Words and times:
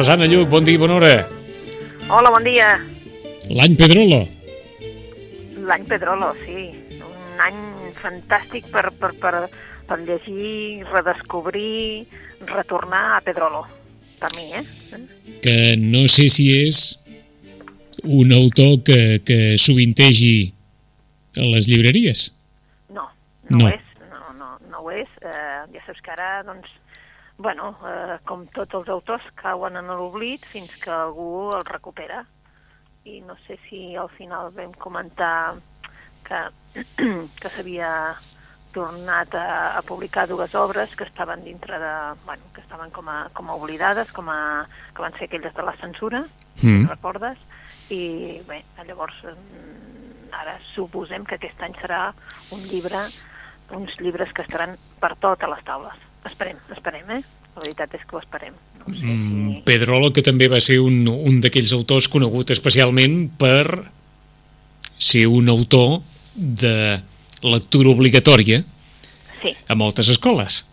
Rosana 0.00 0.24
Lluc, 0.24 0.48
bon 0.48 0.64
dia 0.64 0.78
i 0.78 0.80
bona 0.80 0.94
hora. 0.96 1.16
Hola, 2.08 2.30
bon 2.32 2.40
dia. 2.46 2.70
L'any 3.52 3.74
Pedrolo. 3.76 4.22
L'any 5.68 5.84
Pedrolo, 5.90 6.30
sí. 6.40 6.70
Un 7.04 7.42
any 7.44 7.58
fantàstic 7.98 8.70
per, 8.72 8.86
per, 8.96 9.10
per, 9.20 9.34
per 9.90 9.98
llegir, 10.06 10.86
redescobrir, 10.88 12.06
retornar 12.48 13.02
a 13.18 13.20
Pedrolo. 13.26 13.60
Per 14.22 14.32
mi, 14.38 14.46
eh? 14.56 14.64
Que 15.44 15.76
no 15.76 16.06
sé 16.08 16.30
si 16.32 16.48
és 16.62 16.80
un 18.08 18.32
autor 18.32 18.78
que, 18.88 19.20
que 19.20 19.58
sovintegi 19.60 20.54
a 21.36 21.44
les 21.44 21.68
llibreries. 21.68 22.30
No, 22.88 23.04
no, 23.52 23.66
No. 23.66 23.68
és. 23.68 23.84
No, 24.08 24.32
no, 24.40 24.54
no 24.72 24.80
ho 24.86 24.96
és. 24.96 25.12
Eh, 25.20 25.60
ja 25.76 25.84
saps 25.84 26.00
que 26.00 26.16
ara, 26.16 26.38
doncs, 26.48 26.72
bueno, 27.40 27.72
eh, 27.88 28.18
com 28.28 28.44
tots 28.52 28.76
els 28.76 28.88
autors, 28.92 29.24
cauen 29.40 29.78
en 29.80 29.88
l'oblit 29.88 30.44
fins 30.44 30.76
que 30.82 30.92
algú 30.92 31.50
el 31.56 31.64
recupera. 31.64 32.24
I 33.08 33.22
no 33.24 33.36
sé 33.46 33.56
si 33.68 33.96
al 33.96 34.10
final 34.12 34.52
vam 34.52 34.74
comentar 34.76 35.54
que, 36.26 36.42
que 37.40 37.48
s'havia 37.48 37.90
tornat 38.70 39.32
a, 39.34 39.78
a 39.78 39.82
publicar 39.82 40.28
dues 40.30 40.52
obres 40.54 40.92
que 40.94 41.08
estaven 41.08 41.42
dintre 41.42 41.80
de... 41.80 41.94
Bueno, 42.26 42.44
que 42.54 42.60
estaven 42.60 42.92
com 42.94 43.08
a, 43.08 43.24
com 43.34 43.48
a 43.50 43.56
oblidades, 43.58 44.12
com 44.12 44.28
a, 44.30 44.68
que 44.94 45.02
van 45.02 45.16
ser 45.16 45.26
aquelles 45.26 45.56
de 45.56 45.64
la 45.66 45.76
censura, 45.80 46.24
Mm. 46.62 46.90
recordes? 46.90 47.38
I 47.88 48.42
bé, 48.46 48.58
llavors 48.86 49.16
mm, 49.24 50.28
ara 50.36 50.58
suposem 50.74 51.24
que 51.24 51.38
aquest 51.38 51.62
any 51.64 51.72
serà 51.78 52.12
un 52.52 52.60
llibre, 52.68 53.00
uns 53.72 53.96
llibres 54.02 54.32
que 54.36 54.44
estaran 54.44 54.76
per 55.00 55.14
totes 55.16 55.48
les 55.48 55.64
taules. 55.64 55.96
Esperem, 56.28 56.56
esperem, 56.76 57.10
eh? 57.16 57.22
La 57.56 57.62
veritat 57.64 57.94
és 57.96 58.02
que 58.06 58.16
ho 58.16 58.20
esperem. 58.20 58.54
No 58.80 58.94
sé 58.94 59.00
Mm, 59.04 59.54
si... 59.56 59.62
Pedrolo, 59.66 60.12
que 60.12 60.22
també 60.22 60.48
va 60.48 60.60
ser 60.60 60.78
un, 60.80 61.06
un 61.08 61.40
d'aquells 61.40 61.72
autors 61.76 62.08
conegut 62.08 62.50
especialment 62.50 63.28
per 63.38 63.86
ser 64.98 65.26
un 65.28 65.48
autor 65.48 66.00
de 66.34 67.00
lectura 67.42 67.90
obligatòria 67.90 68.62
Sí, 69.40 69.54
a 69.68 69.74
moltes 69.74 70.08
escoles. 70.12 70.66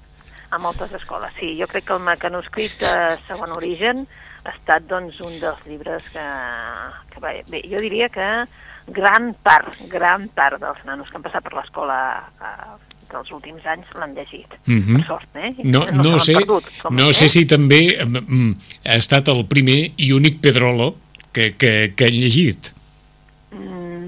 a 0.51 0.57
moltes 0.59 0.91
escoles, 0.93 1.31
sí. 1.39 1.53
Jo 1.59 1.67
crec 1.67 1.85
que 1.87 1.93
el 1.95 1.99
mecanoscrit 2.03 2.77
de 2.79 2.93
segon 3.27 3.51
origen 3.55 4.05
ha 4.45 4.51
estat 4.53 4.83
doncs, 4.87 5.19
un 5.21 5.33
dels 5.39 5.65
llibres 5.67 6.03
que, 6.11 6.23
que 7.13 7.19
va, 7.23 7.31
bé, 7.51 7.61
jo 7.67 7.79
diria 7.83 8.07
que 8.09 8.27
gran 8.87 9.33
part, 9.43 9.75
gran 9.91 10.27
part 10.29 10.59
dels 10.61 10.83
nanos 10.87 11.09
que 11.09 11.17
han 11.19 11.23
passat 11.25 11.43
per 11.43 11.53
l'escola 11.57 11.97
eh, 12.39 12.75
dels 13.11 13.31
últims 13.35 13.65
anys 13.65 13.91
l'han 13.95 14.15
llegit. 14.17 14.57
Mhm. 14.65 14.95
Per 14.97 15.05
sort, 15.07 15.27
eh? 15.35 15.53
No, 15.63 15.85
no, 15.91 16.11
l'han 16.11 16.19
sé, 16.19 16.37
perdut, 16.39 16.71
no 16.91 17.11
sé 17.13 17.25
eh? 17.25 17.33
si 17.35 17.45
també 17.45 17.81
mm, 18.05 18.23
mm, 18.27 18.55
ha 18.85 18.97
estat 19.01 19.29
el 19.33 19.45
primer 19.45 19.79
i 19.97 20.11
únic 20.15 20.41
Pedrolo 20.41 20.95
que, 21.31 21.53
que, 21.55 21.93
que 21.95 22.05
han 22.05 22.19
llegit. 22.19 22.73
Mm, 23.51 24.07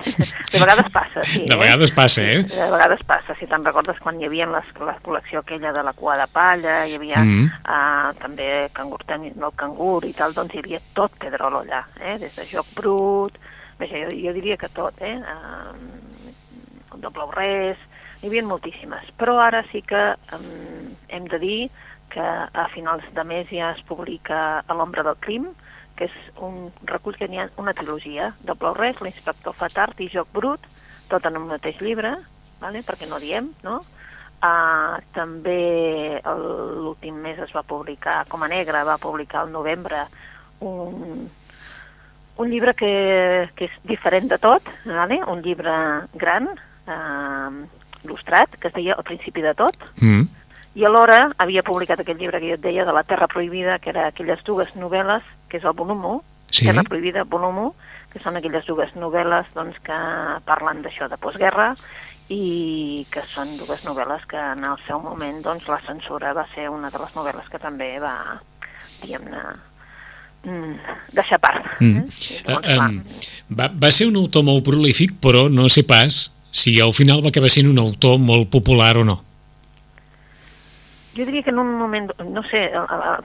de 0.52 0.58
vegades 0.58 0.90
passa, 0.92 1.24
sí. 1.24 1.44
De 1.48 1.56
vegades 1.56 1.90
passa, 1.92 2.22
eh? 2.22 2.42
De 2.44 2.70
vegades 2.72 3.02
passa, 3.06 3.34
si 3.38 3.48
te'n 3.50 3.64
recordes 3.64 3.98
quan 4.02 4.18
hi 4.20 4.26
havia 4.28 4.48
les, 4.50 4.72
la 4.86 4.96
col·lecció 5.04 5.42
aquella 5.42 5.72
de 5.76 5.84
la 5.84 5.92
cua 5.96 6.16
de 6.20 6.26
palla, 6.32 6.80
hi 6.86 6.96
havia 6.96 7.20
Mm. 7.20 7.50
uh, 7.68 8.12
també 8.20 8.68
cangur, 8.72 9.00
del 9.06 9.52
cangur 9.56 10.04
i 10.08 10.12
tal, 10.16 10.32
doncs 10.32 10.54
hi 10.54 10.62
havia 10.62 10.80
tot 10.94 11.12
Pedrolo 11.20 11.60
allà, 11.64 11.84
eh? 12.00 12.16
des 12.18 12.34
de 12.34 12.46
joc 12.48 12.66
brut, 12.74 13.36
vaja, 13.78 14.04
jo, 14.06 14.08
jo 14.14 14.32
diria 14.32 14.56
que 14.56 14.68
tot, 14.72 14.94
eh? 15.02 15.16
Uh, 15.20 16.96
de 17.00 17.10
blau 17.10 17.30
res, 17.32 17.78
n'hi 18.20 18.28
havia 18.28 18.44
moltíssimes, 18.44 19.08
però 19.16 19.38
ara 19.40 19.62
sí 19.70 19.80
que 19.82 20.00
um, 20.36 20.90
hem 21.08 21.28
de 21.32 21.38
dir 21.40 21.60
que 22.10 22.20
a 22.20 22.66
finals 22.74 23.06
de 23.14 23.24
mes 23.24 23.48
ja 23.48 23.70
es 23.72 23.82
publica 23.86 24.60
A 24.66 24.74
l'ombra 24.74 25.04
del 25.06 25.16
crim, 25.22 25.46
que 25.96 26.08
és 26.08 26.16
un 26.42 26.68
recull 26.88 27.16
que 27.16 27.28
n'hi 27.28 27.40
ha 27.40 27.48
una 27.60 27.74
trilogia 27.76 28.32
de 28.40 28.56
Blau 28.58 28.74
Res, 28.76 29.00
l'inspector 29.00 29.54
Fatart 29.56 30.00
i 30.00 30.10
Joc 30.12 30.28
Brut, 30.34 30.66
tot 31.08 31.26
en 31.26 31.38
un 31.38 31.48
mateix 31.50 31.80
llibre, 31.80 32.14
vale? 32.60 32.84
perquè 32.86 33.08
no 33.08 33.20
diem, 33.22 33.50
no? 33.64 33.80
Uh, 34.40 34.96
també 35.12 36.20
l'últim 36.24 37.18
mes 37.20 37.38
es 37.44 37.52
va 37.52 37.62
publicar, 37.62 38.22
com 38.28 38.42
a 38.42 38.48
negre, 38.48 38.86
va 38.88 38.96
publicar 38.96 39.42
al 39.42 39.52
novembre 39.52 40.06
un, 40.64 41.26
un 42.40 42.48
llibre 42.48 42.72
que, 42.72 42.94
que 43.56 43.68
és 43.68 43.76
diferent 43.84 44.30
de 44.32 44.40
tot, 44.40 44.64
vale? 44.86 45.20
un 45.28 45.44
llibre 45.44 45.74
gran, 46.16 46.48
uh, 46.88 47.79
il·lustrat, 48.04 48.58
que 48.58 48.68
es 48.68 48.74
deia 48.74 48.94
El 48.98 49.04
principi 49.04 49.42
de 49.42 49.54
tot, 49.54 49.76
Mm. 50.00 50.28
i 50.74 50.84
alhora 50.84 51.32
havia 51.38 51.62
publicat 51.62 52.00
aquest 52.00 52.18
llibre 52.20 52.40
que 52.40 52.48
jo 52.48 52.54
et 52.54 52.60
deia 52.62 52.84
de 52.84 52.92
la 52.92 53.02
Terra 53.02 53.26
Prohibida, 53.28 53.78
que 53.78 53.90
era 53.90 54.06
aquelles 54.06 54.42
dues 54.44 54.74
novel·les, 54.76 55.22
que 55.48 55.56
és 55.58 55.64
el 55.64 55.72
volum 55.72 56.04
1, 56.04 56.22
Sí. 56.50 56.66
Terra 56.66 56.82
Prohibida, 56.82 57.24
volum 57.24 57.58
1, 57.58 57.74
que 58.12 58.18
són 58.18 58.36
aquelles 58.36 58.66
dues 58.66 58.94
novel·les 58.96 59.46
doncs, 59.54 59.76
que 59.86 59.98
parlen 60.44 60.82
d'això 60.82 61.08
de 61.08 61.16
postguerra 61.16 61.76
i 62.28 63.06
que 63.10 63.22
són 63.26 63.56
dues 63.58 63.84
novel·les 63.84 64.24
que 64.26 64.38
en 64.38 64.64
el 64.64 64.76
seu 64.86 64.98
moment 65.00 65.42
doncs, 65.42 65.66
la 65.68 65.80
censura 65.86 66.32
va 66.32 66.46
ser 66.54 66.68
una 66.68 66.90
de 66.90 66.98
les 66.98 67.14
novel·les 67.14 67.48
que 67.50 67.58
també 67.58 67.98
va, 68.02 68.40
diguem-ne, 69.02 69.42
mm, 70.44 70.74
deixar 71.12 71.38
part. 71.38 71.64
Mm. 71.80 71.98
Eh? 71.98 72.42
Llavors, 72.48 72.66
clar, 72.74 72.88
um, 72.88 73.02
va, 73.58 73.70
va 73.74 73.90
ser 73.92 74.06
un 74.10 74.16
autor 74.16 74.42
molt 74.46 74.64
prolífic, 74.64 75.18
però 75.22 75.48
no 75.50 75.68
sé 75.68 75.82
pas 75.86 76.32
si 76.50 76.80
al 76.80 76.94
final 76.94 77.24
va 77.24 77.30
acabar 77.30 77.50
sent 77.50 77.68
un 77.70 77.78
autor 77.78 78.18
molt 78.18 78.50
popular 78.50 78.96
o 78.98 79.04
no. 79.04 79.20
Jo 81.10 81.24
diria 81.26 81.42
que 81.42 81.50
en 81.50 81.58
un 81.58 81.72
moment, 81.74 82.12
no 82.22 82.42
sé, 82.46 82.60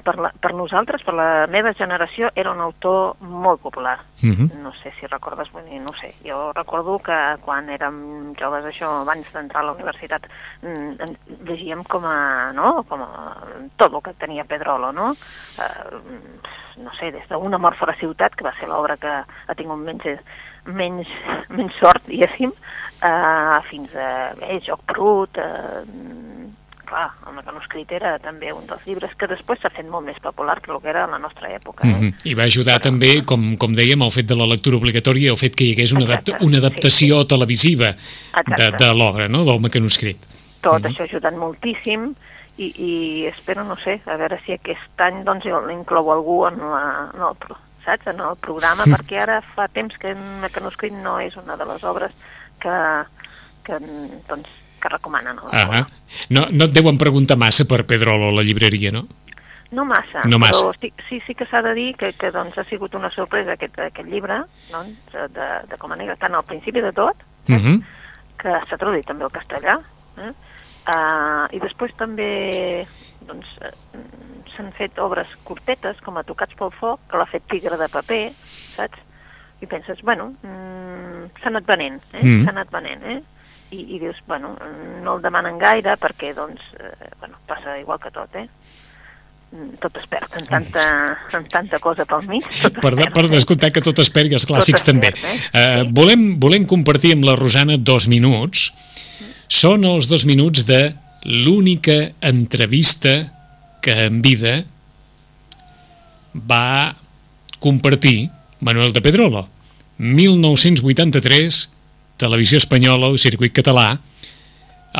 per, 0.04 0.16
la, 0.18 0.32
per 0.42 0.52
nosaltres, 0.58 1.04
per 1.06 1.14
la 1.14 1.28
meva 1.46 1.70
generació, 1.78 2.32
era 2.34 2.50
un 2.50 2.64
autor 2.66 3.14
molt 3.22 3.62
popular. 3.62 4.00
Uh 4.24 4.34
-huh. 4.34 4.48
No 4.64 4.74
sé 4.82 4.92
si 5.00 5.06
recordes, 5.06 5.52
vull 5.52 5.66
dir, 5.70 5.80
no 5.82 5.92
ho 5.92 6.00
sé. 6.02 6.16
Jo 6.26 6.52
recordo 6.54 6.98
que 6.98 7.38
quan 7.42 7.70
érem 7.70 8.34
joves, 8.34 8.66
això, 8.66 9.02
abans 9.02 9.32
d'entrar 9.32 9.62
a 9.62 9.66
la 9.66 9.74
universitat, 9.74 10.28
mm, 10.62 11.46
llegíem 11.46 11.84
com 11.84 12.04
a, 12.06 12.52
no?, 12.54 12.84
com 12.90 13.02
a 13.02 13.38
tot 13.78 13.94
el 13.94 14.02
que 14.02 14.14
tenia 14.14 14.46
Pedrolo, 14.46 14.92
no? 14.92 15.16
Eh, 15.60 15.96
no 16.78 16.92
sé, 16.96 17.12
des 17.12 17.28
d'un 17.28 17.54
amor 17.54 17.76
fora 17.76 17.96
ciutat, 17.96 18.36
que 18.36 18.44
va 18.44 18.54
ser 18.60 18.68
l'obra 18.68 18.98
que 18.98 19.08
ha 19.48 19.56
tingut 19.56 19.78
menys, 19.78 20.20
menys, 20.66 21.08
menys 21.50 21.74
sort, 21.80 22.04
diguéssim, 22.08 22.52
eh, 23.06 23.62
fins 23.70 23.96
a 23.96 24.34
bé, 24.40 24.60
Joc 24.66 24.82
Brut, 24.90 25.38
eh, 25.38 25.84
clar, 26.86 27.10
el 27.28 27.36
mecanoscrit 27.36 27.92
era 27.98 28.16
també 28.22 28.52
un 28.54 28.66
dels 28.70 28.84
llibres 28.88 29.16
que 29.20 29.28
després 29.30 29.60
s'ha 29.62 29.72
fet 29.74 29.88
molt 29.90 30.06
més 30.08 30.20
popular 30.24 30.60
que 30.62 30.72
el 30.72 30.82
que 30.84 30.92
era 30.94 31.06
a 31.06 31.12
la 31.12 31.20
nostra 31.20 31.50
època. 31.54 31.84
Eh? 31.84 31.92
Mm 31.92 32.02
-hmm. 32.02 32.14
I 32.32 32.34
va 32.34 32.44
ajudar 32.44 32.80
també, 32.80 33.24
com, 33.26 33.58
com 33.58 33.74
dèiem, 33.74 34.02
el 34.04 34.12
fet 34.12 34.28
de 34.28 34.36
la 34.36 34.48
lectura 34.48 34.78
obligatòria, 34.78 35.32
el 35.32 35.38
fet 35.38 35.56
que 35.56 35.66
hi 35.66 35.74
hagués 35.74 35.92
una, 35.92 36.06
adapta, 36.06 36.32
Exacte, 36.32 36.46
una 36.46 36.60
sí, 36.60 36.66
adaptació 36.66 37.26
televisiva 37.26 37.90
de, 37.92 38.42
Exacte. 38.42 38.86
de 38.86 38.94
l'obra, 38.94 39.28
no?, 39.28 39.44
del 39.44 39.60
mecanoscrit. 39.60 40.18
Tot 40.62 40.86
això 40.86 41.02
ha 41.02 41.06
ajudat 41.06 41.36
moltíssim 41.36 42.16
i, 42.58 42.68
i 42.78 43.26
espero, 43.26 43.64
no 43.64 43.76
sé, 43.76 44.02
a 44.06 44.16
veure 44.16 44.40
si 44.46 44.54
aquest 44.54 45.02
any 45.02 45.24
doncs, 45.24 45.46
l'inclou 45.46 46.12
algú 46.12 46.48
en, 46.48 46.58
la, 46.58 47.10
en, 47.14 47.22
el, 47.22 47.36
saps? 47.84 48.08
en 48.08 48.20
el 48.20 48.36
programa, 48.36 48.84
perquè 48.94 49.22
ara 49.22 49.42
fa 49.42 49.68
temps 49.68 49.98
que 49.98 50.12
en 50.12 50.42
Mecanoscrit 50.42 50.94
no 50.94 51.20
és 51.20 51.36
una 51.36 51.56
de 51.58 51.66
les 51.66 51.84
obres 51.84 52.12
que, 52.66 52.78
que, 53.68 53.78
doncs, 54.30 54.50
que 54.82 54.90
recomanen 54.92 55.38
l'escola. 55.38 55.84
Ah 55.86 56.26
no, 56.34 56.48
no 56.52 56.66
et 56.68 56.74
deuen 56.76 56.98
preguntar 57.02 57.38
massa 57.38 57.66
per 57.70 57.84
Pedrolo 57.90 58.32
la 58.34 58.44
llibreria, 58.46 58.92
no? 58.96 59.06
No 59.76 59.84
massa, 59.86 60.22
No 60.30 60.38
massa. 60.40 60.68
però 60.70 60.74
sí, 60.80 60.92
sí, 61.10 61.18
sí 61.26 61.34
que 61.36 61.46
s'ha 61.50 61.62
de 61.66 61.74
dir 61.78 61.90
que, 62.00 62.12
que 62.14 62.30
doncs, 62.32 62.58
ha 62.58 62.64
sigut 62.70 62.94
una 62.96 63.10
sorpresa 63.12 63.56
aquest, 63.58 63.78
aquest 63.82 64.08
llibre 64.08 64.38
doncs, 64.72 64.98
de, 65.34 65.48
de 65.70 65.78
com 65.82 65.92
a 65.92 65.98
negra, 66.00 66.16
tant 66.22 66.36
al 66.38 66.46
principi 66.48 66.82
de 66.82 66.94
tot, 66.94 67.16
Uh 67.48 67.60
-huh. 67.62 67.82
que 68.42 68.50
s'ha 68.70 68.78
traduït 68.78 69.06
també 69.06 69.24
al 69.24 69.32
castellà, 69.32 69.80
eh? 70.18 70.32
Uh, 70.88 71.46
I 71.56 71.60
després 71.60 71.92
també 71.98 72.88
doncs, 73.26 73.46
eh, 73.62 73.72
s'han 74.56 74.72
fet 74.78 74.98
obres 75.00 75.28
curtetes, 75.44 75.98
com 76.06 76.18
a 76.18 76.24
Tocats 76.24 76.54
pel 76.56 76.72
foc, 76.72 77.00
que 77.10 77.18
l'ha 77.18 77.26
fet 77.26 77.44
Tigre 77.50 77.78
de 77.78 77.88
paper, 77.90 78.32
saps? 78.78 78.98
I 79.62 79.66
penses, 79.66 80.02
bueno, 80.02 80.34
mm, 80.44 80.85
s'ha 81.42 81.50
anat 81.52 81.66
venent, 81.68 82.02
eh? 82.14 82.24
Mm. 82.24 82.44
S'ha 82.46 82.52
anat 82.56 82.72
venent, 82.72 83.04
eh? 83.04 83.22
I, 83.76 83.80
I 83.96 84.00
dius, 84.00 84.20
bueno, 84.28 84.54
no 85.04 85.16
el 85.18 85.24
demanen 85.24 85.58
gaire 85.60 85.96
perquè, 86.02 86.34
doncs, 86.38 86.62
eh, 86.80 87.10
bueno, 87.20 87.36
passa 87.48 87.78
igual 87.80 88.00
que 88.00 88.12
tot, 88.12 88.36
eh? 88.36 88.48
tot 89.80 89.96
es 89.96 90.08
perd, 90.12 90.34
en 90.40 90.48
tanta, 90.50 90.82
en 91.38 91.46
tanta 91.48 91.78
cosa 91.80 92.04
pel 92.10 92.26
mig. 92.28 92.44
Per, 92.82 92.92
de, 92.98 93.06
per 93.14 93.24
descomptar 93.32 93.70
que 93.72 93.84
tot 93.86 94.00
es 94.04 94.10
perd 94.12 94.34
i 94.34 94.36
els 94.36 94.44
clàssics 94.50 94.84
Tot 94.84 94.90
també. 94.92 95.14
perd, 95.14 95.24
eh? 95.24 95.38
Eh, 95.54 95.84
Sí. 95.86 95.92
volem, 95.96 96.26
volem 96.44 96.66
compartir 96.68 97.14
amb 97.16 97.24
la 97.24 97.38
Rosana 97.40 97.78
dos 97.78 98.10
minuts. 98.12 98.66
Són 99.48 99.86
els 99.88 100.10
dos 100.12 100.26
minuts 100.28 100.66
de 100.68 100.82
l'única 101.24 102.12
entrevista 102.22 103.32
que 103.82 103.96
en 104.10 104.22
vida 104.26 104.64
va 106.34 106.96
compartir 107.60 108.30
Manuel 108.60 108.92
de 108.94 109.02
Pedrolo. 109.02 109.48
1983, 109.98 111.70
Televisió 112.18 112.58
Espanyola, 112.60 113.12
el 113.12 113.20
circuit 113.20 113.54
català, 113.56 114.00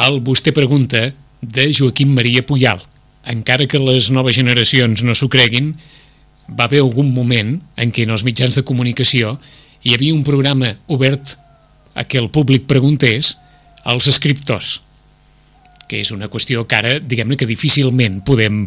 el 0.06 0.22
Vostè 0.24 0.54
Pregunta 0.56 1.10
de 1.42 1.68
Joaquim 1.74 2.14
Maria 2.16 2.46
Puyal. 2.46 2.80
Encara 3.28 3.68
que 3.68 3.82
les 3.82 4.12
noves 4.12 4.38
generacions 4.38 5.04
no 5.04 5.16
s'ho 5.16 5.28
creguin, 5.32 5.74
va 6.48 6.70
haver 6.70 6.84
algun 6.84 7.12
moment 7.16 7.58
en 7.76 7.92
què 7.92 8.06
en 8.06 8.14
els 8.16 8.24
mitjans 8.28 8.56
de 8.56 8.64
comunicació 8.68 9.36
hi 9.84 9.96
havia 9.96 10.16
un 10.16 10.24
programa 10.24 10.76
obert 10.88 11.36
a 11.96 12.06
què 12.06 12.22
el 12.22 12.30
públic 12.30 12.68
preguntés 12.70 13.36
als 13.84 14.08
escriptors 14.12 14.80
que 15.90 16.00
és 16.02 16.12
una 16.16 16.30
qüestió 16.32 16.66
que 16.68 16.78
ara, 16.78 16.94
diguem-ne 17.00 17.38
que 17.40 17.48
difícilment 17.50 18.22
podem, 18.28 18.66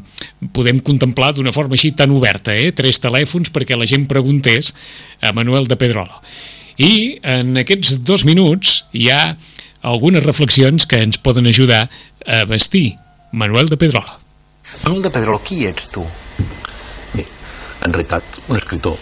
podem 0.54 0.80
contemplar 0.84 1.32
d'una 1.36 1.54
forma 1.54 1.78
així 1.78 1.92
tan 1.96 2.14
oberta, 2.14 2.54
eh? 2.54 2.72
tres 2.76 3.00
telèfons 3.02 3.52
perquè 3.54 3.78
la 3.78 3.88
gent 3.88 4.06
preguntés 4.10 4.72
a 5.20 5.34
Manuel 5.36 5.68
de 5.70 5.78
Pedrolo. 5.80 6.22
I 6.78 7.18
en 7.26 7.58
aquests 7.58 7.98
dos 8.06 8.24
minuts 8.28 8.84
hi 8.94 9.08
ha 9.10 9.34
algunes 9.82 10.24
reflexions 10.24 10.86
que 10.86 11.02
ens 11.02 11.18
poden 11.18 11.46
ajudar 11.50 11.88
a 12.26 12.44
vestir 12.46 12.96
Manuel 13.32 13.68
de 13.68 13.76
Pedrolo. 13.76 14.18
Manuel 14.84 15.02
de 15.02 15.10
Pedrolo, 15.10 15.42
qui 15.42 15.64
ets 15.66 15.88
tu? 15.90 16.04
Bé, 17.14 17.26
en 17.84 17.94
realitat, 17.94 18.42
un 18.48 18.58
escriptor 18.60 18.98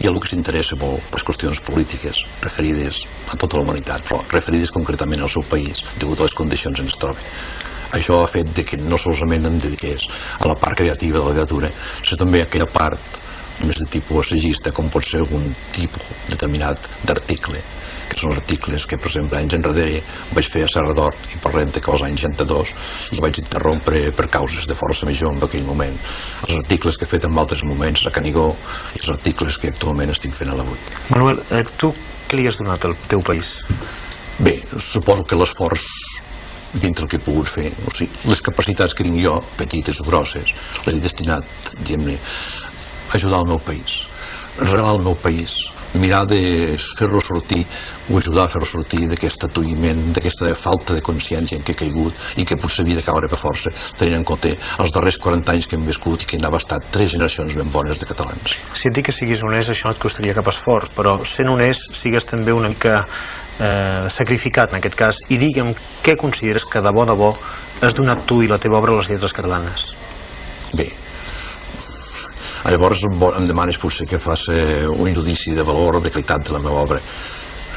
i 0.00 0.08
algú 0.08 0.22
que 0.24 0.32
s'interessa 0.32 0.78
molt 0.80 1.10
per 1.12 1.22
qüestions 1.28 1.60
polítiques 1.64 2.22
referides 2.42 3.02
a 3.28 3.36
tota 3.36 3.58
la 3.58 3.66
humanitat, 3.66 4.04
però 4.08 4.20
referides 4.32 4.72
concretament 4.72 5.22
al 5.22 5.32
seu 5.32 5.44
país, 5.44 5.84
degut 6.00 6.20
a 6.20 6.28
les 6.28 6.36
condicions 6.36 6.80
en 6.80 6.88
què 6.88 6.94
es 6.94 7.00
troba. 7.00 7.30
Això 7.98 8.20
ha 8.22 8.28
fet 8.30 8.52
de 8.54 8.64
que 8.64 8.78
no 8.80 8.98
solament 8.98 9.48
em 9.48 9.58
dediqués 9.58 10.06
a 10.38 10.46
la 10.48 10.56
part 10.56 10.78
creativa 10.78 11.18
de 11.18 11.24
la 11.24 11.34
literatura, 11.34 11.72
sinó 12.00 12.22
també 12.24 12.40
a 12.40 12.48
aquella 12.48 12.70
part 12.70 13.20
més 13.66 13.78
de 13.80 13.86
tipus 13.92 14.24
assagista, 14.24 14.72
com 14.72 14.88
pot 14.92 15.04
ser 15.06 15.20
algun 15.20 15.44
tipus 15.74 16.04
determinat 16.28 16.80
d'article, 17.06 17.60
que 18.10 18.18
són 18.18 18.34
articles 18.34 18.86
que, 18.88 18.98
per 18.98 19.10
exemple, 19.10 19.38
anys 19.38 19.56
enrere 19.58 20.00
vaig 20.34 20.48
fer 20.50 20.64
a 20.66 20.70
Serra 20.70 20.94
d'Hort 20.96 21.34
i 21.34 21.40
parlem 21.42 21.72
de 21.74 21.82
que 21.82 21.92
als 21.92 22.04
anys 22.06 22.24
62 22.26 22.74
i 23.16 23.22
vaig 23.22 23.42
interrompre 23.42 24.04
per 24.16 24.28
causes 24.32 24.68
de 24.70 24.76
força 24.78 25.08
major 25.08 25.34
en 25.34 25.42
aquell 25.46 25.66
moment. 25.68 25.98
Els 26.48 26.56
articles 26.62 26.98
que 26.98 27.06
he 27.06 27.12
fet 27.12 27.28
en 27.28 27.38
altres 27.38 27.64
moments 27.68 28.06
a 28.06 28.14
Canigó 28.14 28.48
i 28.94 29.02
els 29.02 29.12
articles 29.16 29.58
que 29.60 29.72
actualment 29.74 30.14
estic 30.14 30.34
fent 30.36 30.54
a 30.54 30.58
l'avui. 30.58 30.78
Manuel, 31.12 31.44
eh, 31.50 31.64
tu 31.76 31.92
què 32.30 32.38
li 32.38 32.48
has 32.48 32.60
donat 32.60 32.84
al 32.86 32.96
teu 33.10 33.22
país? 33.26 33.60
Bé, 34.40 34.60
suposo 34.78 35.26
que 35.28 35.36
l'esforç 35.36 35.86
dintre 36.72 37.04
el 37.04 37.10
que 37.10 37.18
he 37.18 37.22
pogut 37.24 37.48
fer, 37.50 37.68
o 37.86 37.92
sigui, 37.94 38.30
les 38.30 38.42
capacitats 38.46 38.94
que 38.94 39.02
tinc 39.02 39.18
jo, 39.18 39.40
petites 39.58 39.98
o 40.00 40.06
grosses, 40.06 40.52
les 40.86 40.94
he 40.94 41.00
destinat, 41.02 41.46
diguem-ne, 41.80 42.14
ajudar 43.14 43.40
el 43.40 43.46
meu 43.46 43.58
país, 43.58 44.06
regalar 44.58 44.96
el 44.96 45.04
meu 45.04 45.14
país, 45.14 45.70
mirar 45.94 46.26
de 46.26 46.76
fer-lo 46.78 47.20
sortir 47.20 47.66
o 48.10 48.18
ajudar 48.18 48.44
a 48.44 48.48
fer-lo 48.48 48.66
sortir 48.66 49.08
d'aquest 49.10 49.44
atuïment, 49.48 50.12
d'aquesta 50.14 50.52
falta 50.54 50.94
de 50.94 51.02
consciència 51.02 51.58
en 51.58 51.64
què 51.66 51.74
he 51.74 51.80
caigut 51.82 52.38
i 52.38 52.46
que 52.46 52.58
potser 52.60 52.84
havia 52.84 53.00
de 53.00 53.06
caure 53.06 53.30
per 53.30 53.38
força, 53.40 53.72
tenint 53.98 54.20
en 54.20 54.26
compte 54.26 54.54
els 54.54 54.94
darrers 54.94 55.18
40 55.18 55.54
anys 55.54 55.66
que 55.66 55.78
hem 55.78 55.86
viscut 55.86 56.22
i 56.22 56.30
que 56.30 56.38
n'ha 56.38 56.52
bastat 56.52 56.90
tres 56.94 57.14
generacions 57.16 57.56
ben 57.58 57.70
bones 57.74 57.98
de 57.98 58.06
catalans. 58.06 58.56
Si 58.74 58.88
et 58.88 58.94
dic 58.94 59.10
que 59.10 59.16
siguis 59.16 59.42
honest, 59.46 59.74
això 59.74 59.90
no 59.90 59.96
et 59.96 60.02
costaria 60.02 60.36
cap 60.36 60.50
esforç, 60.52 60.94
però 60.94 61.18
sent 61.26 61.50
honest, 61.50 61.90
sigues 61.98 62.28
també 62.28 62.54
una 62.54 62.70
mica 62.70 63.02
eh, 63.02 64.06
sacrificat 64.10 64.72
en 64.72 64.80
aquest 64.80 64.98
cas, 64.98 65.22
i 65.28 65.40
digue'm 65.42 65.74
què 66.04 66.16
consideres 66.20 66.66
que 66.66 66.82
de 66.82 66.94
bo 66.94 67.06
de 67.06 67.18
bo 67.18 67.34
has 67.80 67.96
donat 67.96 68.26
tu 68.28 68.42
i 68.44 68.50
la 68.50 68.60
teva 68.62 68.78
obra 68.78 68.94
a 68.94 69.00
les 69.00 69.10
lletres 69.10 69.34
catalanes. 69.34 69.90
Bé, 70.76 70.90
llavors 72.68 73.04
em, 73.08 73.46
demanes 73.48 73.78
potser 73.80 74.06
que 74.06 74.18
faci 74.20 74.52
un 74.90 75.14
judici 75.14 75.54
de 75.56 75.62
valor 75.64 75.96
o 75.96 76.00
de 76.00 76.10
qualitat 76.10 76.44
de 76.48 76.52
la 76.52 76.60
meva 76.60 76.82
obra. 76.84 77.00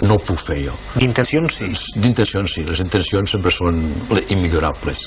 No 0.04 0.16
ho 0.18 0.20
puc 0.26 0.40
fer 0.42 0.58
jo. 0.66 0.74
D'intencions, 0.98 1.60
sí. 1.62 1.70
D'intencions 2.02 2.52
sí, 2.58 2.64
les 2.68 2.80
intencions 2.84 3.30
sempre 3.38 3.52
són 3.54 3.78
le- 4.12 4.26
immillorables. 4.36 5.06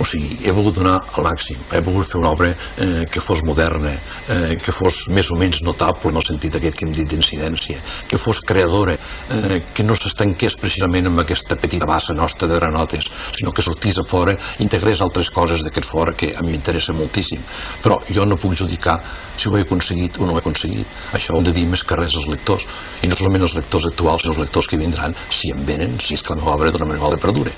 O 0.00 0.04
sigui, 0.08 0.38
he 0.46 0.52
volgut 0.56 0.78
donar 0.78 0.96
al 1.00 1.26
màxim, 1.26 1.58
he 1.72 1.80
volgut 1.84 2.08
fer 2.08 2.20
una 2.20 2.30
obra 2.32 2.50
eh, 2.52 3.04
que 3.10 3.20
fos 3.20 3.42
moderna, 3.44 3.92
eh, 4.32 4.54
que 4.56 4.72
fos 4.72 5.02
més 5.12 5.28
o 5.30 5.36
menys 5.36 5.60
notable 5.66 6.12
en 6.12 6.20
el 6.20 6.24
sentit 6.24 6.56
aquest 6.56 6.78
que 6.78 6.86
hem 6.86 6.94
dit 6.96 7.08
d'incidència, 7.10 7.80
que 8.08 8.18
fos 8.20 8.40
creadora, 8.40 8.96
eh, 9.36 9.58
que 9.74 9.84
no 9.84 9.96
s'estanqués 9.98 10.56
precisament 10.60 11.10
amb 11.10 11.20
aquesta 11.20 11.58
petita 11.60 11.88
bassa 11.88 12.16
nostra 12.16 12.48
de 12.48 12.56
granotes, 12.56 13.10
sinó 13.36 13.52
que 13.52 13.64
sortís 13.66 14.00
a 14.00 14.06
fora, 14.06 14.36
integrés 14.64 15.02
altres 15.04 15.30
coses 15.30 15.64
d'aquest 15.66 15.86
fora 15.86 16.16
que 16.16 16.32
a 16.32 16.44
mi 16.46 16.54
m'interessa 16.60 16.92
moltíssim. 16.96 17.40
Però 17.82 18.00
jo 18.08 18.26
no 18.28 18.38
puc 18.40 18.56
judicar 18.58 18.98
si 19.36 19.48
ho 19.48 19.56
he 19.56 19.64
aconseguit 19.64 20.20
o 20.20 20.26
no 20.26 20.34
ho 20.34 20.40
he 20.40 20.44
aconseguit. 20.44 21.00
Això 21.16 21.36
ho 21.36 21.42
de 21.44 21.54
dir 21.56 21.66
més 21.68 21.84
que 21.84 21.96
res 21.96 22.16
als 22.16 22.28
lectors, 22.28 22.66
i 23.02 23.08
no 23.08 23.16
solament 23.16 23.48
els 23.48 23.56
lectors 23.56 23.88
actuals, 23.92 24.24
sinó 24.24 24.36
els 24.36 24.44
lectors 24.44 24.68
que 24.68 24.80
vindran, 24.80 25.16
si 25.30 25.52
en 25.54 25.64
venen, 25.64 25.98
si 26.00 26.14
és 26.18 26.22
que 26.22 26.34
la 26.34 26.42
meva 26.42 26.56
obra 26.58 26.72
d'una 26.74 26.92
manera 26.92 27.16
de 27.16 27.20
perdure. 27.24 27.56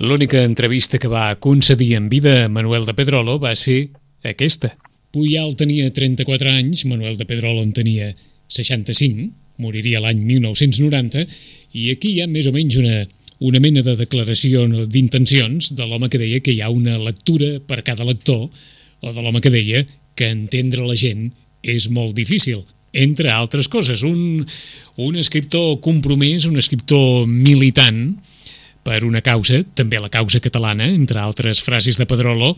L'única 0.00 0.40
entrevista 0.48 0.96
que 0.96 1.10
va 1.12 1.34
concedir 1.36 1.92
en 1.98 2.08
vida 2.08 2.46
a 2.46 2.48
Manuel 2.48 2.86
de 2.88 2.94
Pedrolo 2.96 3.34
va 3.38 3.50
ser 3.52 3.90
aquesta. 4.24 4.70
Puyal 5.12 5.52
tenia 5.60 5.90
34 5.92 6.54
anys, 6.56 6.86
Manuel 6.88 7.18
de 7.18 7.26
Pedrolo 7.28 7.60
en 7.60 7.74
tenia 7.76 8.08
65, 8.48 9.26
moriria 9.60 10.00
l'any 10.00 10.22
1990, 10.24 11.26
i 11.76 11.90
aquí 11.92 12.14
hi 12.14 12.24
ha 12.24 12.30
més 12.32 12.48
o 12.48 12.54
menys 12.56 12.78
una, 12.80 13.02
una 13.44 13.60
mena 13.60 13.84
de 13.84 13.98
declaració 14.00 14.64
d'intencions 14.88 15.74
de 15.76 15.84
l'home 15.84 16.08
que 16.08 16.22
deia 16.24 16.40
que 16.40 16.56
hi 16.56 16.64
ha 16.64 16.72
una 16.72 16.96
lectura 16.96 17.58
per 17.60 17.82
cada 17.84 18.08
lector, 18.08 18.48
o 19.04 19.12
de 19.12 19.20
l'home 19.20 19.44
que 19.44 19.52
deia 19.52 19.84
que 20.16 20.32
entendre 20.32 20.88
la 20.88 20.96
gent 20.96 21.28
és 21.60 21.90
molt 21.92 22.16
difícil 22.16 22.64
entre 22.96 23.28
altres 23.36 23.68
coses. 23.68 24.00
Un, 24.00 24.48
un 24.96 25.20
escriptor 25.20 25.76
compromès, 25.84 26.48
un 26.48 26.56
escriptor 26.56 27.28
militant, 27.28 28.16
per 28.86 29.02
una 29.04 29.22
causa, 29.24 29.60
també 29.76 30.00
la 30.00 30.12
causa 30.12 30.40
catalana, 30.40 30.88
entre 30.88 31.20
altres 31.20 31.60
frases 31.62 31.98
de 32.00 32.06
Pedrolo, 32.08 32.54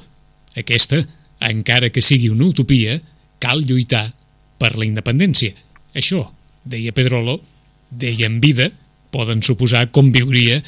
aquesta, 0.57 1.01
encara 1.43 1.91
que 1.91 2.05
sigui 2.05 2.31
una 2.31 2.47
utopia, 2.51 3.01
cal 3.43 3.65
lluitar 3.67 4.07
per 4.63 4.77
la 4.77 4.87
independència. 4.87 5.57
Això, 5.99 6.23
deia 6.65 6.95
Pedrolo, 6.95 7.41
deia 7.91 8.29
en 8.31 8.39
vida, 8.41 8.71
poden 9.13 9.43
suposar 9.45 9.91
com 9.93 10.09
viuria 10.15 10.63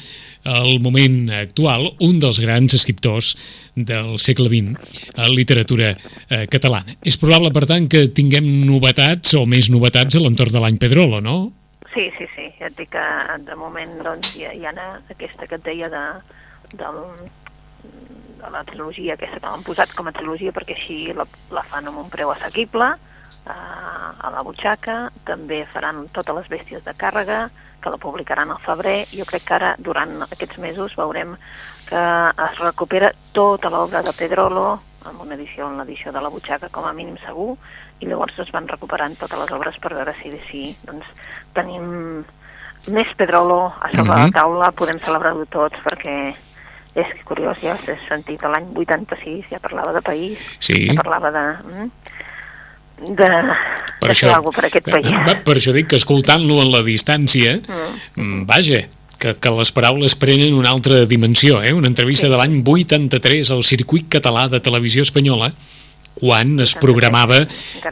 el 0.45 0.77
moment 0.83 1.31
actual 1.33 1.87
un 2.05 2.19
dels 2.21 2.37
grans 2.43 2.75
escriptors 2.77 3.33
del 3.73 4.19
segle 4.21 4.51
XX 4.51 5.15
a 5.17 5.29
literatura 5.31 5.95
eh, 5.95 6.45
catalana. 6.51 6.93
És 7.01 7.17
probable, 7.17 7.49
per 7.55 7.65
tant, 7.65 7.89
que 7.89 8.05
tinguem 8.13 8.45
novetats 8.67 9.33
o 9.39 9.47
més 9.49 9.71
novetats 9.73 10.15
a 10.15 10.21
l'entorn 10.21 10.53
de 10.53 10.61
l'any 10.61 10.77
Pedrolo, 10.81 11.23
no? 11.25 11.39
Sí, 11.95 12.11
sí, 12.17 12.27
sí. 12.35 12.49
Ja 12.59 12.67
et 12.67 12.75
dic 12.75 12.89
que 12.91 13.03
de 13.47 13.55
moment 13.55 13.93
doncs, 14.03 14.33
hi, 14.35 14.43
hi 14.51 14.65
ha 14.67 14.73
aquesta 15.15 15.47
que 15.47 15.55
et 15.55 15.63
deia 15.63 15.87
de, 15.87 16.05
del, 16.75 16.97
de 18.41 18.49
la 18.51 18.63
trilogia 18.67 19.15
aquesta 19.15 19.39
que 19.39 19.47
l'han 19.47 19.63
posat 19.63 19.93
com 19.95 20.09
a 20.11 20.15
trilogia 20.17 20.51
perquè 20.51 20.75
així 20.75 20.97
la, 21.15 21.23
la 21.55 21.63
fan 21.63 21.87
amb 21.87 22.01
un 22.03 22.09
preu 22.11 22.33
assequible 22.33 22.89
eh, 22.91 23.53
a 23.55 24.33
la 24.33 24.43
butxaca, 24.43 24.97
també 25.23 25.61
faran 25.71 26.09
totes 26.11 26.35
les 26.41 26.51
bèsties 26.57 26.83
de 26.83 26.95
càrrega, 26.99 27.45
que 27.79 27.93
la 27.93 28.01
publicaran 28.01 28.51
al 28.51 28.59
febrer. 28.65 28.97
Jo 29.13 29.23
crec 29.29 29.47
que 29.47 29.55
ara, 29.55 29.71
durant 29.79 30.17
aquests 30.25 30.59
mesos, 30.59 30.97
veurem 30.99 31.35
que 31.87 32.03
es 32.49 32.59
recupera 32.59 33.13
tota 33.31 33.71
l'obra 33.71 34.03
de 34.03 34.11
Pedrolo, 34.19 34.67
amb 35.05 35.21
una 35.21 35.35
edició, 35.37 35.69
en 35.69 35.79
l'edició 35.79 36.11
de 36.11 36.19
la 36.19 36.33
butxaca, 36.33 36.71
com 36.73 36.89
a 36.89 36.93
mínim 36.97 37.15
segur, 37.23 37.53
i 38.01 38.09
llavors 38.09 38.39
es 38.41 38.51
van 38.51 38.67
recuperant 38.67 39.15
totes 39.19 39.39
les 39.39 39.53
obres 39.55 39.77
per 39.79 39.93
veure 39.93 40.15
si, 40.19 40.33
si 40.49 40.63
doncs, 40.83 41.07
tenim 41.55 42.23
més 42.93 43.07
Pedrolo 43.17 43.73
a 43.81 43.89
sobre 43.89 44.03
mm 44.03 44.09
-hmm. 44.09 44.25
Mhm. 44.27 44.33
la 44.33 44.39
taula, 44.39 44.71
podem 44.71 44.99
celebrar-ho 44.99 45.45
tots, 45.49 45.79
perquè 45.85 46.35
és 46.95 47.07
curiós, 47.25 47.57
ja 47.61 47.75
s'ha 47.77 47.97
sentit 48.07 48.41
l'any 48.41 48.67
86, 48.75 49.45
ja 49.51 49.59
parlava 49.59 49.91
de 49.91 50.01
país, 50.01 50.37
Sí. 50.59 50.87
ja 50.87 50.93
parlava 50.93 51.31
de... 51.31 51.45
mm, 51.63 51.91
de, 53.15 53.27
Per 53.99 54.07
de 54.07 54.13
això, 54.13 54.27
fer 54.27 54.35
alguna 54.35 54.55
per 54.55 54.65
aquest 54.65 54.89
país. 54.89 55.11
Va, 55.27 55.35
per 55.43 55.55
això 55.57 55.73
dic 55.73 55.87
que 55.87 55.97
escoltant-lo 55.97 56.61
en 56.61 56.71
la 56.71 56.81
distància, 56.81 57.59
mm. 58.15 58.45
vaja, 58.45 58.85
que, 59.19 59.33
que 59.35 59.51
les 59.51 59.71
paraules 59.71 60.15
prenen 60.15 60.53
una 60.53 60.69
altra 60.69 61.05
dimensió, 61.05 61.61
eh? 61.63 61.73
Una 61.73 61.87
entrevista 61.87 62.27
Sí. 62.27 62.31
de 62.31 62.37
l'any 62.37 62.63
83 62.65 63.51
al 63.51 63.63
circuit 63.63 64.07
català 64.09 64.47
de 64.47 64.59
televisió 64.59 65.01
espanyola, 65.01 65.51
quan 66.15 66.55
es 66.63 66.73
83, 66.75 66.79
programava, 66.81 67.39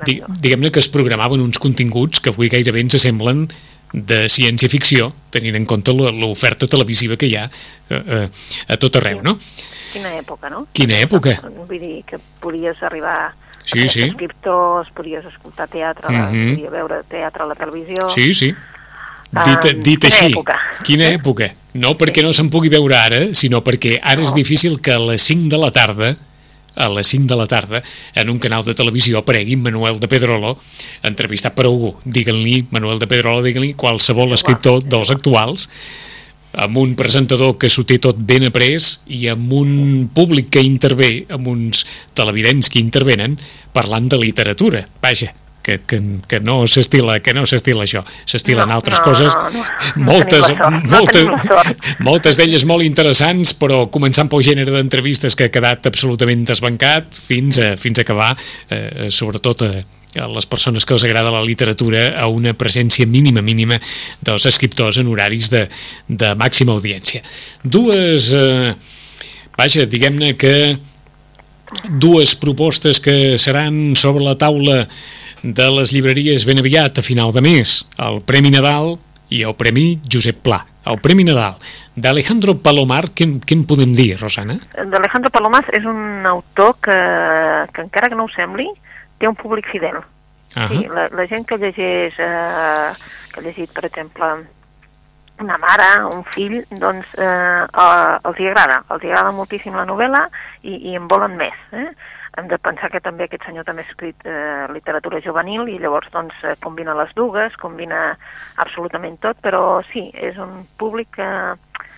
diguem-ne 0.08 0.72
que 0.72 0.80
es 0.80 0.89
programaven 0.89 1.42
uns 1.44 1.60
continguts 1.60 2.20
que 2.24 2.32
avui 2.32 2.50
gairebé 2.50 2.80
ens 2.86 2.96
semblen 3.01 3.48
de 3.94 4.24
ciència-ficció, 4.32 5.12
tenint 5.30 5.56
en 5.60 5.68
compte 5.70 5.94
l'oferta 5.94 6.65
televisiva 6.65 7.15
que 7.20 7.27
hi 7.30 7.36
ha 7.38 7.44
eh, 7.46 8.01
eh, 8.01 8.27
a 8.74 8.77
tot 8.82 8.96
arreu, 8.98 9.22
no? 9.22 9.36
Quina 9.94 10.15
època, 10.18 10.50
no? 10.50 10.63
Quina 10.74 10.98
època? 10.98 11.36
Vull 11.68 11.80
dir 11.80 12.00
que 12.08 12.18
podies 12.42 12.82
arribar 12.82 13.34
Sí, 13.63 13.80
a 13.86 13.88
sí. 13.88 14.01
escriptors, 14.01 14.89
podies 14.96 15.24
escoltar 15.30 15.70
teatre, 15.72 16.10
mm 16.10 16.32
Mhm. 16.34 16.56
podies 16.56 16.72
veure 16.72 17.03
teatre 17.08 17.44
a 17.44 17.46
la 17.46 17.56
televisió. 17.56 18.10
Sí, 18.10 18.34
sí. 18.34 18.53
Dit, 19.34 19.84
dit 19.84 20.00
quina 20.00 20.15
així, 20.15 20.34
època. 20.34 20.58
quina 20.84 21.06
època? 21.13 21.53
No 21.74 21.94
perquè 21.98 22.22
no 22.22 22.34
se'n 22.34 22.50
pugui 22.50 22.70
veure 22.70 22.96
ara, 22.96 23.22
sinó 23.34 23.63
perquè 23.63 24.00
ara 24.03 24.22
és 24.22 24.34
difícil 24.34 24.80
que 24.82 24.92
a 24.94 25.00
les 25.00 25.22
5 25.24 25.50
de 25.50 25.58
la 25.58 25.72
tarda 25.72 26.18
a 26.75 26.89
les 26.89 27.08
5 27.08 27.27
de 27.30 27.38
la 27.39 27.48
tarda 27.48 27.84
en 28.15 28.30
un 28.30 28.39
canal 28.39 28.63
de 28.65 28.75
televisió 28.77 29.20
aparegui 29.20 29.56
Manuel 29.56 30.00
de 30.00 30.10
Pedrolo 30.10 30.56
entrevistat 31.03 31.56
per 31.56 31.68
algú. 31.70 31.94
Digue'n-li, 32.06 32.65
Manuel 32.72 33.01
de 33.01 33.10
Pedrolo, 33.10 33.44
digue'n-li 33.46 33.75
qualsevol 33.77 34.34
escriptor 34.34 34.84
dels 34.84 35.13
actuals 35.13 35.68
amb 36.53 36.77
un 36.77 36.94
presentador 36.96 37.58
que 37.58 37.70
s'ho 37.74 37.86
té 37.89 37.98
tot 38.01 38.18
ben 38.18 38.46
après 38.46 38.77
i 39.10 39.25
amb 39.32 39.53
un 39.58 40.10
públic 40.13 40.51
que 40.53 40.62
intervé, 40.62 41.25
amb 41.34 41.50
uns 41.50 41.86
televidents 42.13 42.70
que 42.70 42.82
intervenen 42.82 43.39
parlant 43.74 44.10
de 44.10 44.22
literatura. 44.22 44.86
Vaja, 45.01 45.34
que, 45.63 45.79
que, 45.88 46.00
que 46.27 46.39
no 46.43 46.60
s'estila 46.67 47.17
que 47.24 47.34
no 47.34 47.46
s'estila 47.50 47.88
això, 47.88 48.03
s'estilen 48.29 48.70
No, 48.70 48.77
altres 48.77 49.00
no, 49.00 49.05
coses 49.08 49.34
no, 49.34 49.63
no. 49.63 49.63
Moltes, 50.12 50.50
no 50.51 50.70
moltes, 50.91 51.25
sort. 51.48 51.89
moltes 52.03 52.39
d'elles 52.39 52.67
molt 52.70 52.86
interessants 52.86 53.55
però 53.58 53.86
començant 53.93 54.29
pel 54.32 54.46
gènere 54.46 54.75
d'entrevistes 54.75 55.38
que 55.39 55.48
ha 55.48 55.53
quedat 55.53 55.89
absolutament 55.89 56.46
desbancat 56.50 57.17
fins 57.24 57.60
a, 57.63 57.74
fins 57.79 58.00
a 58.00 58.05
acabar 58.05 58.34
eh, 58.70 59.10
sobretot 59.10 59.65
a, 59.65 59.74
a 60.20 60.29
les 60.29 60.46
persones 60.50 60.86
que 60.86 60.93
els 60.96 61.05
agrada 61.08 61.34
la 61.34 61.43
literatura 61.46 62.12
a 62.20 62.27
una 62.29 62.53
presència 62.53 63.08
mínima, 63.10 63.41
mínima 63.41 63.79
dels 64.22 64.46
escriptors 64.50 65.00
en 65.01 65.10
horaris 65.10 65.50
de, 65.53 65.65
de 66.08 66.34
màxima 66.39 66.75
audiència. 66.75 67.24
Dues, 67.63 68.29
eh, 68.36 68.74
vaja, 69.58 69.88
diguem-ne 69.89 70.36
que 70.38 70.55
dues 71.89 72.36
propostes 72.38 73.00
que 73.01 73.38
seran 73.41 73.96
sobre 73.98 74.24
la 74.24 74.38
taula 74.38 74.84
de 75.44 75.66
les 75.76 75.92
llibreries 75.92 76.46
ben 76.48 76.60
aviat 76.64 76.98
a 76.98 77.04
final 77.04 77.34
de 77.36 77.42
mes, 77.44 77.84
el 78.00 78.22
Premi 78.24 78.50
Nadal 78.54 78.96
i 79.28 79.44
el 79.44 79.56
Premi 79.60 80.00
Josep 80.08 80.40
Pla. 80.44 80.64
El 80.88 81.00
Premi 81.04 81.24
Nadal 81.28 81.60
d'Alejandro 81.96 82.56
Palomar, 82.58 83.10
què, 83.14 83.28
què 83.44 83.58
en 83.58 83.68
podem 83.70 83.94
dir, 83.96 84.16
Rosana? 84.22 84.56
D'Alejandro 84.74 85.30
Palomas 85.34 85.68
és 85.76 85.86
un 85.86 86.26
autor 86.26 86.78
que, 86.82 86.96
que 87.76 87.86
encara 87.86 88.10
que 88.10 88.18
no 88.18 88.26
ho 88.26 88.34
sembli, 88.34 88.66
té 89.20 89.30
un 89.30 89.38
públic 89.38 89.70
fidel. 89.72 90.00
Ah 90.56 90.68
Sí, 90.70 90.84
la, 90.90 91.08
la 91.14 91.28
gent 91.30 91.46
que 91.50 91.60
llegeix, 91.62 92.18
eh, 92.18 92.90
que 93.34 93.40
ha 93.42 93.46
llegit, 93.46 93.72
per 93.74 93.86
exemple, 93.90 94.32
una 95.44 95.60
mare, 95.62 95.90
un 96.14 96.26
fill, 96.34 96.60
doncs 96.72 97.14
eh, 97.18 97.28
eh, 97.28 98.18
els 98.30 98.42
hi 98.42 98.50
agrada, 98.50 98.82
els 98.94 99.06
hi 99.06 99.14
agrada 99.14 99.34
moltíssim 99.36 99.78
la 99.78 99.88
novel·la 99.90 100.28
i, 100.64 100.78
i 100.94 100.98
en 100.98 101.08
volen 101.10 101.38
més. 101.38 101.58
Eh? 101.74 101.90
Hem 102.38 102.48
de 102.50 102.58
pensar 102.58 102.90
que 102.90 103.00
també 103.00 103.28
aquest 103.28 103.44
senyor 103.46 103.66
també 103.68 103.84
ha 103.84 103.90
escrit 103.92 104.24
eh, 104.25 104.66
literatura 104.74 105.20
juvenil 105.22 105.68
i 105.70 105.78
llavors 105.78 106.10
doncs 106.13 106.34
eh, 106.44 106.56
combina 106.63 106.96
les 106.98 107.13
dues, 107.13 107.54
combina 107.62 108.18
absolutament 108.58 109.20
tot, 109.22 109.38
però 109.44 109.84
sí, 109.92 110.08
és 110.18 110.38
un 110.42 110.63
públic 110.82 111.12
que, 111.20 111.30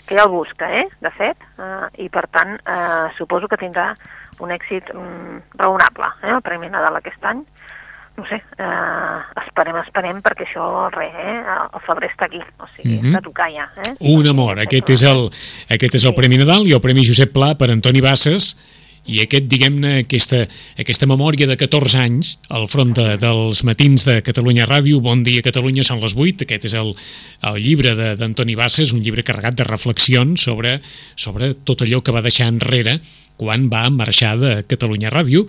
que 0.08 0.18
ja 0.18 0.25
el 0.27 0.34
busca, 0.34 0.68
eh, 0.82 0.86
de 1.00 1.12
fet, 1.15 1.38
eh, 1.58 1.88
i 2.04 2.10
per 2.12 2.27
tant 2.36 2.56
eh, 2.60 3.08
suposo 3.18 3.48
que 3.48 3.62
tindrà 3.63 3.94
un 4.44 4.51
èxit 4.51 4.92
mm, 4.92 5.56
raonable, 5.56 6.12
eh, 6.24 6.34
el 6.36 6.42
Premi 6.44 6.68
Nadal 6.68 7.00
aquest 7.00 7.24
any, 7.32 7.46
no 8.15 8.24
sé, 8.27 8.42
eh, 8.60 9.18
esperem, 9.46 9.75
esperem, 9.86 10.20
perquè 10.24 10.46
això, 10.50 10.68
res, 10.92 11.15
eh, 11.15 11.39
el 11.65 11.82
febrer 11.88 12.12
està 12.12 12.27
aquí, 12.27 12.39
o 12.60 12.68
sigui, 12.75 12.98
Mhm. 13.00 13.10
està 13.13 13.20
a 13.20 13.27
tocar 13.32 13.50
ja. 13.51 13.70
Eh? 13.88 13.96
Un 14.15 14.27
amor, 14.27 14.60
aquest 14.60 14.89
és 14.89 15.04
el, 15.04 15.30
aquest 15.72 15.96
és 15.96 16.06
el 16.06 16.15
Premi 16.15 16.38
Nadal 16.44 16.68
i 16.68 16.74
el 16.75 16.82
Premi 16.84 17.04
Josep 17.08 17.32
Pla 17.32 17.56
per 17.56 17.72
Antoni 17.72 18.01
Bassas 18.04 18.56
i 19.05 19.19
aquest, 19.21 19.45
diguem-ne, 19.51 20.00
aquesta, 20.03 20.41
aquesta 20.81 21.07
memòria 21.09 21.47
de 21.50 21.57
14 21.59 22.00
anys 22.01 22.31
al 22.50 22.65
front 22.71 22.95
de, 22.97 23.07
dels 23.21 23.62
matins 23.67 24.05
de 24.07 24.17
Catalunya 24.25 24.65
Ràdio, 24.69 25.01
Bon 25.03 25.21
dia 25.25 25.43
Catalunya, 25.45 25.85
són 25.85 26.01
les 26.01 26.15
8, 26.17 26.47
aquest 26.47 26.65
és 26.71 26.75
el, 26.79 26.89
el 27.51 27.59
llibre 27.62 27.93
d'Antoni 28.17 28.57
Bassas, 28.57 28.95
un 28.95 29.03
llibre 29.05 29.25
carregat 29.25 29.59
de 29.59 29.67
reflexions 29.67 30.47
sobre, 30.47 30.79
sobre 31.15 31.53
tot 31.67 31.85
allò 31.85 32.01
que 32.01 32.15
va 32.15 32.25
deixar 32.25 32.50
enrere 32.50 33.00
quan 33.38 33.69
va 33.69 33.88
marxar 33.91 34.35
de 34.39 34.57
Catalunya 34.67 35.13
Ràdio, 35.13 35.45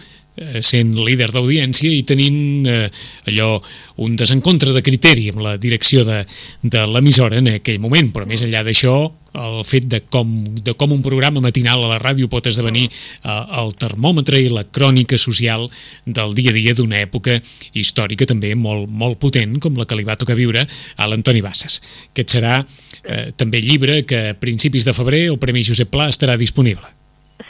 sent 0.61 0.95
líder 1.01 1.31
d'audiència 1.33 1.91
i 1.93 2.03
tenint 2.05 2.67
eh, 2.69 2.89
allò 3.31 3.57
un 4.05 4.17
desencontre 4.21 4.75
de 4.77 4.83
criteri 4.85 5.31
amb 5.33 5.41
la 5.45 5.55
direcció 5.57 6.05
de, 6.05 6.23
de 6.63 6.83
l'emissora 6.91 7.39
en 7.41 7.55
aquell 7.55 7.81
moment, 7.81 8.11
però 8.13 8.29
més 8.29 8.45
enllà 8.45 8.65
d'això 8.67 8.97
el 9.37 9.63
fet 9.69 9.87
de 9.89 10.01
com, 10.01 10.29
de 10.65 10.73
com 10.79 10.93
un 10.93 11.03
programa 11.05 11.43
matinal 11.45 11.85
a 11.85 11.91
la 11.91 12.01
ràdio 12.01 12.29
pot 12.33 12.47
esdevenir 12.49 12.87
eh, 12.89 13.39
el 13.61 13.73
termòmetre 13.81 14.41
i 14.41 14.53
la 14.53 14.65
crònica 14.65 15.19
social 15.21 15.67
del 16.05 16.37
dia 16.37 16.53
a 16.53 16.57
dia 16.57 16.77
d'una 16.77 17.01
època 17.05 17.39
històrica 17.77 18.29
també 18.29 18.55
molt, 18.57 18.89
molt 18.89 19.21
potent 19.23 19.59
com 19.61 19.77
la 19.77 19.89
que 19.89 19.99
li 19.99 20.09
va 20.09 20.19
tocar 20.21 20.39
viure 20.39 20.67
a 20.97 21.09
l'Antoni 21.09 21.45
Bassas. 21.45 21.81
Aquest 22.13 22.37
serà 22.39 22.61
eh, 22.61 23.33
també 23.37 23.63
llibre 23.65 24.03
que 24.09 24.29
a 24.31 24.37
principis 24.39 24.85
de 24.89 24.97
febrer 24.97 25.27
el 25.31 25.41
Premi 25.41 25.65
Josep 25.65 25.93
Pla 25.93 26.09
estarà 26.13 26.37
disponible. 26.41 26.97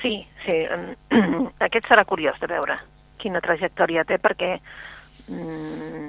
Sí, 0.02 0.26
sí, 0.45 0.57
aquest 1.66 1.88
serà 1.88 2.05
curiós 2.09 2.38
de 2.43 2.50
veure 2.50 2.76
quina 3.23 3.40
trajectòria 3.45 4.05
té, 4.05 4.19
perquè 4.23 4.57
mm, 5.31 6.09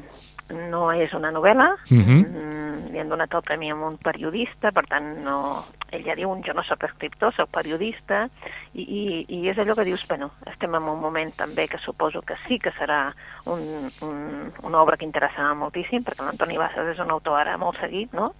no 0.69 0.91
és 0.91 1.13
una 1.13 1.31
novel·la, 1.31 1.75
Mhm. 1.91 2.17
mm, 2.23 2.91
li 2.91 2.99
han 2.99 3.09
donat 3.09 3.33
el 3.33 3.41
premi 3.41 3.69
a 3.69 3.75
un 3.75 3.97
periodista, 3.97 4.71
per 4.71 4.85
tant, 4.87 5.17
no, 5.23 5.65
ell 5.91 6.03
ja 6.03 6.15
diu, 6.15 6.29
jo 6.45 6.53
no 6.53 6.63
sóc 6.63 6.83
escriptor, 6.83 7.33
sóc 7.35 7.49
periodista, 7.49 8.27
i, 8.73 8.81
i, 8.81 9.25
i 9.27 9.49
és 9.49 9.57
allò 9.57 9.75
que 9.75 9.83
dius, 9.83 10.05
bueno, 10.07 10.31
estem 10.45 10.73
en 10.75 10.83
un 10.83 10.99
moment 11.01 11.33
també 11.35 11.67
que 11.67 11.77
suposo 11.77 12.21
que 12.21 12.35
sí 12.47 12.59
que 12.59 12.71
serà 12.71 13.13
un, 13.45 13.91
un, 14.01 14.53
una 14.63 14.81
obra 14.81 14.97
que 14.97 15.05
interessarà 15.05 15.53
moltíssim, 15.53 16.03
perquè 16.03 16.23
l'Antoni 16.23 16.57
Bassas 16.57 16.93
és 16.93 16.99
un 16.99 17.11
autor 17.11 17.39
ara 17.39 17.57
molt 17.57 17.79
seguit, 17.79 18.13
no? 18.13 18.33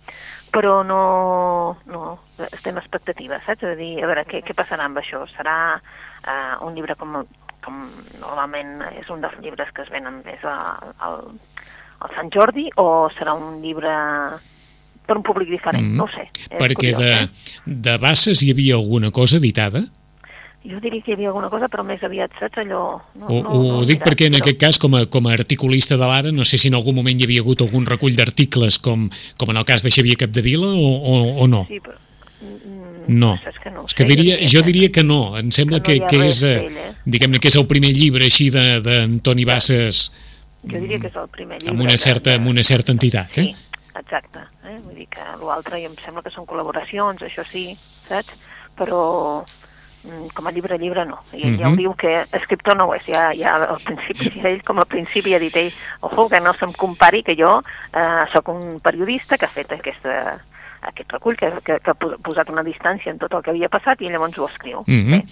però 0.51 0.83
no, 0.83 1.77
no 1.85 2.19
estem 2.51 2.77
expectatives, 2.77 3.43
saps? 3.45 3.63
És 3.63 3.73
a 3.73 3.75
dir, 3.75 4.03
a 4.03 4.07
veure, 4.07 4.23
què, 4.25 4.41
què 4.43 4.55
passarà 4.55 4.85
amb 4.87 4.97
això? 4.97 5.25
Serà 5.35 5.57
uh, 5.77 6.65
un 6.65 6.73
llibre 6.73 6.95
com, 6.95 7.19
com 7.63 7.91
normalment 8.19 8.81
és 8.95 9.09
un 9.09 9.21
dels 9.21 9.37
llibres 9.43 9.71
que 9.73 9.83
es 9.83 9.89
venen 9.93 10.21
més 10.25 10.43
al, 10.47 10.93
al, 10.99 11.27
al 12.00 12.12
Sant 12.16 12.30
Jordi 12.34 12.68
o 12.77 13.10
serà 13.18 13.34
un 13.34 13.62
llibre 13.62 13.89
per 15.08 15.16
un 15.18 15.24
públic 15.24 15.50
diferent? 15.50 15.84
Mhm. 15.86 15.96
No 15.98 16.04
ho 16.06 16.10
sé. 16.12 16.27
és 16.50 16.58
Perquè 16.60 16.92
curiós, 16.94 16.98
de, 16.98 17.13
eh? 17.24 17.30
de 17.66 17.98
Bassas 17.98 18.42
hi 18.44 18.51
havia 18.51 18.75
alguna 18.75 19.12
cosa 19.12 19.38
editada? 19.38 19.86
Jo 20.68 20.82
diria 20.84 21.01
que 21.01 21.12
hi 21.12 21.13
havia 21.16 21.30
alguna 21.30 21.48
cosa, 21.50 21.70
però 21.72 21.84
més 21.86 22.01
aviat, 22.04 22.32
saps, 22.39 22.58
allò... 22.60 23.00
No, 23.16 23.27
Ho, 23.30 23.42
no, 23.44 23.50
ho 23.50 23.62
no 23.77 23.86
dic 23.86 24.01
mirat, 24.01 24.08
perquè 24.10 24.25
en 24.27 24.34
però- 24.34 24.42
aquest 24.44 24.58
cas, 24.60 24.77
com 24.80 24.96
a, 24.96 25.06
com 25.06 25.27
a 25.27 25.32
articulista 25.34 25.96
de 25.96 26.04
l'Ara, 26.10 26.32
no 26.36 26.44
sé 26.44 26.58
si 26.58 26.68
en 26.68 26.75
algun 26.75 26.96
moment 26.98 27.22
hi 27.22 27.24
havia 27.24 27.39
hagut 27.39 27.62
algun 27.62 27.86
recull 27.86 28.16
d'articles 28.18 28.77
com, 28.84 29.08
com 29.38 29.50
en 29.54 29.58
el 29.62 29.63
cas 29.70 29.82
de 29.86 29.92
Xavier 29.92 30.18
Capdevila 30.18 30.68
o, 30.68 30.89
o, 30.98 31.16
o 31.46 31.48
no. 31.48 31.63
Sí, 31.70 31.80
però... 31.80 31.96
mm, 32.42 32.75
No, 33.08 33.36
És 33.48 33.56
que 33.63 33.72
no 33.72 33.86
és 33.88 33.94
que 33.96 34.04
diria, 34.04 34.36
jo 34.44 34.60
que- 34.60 34.66
diria 34.68 34.92
que 34.92 35.04
no, 35.08 35.38
em 35.39 35.50
sembla 35.56 35.80
que 35.82 35.94
que, 35.94 36.00
no 36.01 36.08
que 36.12 36.18
res 36.18 36.42
és, 36.44 36.44
eh, 36.44 36.68
eh? 36.68 36.94
diguem-ne 37.06 37.39
que 37.39 37.48
és 37.48 37.56
el 37.56 37.66
primer 37.66 37.94
llibre 37.96 38.25
així 38.27 38.50
de- 38.51 38.82
d'Antoni 38.84 39.46
Bassas 39.48 40.12
Jo 40.71 40.79
diria 40.79 41.00
que 41.00 41.07
és 41.07 41.15
el 41.15 41.27
primer 41.29 41.59
llibre. 41.59 41.71
amb 41.75 41.81
una 41.81 41.97
certa, 41.97 42.36
amb 42.36 42.47
una 42.47 42.63
certa 42.63 42.91
entitat, 42.91 43.31
Sí, 43.33 43.41
eh? 43.50 43.55
exacte. 44.00 44.39
Eh? 44.65 44.79
Vull 44.83 44.95
dir 44.95 45.07
que 45.07 45.21
l'altre 45.45 45.79
em 45.83 45.95
sembla 46.03 46.21
que 46.24 46.29
són 46.31 46.45
col·laboracions, 46.45 47.21
això 47.21 47.43
sí, 47.45 47.77
saps? 48.07 48.38
Però 48.77 49.43
mm, 50.03 50.27
com 50.36 50.47
a 50.47 50.51
llibre, 50.51 50.77
llibre 50.77 51.05
no. 51.05 51.17
I 51.33 51.41
ell 51.47 51.57
ja 51.59 51.67
ho 51.67 51.71
Mhm. 51.71 51.77
diu 51.77 51.93
que 51.95 52.21
escriptor 52.31 52.77
no 52.77 52.86
ho 52.86 52.93
és, 52.95 53.03
ja, 53.07 53.31
ja 53.33 53.55
al 53.55 53.79
principi, 53.83 54.29
ja 54.39 54.50
ell 54.51 54.62
com 54.63 54.77
al 54.79 54.86
principi 54.86 55.33
ha 55.33 55.39
dit 55.39 55.55
ell, 55.55 55.71
ojo, 56.01 56.29
que 56.29 56.39
no 56.39 56.53
se'm 56.53 56.71
compari 56.74 57.24
que 57.24 57.36
jo 57.36 57.62
eh, 57.93 58.24
sóc 58.31 58.47
un 58.50 58.79
periodista 58.79 59.38
que 59.38 59.45
ha 59.45 59.50
fet 59.50 59.71
aquesta, 59.71 60.38
aquest 60.81 61.12
recull, 61.12 61.36
que, 61.36 61.50
que, 61.65 61.79
que 61.79 61.89
ha 61.91 61.95
pos- 61.95 62.15
posat 62.24 62.50
una 62.50 62.63
distància 62.63 63.09
en 63.12 63.17
tot 63.17 63.33
el 63.33 63.41
que 63.41 63.50
havia 63.50 63.67
passat 63.67 64.00
i 64.01 64.09
llavors 64.09 64.38
ho 64.38 64.47
escriu. 64.47 64.83
Mhm. 64.86 65.21
Bé, 65.21 65.24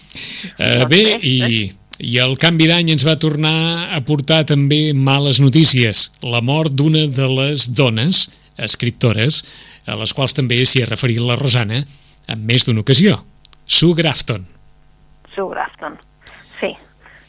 Eh, 0.58 0.78
Doncs 0.80 0.90
bé, 0.90 1.20
i, 1.22 1.72
i 2.00 2.18
el 2.20 2.36
canvi 2.42 2.68
d'any 2.68 2.92
ens 2.94 3.06
va 3.08 3.16
tornar 3.20 3.92
a 3.96 4.02
portar 4.06 4.44
també 4.48 4.94
males 4.94 5.40
notícies. 5.40 6.10
La 6.24 6.42
mort 6.44 6.74
d'una 6.76 7.06
de 7.08 7.28
les 7.32 7.70
dones 7.76 8.26
escriptores, 8.58 9.44
a 9.88 9.96
les 10.00 10.14
quals 10.16 10.36
també 10.36 10.62
s'hi 10.66 10.84
ha 10.84 10.90
referit 10.90 11.22
la 11.24 11.38
Rosana 11.40 11.84
en 12.32 12.46
més 12.48 12.66
d'una 12.68 12.84
ocasió. 12.84 13.20
Sue 13.66 13.96
Grafton. 13.96 14.46
Sue 15.34 15.50
Grafton. 15.52 15.98
Sí, 16.60 16.72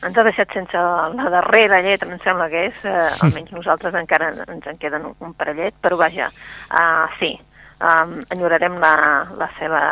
ens 0.03 0.19
ha 0.19 0.27
deixat 0.27 0.53
sense 0.55 0.85
la 1.17 1.31
darrera 1.33 1.81
lletra, 1.85 2.11
em 2.11 2.21
sembla 2.25 2.49
que 2.53 2.67
és, 2.71 2.85
eh, 2.85 3.09
almenys 3.27 3.55
nosaltres 3.55 3.95
encara 3.95 4.33
ens 4.47 4.67
en 4.67 4.79
queden 4.83 5.11
un, 5.11 5.19
un 5.21 5.35
parellet, 5.35 5.75
però 5.83 5.99
vaja, 6.01 6.31
uh, 6.71 7.07
sí, 7.21 7.33
um, 7.81 8.19
enyorarem 8.35 8.79
la, 8.83 8.95
la 9.39 9.51
seva 9.59 9.83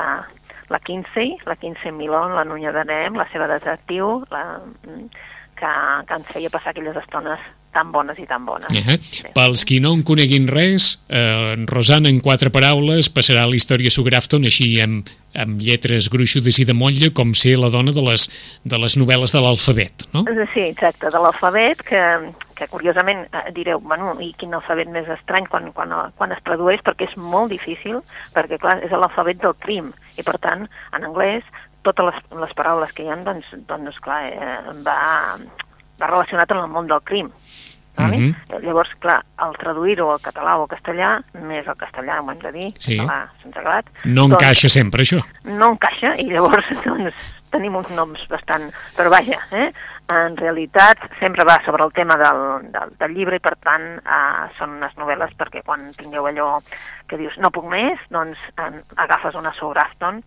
la 0.74 0.80
Kinsey, 0.82 1.36
la 1.46 1.54
Kinsey 1.56 1.94
Milon, 1.94 2.34
la 2.34 2.44
Nunya 2.48 2.74
d'Anem, 2.74 3.14
la 3.14 3.28
seva 3.30 3.46
detectiu, 3.50 4.24
la, 4.34 4.42
que 5.54 5.70
que, 6.06 6.14
ens 6.18 6.32
feia 6.32 6.50
passar 6.50 6.72
aquelles 6.72 6.96
estones 6.98 7.42
tan 7.74 7.90
bones 7.90 8.18
i 8.22 8.26
tan 8.26 8.44
bones. 8.46 8.70
Uh 8.70 8.86
-huh. 8.86 9.32
Pels 9.34 9.64
qui 9.64 9.80
no 9.80 9.92
en 9.94 10.02
coneguin 10.02 10.46
res, 10.46 11.04
eh, 11.08 11.56
Rosana, 11.66 12.08
en 12.08 12.20
quatre 12.20 12.50
paraules, 12.50 13.10
passarà 13.10 13.42
a 13.42 13.46
la 13.46 13.56
història 13.56 13.90
Sue 13.90 14.04
Grafton 14.04 14.44
així 14.44 14.80
amb, 14.80 15.08
amb 15.34 15.60
lletres 15.60 16.08
gruixudes 16.08 16.58
i 16.58 16.64
de 16.64 16.74
motlla, 16.74 17.10
com 17.10 17.34
ser 17.34 17.58
la 17.58 17.70
dona 17.70 17.92
de 17.92 18.02
les, 18.02 18.30
de 18.62 18.78
les 18.78 18.96
novel·les 18.96 19.32
de 19.32 19.40
l'alfabet, 19.40 20.06
no? 20.12 20.24
Sí, 20.54 20.60
exacte, 20.60 21.10
de 21.10 21.18
l'alfabet, 21.18 21.82
que, 21.82 22.02
que 22.54 22.68
curiosament 22.68 23.26
eh, 23.32 23.50
direu, 23.56 23.80
bueno, 23.80 24.14
i 24.20 24.32
quin 24.38 24.54
alfabet 24.54 24.88
més 24.88 25.08
estrany 25.08 25.46
quan, 25.50 25.70
quan, 25.76 25.92
quan 26.16 26.32
es 26.32 26.42
tradueix, 26.46 26.80
perquè 26.86 27.08
és 27.10 27.16
molt 27.16 27.50
difícil, 27.52 28.00
perquè 28.34 28.58
clar, 28.62 28.78
és 28.84 28.90
l'alfabet 28.94 29.42
del 29.42 29.54
crim, 29.58 29.92
i 30.16 30.22
per 30.26 30.38
tant, 30.38 30.66
en 30.94 31.04
anglès, 31.10 31.44
totes 31.84 32.06
les, 32.08 32.22
les 32.40 32.54
paraules 32.56 32.92
que 32.96 33.04
hi 33.04 33.10
ha, 33.12 33.16
doncs, 33.26 33.50
doncs 33.68 33.98
clar, 34.00 34.22
eh, 34.30 34.58
va, 34.86 34.98
va 36.00 36.10
relacionat 36.10 36.50
amb 36.54 36.64
el 36.64 36.70
món 36.72 36.86
del 36.90 37.02
crim. 37.04 37.30
Mhm. 37.94 38.34
Eh, 38.50 38.58
Llavors, 38.64 38.90
clar, 38.98 39.20
al 39.38 39.52
traduir-ho 39.54 40.08
al 40.10 40.18
català 40.20 40.56
o 40.58 40.64
al 40.64 40.68
castellà, 40.72 41.12
més 41.46 41.68
al 41.68 41.76
castellà, 41.78 42.16
ho 42.20 42.30
hem 42.32 42.40
de 42.42 42.50
dir, 42.50 42.72
Sí. 42.80 42.96
català 42.98 43.28
sense 43.42 43.60
glat, 43.62 43.86
No 44.04 44.24
encaixa 44.24 44.68
sempre, 44.68 45.02
això. 45.02 45.20
no 45.44 45.68
encaixa 45.76 46.14
i 46.18 46.26
llavors 46.26 46.66
doncs, 46.84 47.34
tenim 47.50 47.76
uns 47.76 47.94
noms 47.94 48.26
bastant... 48.28 48.66
Però 48.96 49.10
vaja, 49.10 49.38
eh? 49.52 49.70
En 50.08 50.36
realitat 50.36 50.98
sempre 51.18 51.44
va 51.48 51.60
sobre 51.64 51.84
el 51.84 51.92
tema 51.92 52.16
del, 52.20 52.70
del, 52.72 52.90
del 53.00 53.14
llibre 53.16 53.36
i 53.36 53.40
per 53.44 53.56
tant 53.56 53.86
eh, 54.04 54.48
són 54.58 54.76
unes 54.76 54.96
novel·les 55.00 55.32
perquè 55.40 55.62
quan 55.64 55.92
tingueu 55.96 56.26
allò 56.28 56.48
que 57.08 57.16
dius 57.16 57.38
no 57.40 57.50
puc 57.50 57.64
més, 57.70 58.00
doncs 58.10 58.38
en, 58.60 58.82
agafes 58.96 59.34
una 59.34 59.52
Sue 59.56 59.72
Grafton 59.72 60.20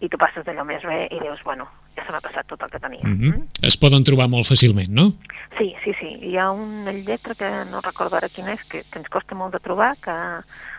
i 0.00 0.08
tu 0.08 0.18
passes 0.18 0.44
d'allò 0.46 0.64
més 0.66 0.82
bé 0.86 1.06
i 1.10 1.18
dius, 1.18 1.42
bueno, 1.44 1.66
ja 1.96 2.04
se 2.04 2.12
m'ha 2.12 2.20
passat 2.20 2.46
tot 2.50 2.62
el 2.62 2.70
que 2.70 2.78
tenia. 2.78 3.00
Mm 3.02 3.18
-hmm. 3.20 3.46
Es 3.62 3.76
poden 3.78 4.04
trobar 4.04 4.28
molt 4.28 4.46
fàcilment, 4.46 4.88
no? 4.88 5.12
Sí, 5.58 5.74
sí, 5.84 5.94
sí. 6.00 6.10
Hi 6.30 6.36
ha 6.38 6.50
una 6.50 6.92
lletra 6.92 7.34
que 7.34 7.48
no 7.70 7.80
recordo 7.80 8.16
ara 8.16 8.28
quina 8.28 8.52
és, 8.52 8.62
que, 8.64 8.82
que 8.90 8.98
ens 8.98 9.08
costa 9.08 9.34
molt 9.34 9.52
de 9.52 9.60
trobar, 9.60 9.94
que 10.02 10.14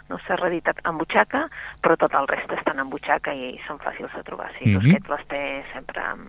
no 0.09 0.19
s'ha 0.19 0.35
reeditat 0.35 0.77
en 0.85 0.97
butxaca, 0.97 1.47
però 1.81 1.95
tot 1.97 2.13
el 2.13 2.27
reste 2.27 2.55
estan 2.55 2.79
en 2.79 2.89
butxaca 2.89 3.33
i 3.33 3.59
són 3.67 3.79
fàcils 3.79 4.13
de 4.15 4.23
trobar. 4.23 4.51
Sí, 4.59 4.69
Mhm. 4.69 4.75
mm 4.75 4.79
-hmm. 4.79 4.93
Tusquet 4.93 5.09
les 5.09 5.27
té 5.27 5.65
sempre 5.73 6.01
amb, 6.01 6.25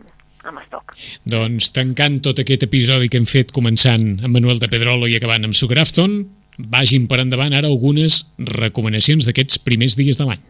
amb 0.49 0.63
estoc. 0.63 0.97
Doncs 1.25 1.71
tancant 1.77 2.21
tot 2.25 2.41
aquest 2.43 2.67
episodi 2.67 3.11
que 3.11 3.21
hem 3.21 3.29
fet 3.29 3.53
començant 3.55 4.25
amb 4.25 4.33
Manuel 4.35 4.61
de 4.63 4.71
Pedrolo 4.73 5.09
i 5.11 5.17
acabant 5.19 5.45
amb 5.45 5.57
Sue 5.57 5.71
Grafton, 5.73 6.19
vagin 6.59 7.07
per 7.11 7.21
endavant 7.21 7.55
ara 7.55 7.69
algunes 7.69 8.23
recomanacions 8.39 9.29
d'aquests 9.29 9.61
primers 9.65 9.97
dies 9.99 10.19
de 10.19 10.29
l'any. 10.29 10.43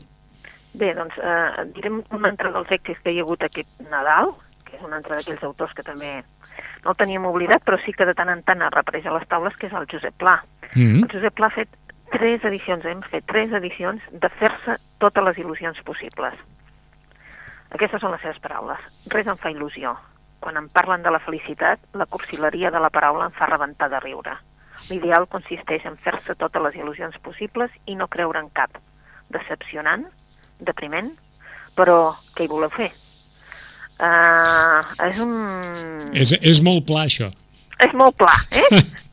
Bé, 0.76 0.92
doncs 0.94 1.16
eh, 1.16 1.64
direm 1.76 2.02
un 2.12 2.28
altre 2.28 2.52
dels 2.52 2.72
èxits 2.78 3.00
que 3.02 3.14
hi 3.14 3.20
ha 3.20 3.24
hagut 3.24 3.42
aquest 3.46 3.88
Nadal, 3.90 4.34
que 4.66 4.76
és 4.76 4.84
un 4.84 4.92
altre 4.92 5.16
d'aquells 5.16 5.44
autors 5.48 5.72
que 5.76 5.84
també 5.86 6.18
no 6.84 6.92
el 6.92 6.98
teníem 7.00 7.24
oblidat, 7.26 7.64
però 7.64 7.78
sí 7.82 7.94
que 7.96 8.06
de 8.06 8.14
tant 8.14 8.30
en 8.30 8.42
tant 8.46 8.62
apareix 8.66 9.06
a 9.08 9.14
les 9.16 9.26
taules, 9.30 9.56
que 9.56 9.70
és 9.70 9.74
el 9.74 9.88
Josep 9.90 10.14
Pla. 10.20 10.36
Mm 10.74 10.82
-hmm. 10.82 11.02
El 11.02 11.12
Josep 11.12 11.34
Pla 11.34 11.46
ha 11.46 11.58
fet 11.58 11.68
tres 12.12 12.44
edicions, 12.44 12.84
hem 12.84 13.02
fet 13.10 13.24
tres 13.26 13.52
edicions 13.52 14.02
de 14.12 14.28
fer-se 14.28 14.76
totes 14.98 15.24
les 15.24 15.38
il·lusions 15.38 15.82
possibles. 15.82 16.34
Aquestes 17.74 18.00
són 18.00 18.12
les 18.14 18.22
seves 18.22 18.38
paraules. 18.42 18.82
Res 19.12 19.26
em 19.26 19.38
fa 19.40 19.50
il·lusió. 19.50 19.94
Quan 20.40 20.58
em 20.60 20.68
parlen 20.70 21.02
de 21.02 21.10
la 21.10 21.20
felicitat, 21.22 21.80
la 21.94 22.06
cursileria 22.06 22.70
de 22.70 22.82
la 22.82 22.92
paraula 22.94 23.26
em 23.26 23.34
fa 23.34 23.48
rebentar 23.50 23.88
de 23.90 24.00
riure. 24.04 24.36
L'ideal 24.90 25.26
consisteix 25.32 25.86
en 25.88 25.96
fer-se 25.96 26.36
totes 26.38 26.62
les 26.62 26.76
il·lusions 26.78 27.16
possibles 27.24 27.72
i 27.86 27.96
no 27.96 28.10
creure 28.12 28.42
en 28.42 28.50
cap. 28.54 28.76
Decepcionant, 29.32 30.04
depriment, 30.60 31.10
però 31.76 32.14
què 32.36 32.44
hi 32.44 32.52
voleu 32.52 32.70
fer? 32.72 32.92
Uh, 33.96 34.84
és 35.08 35.18
un... 35.24 35.32
És, 36.12 36.36
és 36.36 36.60
molt 36.62 36.84
pla, 36.88 37.06
això. 37.08 37.30
És 37.80 37.96
molt 37.96 38.16
pla, 38.20 38.36
eh? 38.52 38.68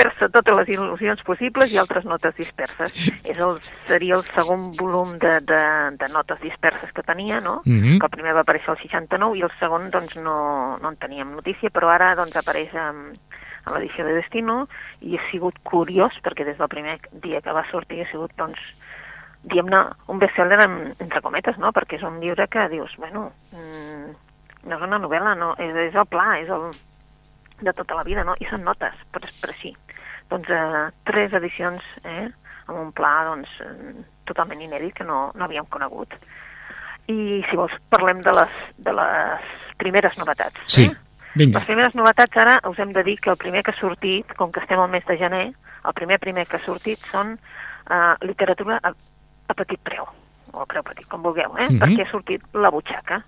fer-se 0.00 0.28
totes 0.32 0.56
les 0.56 0.70
il·lusions 0.74 1.22
possibles 1.26 1.72
i 1.72 1.78
altres 1.80 2.06
notes 2.08 2.34
disperses. 2.38 2.94
És 3.28 3.38
el, 3.38 3.58
seria 3.88 4.16
el 4.16 4.24
segon 4.32 4.70
volum 4.78 5.16
de, 5.20 5.36
de, 5.46 5.62
de 6.00 6.08
notes 6.14 6.40
disperses 6.44 6.92
que 6.96 7.04
tenia, 7.06 7.40
no? 7.44 7.60
Mhm. 7.66 7.98
Que 8.00 8.08
el 8.08 8.14
primer 8.16 8.34
va 8.36 8.44
aparèixer 8.46 8.72
el 8.74 8.80
69 8.82 9.38
i 9.38 9.44
el 9.46 9.52
segon 9.60 9.90
doncs, 9.92 10.16
no, 10.24 10.36
no 10.80 10.92
en 10.92 10.98
teníem 11.00 11.34
notícia, 11.36 11.72
però 11.74 11.92
ara 11.92 12.14
doncs, 12.18 12.36
apareix 12.40 12.74
en, 12.74 13.10
en 13.12 13.72
l'edició 13.74 14.06
de 14.08 14.16
Destino 14.16 14.62
i 15.04 15.18
ha 15.18 15.24
sigut 15.30 15.58
curiós 15.62 16.16
perquè 16.24 16.46
des 16.48 16.58
del 16.58 16.72
primer 16.72 16.98
dia 17.12 17.42
que 17.44 17.56
va 17.56 17.66
sortir 17.70 18.02
ha 18.04 18.10
sigut 18.10 18.32
doncs, 18.40 18.60
diguem-ne, 19.44 19.84
un 20.12 20.18
bestseller 20.20 20.60
en, 20.64 20.76
entre 20.98 21.22
cometes, 21.24 21.56
no? 21.60 21.72
Perquè 21.76 22.00
és 22.00 22.04
un 22.06 22.20
llibre 22.20 22.48
que 22.52 22.68
dius, 22.72 22.92
bueno, 23.00 23.30
mm, 23.52 24.12
no 24.68 24.76
és 24.76 24.84
una 24.84 25.00
novel·la, 25.00 25.34
no, 25.38 25.54
és, 25.58 25.76
és 25.88 25.96
el 25.96 26.08
pla, 26.08 26.34
és 26.42 26.50
el, 26.52 26.68
de 27.60 27.72
tota 27.72 27.94
la 27.94 28.04
vida, 28.04 28.24
no? 28.24 28.34
I 28.40 28.48
són 28.50 28.64
notes, 28.64 28.96
per, 29.12 29.22
per 29.24 29.52
així. 29.52 29.72
Doncs 30.30 30.48
eh, 30.54 30.84
tres 31.04 31.32
edicions, 31.34 31.82
eh? 32.04 32.28
amb 32.70 32.78
un 32.78 32.92
pla 32.94 33.24
doncs, 33.26 33.50
totalment 34.28 34.60
inèdit 34.62 34.94
que 34.94 35.04
no, 35.04 35.32
no 35.34 35.44
havíem 35.44 35.66
conegut. 35.66 36.12
I, 37.10 37.42
si 37.48 37.56
vols, 37.58 37.72
parlem 37.90 38.20
de 38.22 38.30
les, 38.36 38.58
de 38.78 38.92
les 38.94 39.54
primeres 39.80 40.16
novetats. 40.20 40.60
Sí, 40.70 40.84
Eh? 40.86 40.94
vinga. 41.34 41.58
Les 41.58 41.66
primeres 41.66 41.94
novetats 41.98 42.36
ara 42.38 42.60
us 42.70 42.78
hem 42.78 42.92
de 42.94 43.02
dir 43.06 43.16
que 43.20 43.30
el 43.30 43.36
primer 43.36 43.64
que 43.66 43.72
ha 43.74 43.80
sortit, 43.80 44.30
com 44.38 44.52
que 44.52 44.60
estem 44.62 44.78
al 44.78 44.90
mes 44.90 45.04
de 45.06 45.16
gener, 45.18 45.48
el 45.86 45.94
primer 45.94 46.18
primer 46.22 46.46
que 46.46 46.58
ha 46.58 46.64
sortit 46.64 47.02
són 47.10 47.34
eh, 47.90 48.14
literatura 48.22 48.78
a, 48.82 48.92
a 49.50 49.54
petit 49.58 49.80
preu, 49.82 50.06
o 50.52 50.62
a 50.62 50.66
preu 50.66 50.82
petit, 50.86 51.06
com 51.10 51.22
vulgueu, 51.22 51.56
eh? 51.58 51.66
Mhm. 51.70 51.80
perquè 51.82 52.06
ha 52.06 52.10
sortit 52.10 52.42
La 52.54 52.70
Butxaca. 52.70 53.22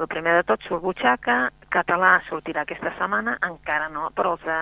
El 0.00 0.08
primer 0.08 0.32
de 0.38 0.44
tot 0.48 0.62
surt 0.64 0.80
Butxaca, 0.80 1.34
català 1.68 2.14
sortirà 2.24 2.62
aquesta 2.64 2.88
setmana, 2.96 3.34
encara 3.44 3.90
no, 3.92 4.06
però 4.16 4.32
els 4.32 4.46
de, 4.48 4.56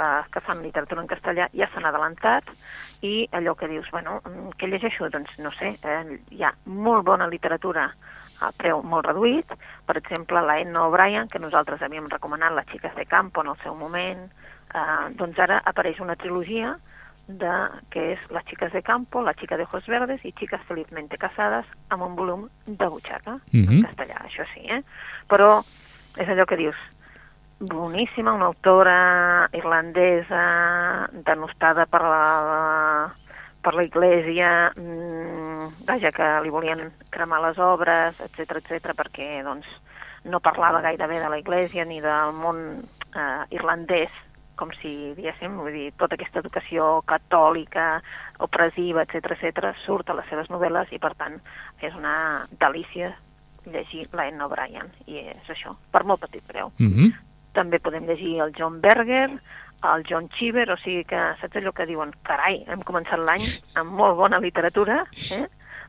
eh, 0.00 0.22
que 0.32 0.40
fan 0.46 0.62
literatura 0.64 1.02
en 1.04 1.10
castellà 1.10 1.48
ja 1.52 1.68
s'han 1.68 1.88
adelantat, 1.90 2.48
i 3.04 3.28
allò 3.36 3.54
que 3.54 3.68
dius, 3.68 3.90
bueno, 3.92 4.22
mm, 4.24 4.54
què 4.56 4.70
llegeixo? 4.70 5.10
Doncs 5.12 5.36
no 5.44 5.52
sé, 5.52 5.74
eh, 5.82 6.18
hi 6.30 6.42
ha 6.42 6.54
molt 6.64 7.04
bona 7.04 7.28
literatura 7.28 7.90
a 8.40 8.50
preu 8.56 8.80
molt 8.82 9.06
reduït, 9.06 9.52
per 9.84 9.98
exemple, 9.98 10.40
la 10.40 10.58
Edna 10.62 10.86
O'Brien, 10.86 11.28
que 11.28 11.38
nosaltres 11.38 11.82
havíem 11.82 12.08
recomanat, 12.08 12.52
Les 12.52 12.66
xiques 12.72 12.94
de 12.94 13.04
campo 13.04 13.42
en 13.42 13.48
el 13.48 13.56
seu 13.62 13.74
moment, 13.74 14.24
eh, 14.74 15.08
doncs 15.20 15.38
ara 15.38 15.60
apareix 15.66 16.00
una 16.00 16.16
trilogia 16.16 16.78
de, 17.28 17.52
que 17.92 18.12
és 18.14 18.30
Las 18.30 18.44
chicas 18.46 18.72
de 18.72 18.82
campo, 18.82 19.22
La 19.22 19.34
chica 19.34 19.56
de 19.56 19.62
ojos 19.64 19.86
verdes 19.86 20.24
i 20.24 20.32
Chicas 20.32 20.62
felizmente 20.66 21.18
casadas, 21.18 21.66
amb 21.90 22.02
un 22.02 22.16
volum 22.16 22.48
de 22.66 22.86
butxaca, 22.88 23.38
Mhm. 23.52 23.70
en 23.70 23.82
castellà, 23.84 24.16
això 24.24 24.44
sí, 24.54 24.64
eh? 24.68 24.82
Però 25.28 25.62
és 26.16 26.28
allò 26.28 26.46
que 26.46 26.56
dius, 26.56 26.76
boníssima, 27.60 28.32
una 28.32 28.46
autora 28.46 29.48
irlandesa, 29.52 31.08
denostada 31.12 31.86
per 31.86 32.02
la, 32.02 33.12
per 33.62 33.74
la 33.74 33.84
Iglesia, 33.84 34.72
mmm, 34.76 35.84
vaja, 35.86 36.10
que 36.12 36.28
li 36.42 36.50
volien 36.50 36.92
cremar 37.10 37.40
les 37.42 37.58
obres, 37.58 38.18
etc 38.20 38.56
etc 38.62 38.94
perquè 38.96 39.42
doncs, 39.42 39.66
no 40.24 40.40
parlava 40.40 40.80
gaire 40.80 41.06
bé 41.06 41.18
de 41.20 41.28
la 41.28 41.38
Iglesia 41.38 41.84
ni 41.84 42.00
del 42.00 42.32
món 42.32 42.82
eh, 43.14 43.44
irlandès, 43.50 44.10
com 44.58 44.72
si 44.80 45.14
diguéssim, 45.16 45.54
vull 45.60 45.72
dir, 45.72 45.86
tota 46.00 46.18
aquesta 46.18 46.42
educació 46.42 46.88
catòlica, 47.08 47.86
opressiva, 48.44 49.04
etc 49.06 49.32
etc 49.36 49.70
surt 49.84 50.10
a 50.10 50.18
les 50.18 50.28
seves 50.30 50.50
novel·les 50.52 50.92
i, 50.92 51.00
per 51.02 51.14
tant, 51.20 51.38
és 51.80 51.94
una 51.94 52.46
delícia 52.60 53.14
llegir 53.68 54.06
la 54.16 54.28
Edna 54.28 54.48
O'Brien, 54.48 54.90
i 55.06 55.22
és 55.28 55.50
això, 55.52 55.74
per 55.92 56.04
molt 56.08 56.24
petit 56.26 56.44
preu. 56.46 56.72
Mm 56.78 56.92
-hmm. 56.92 57.14
També 57.54 57.78
podem 57.78 58.06
llegir 58.06 58.40
el 58.40 58.52
John 58.56 58.80
Berger, 58.80 59.30
el 59.94 60.04
John 60.08 60.28
Cheever, 60.28 60.70
o 60.70 60.76
sigui 60.76 61.04
que 61.04 61.20
saps 61.40 61.56
allò 61.56 61.72
que 61.72 61.86
diuen, 61.86 62.12
carai, 62.22 62.64
hem 62.66 62.82
començat 62.82 63.18
l'any 63.18 63.44
amb 63.74 63.92
molt 63.92 64.16
bona 64.16 64.38
literatura, 64.38 65.04
eh? 65.32 65.46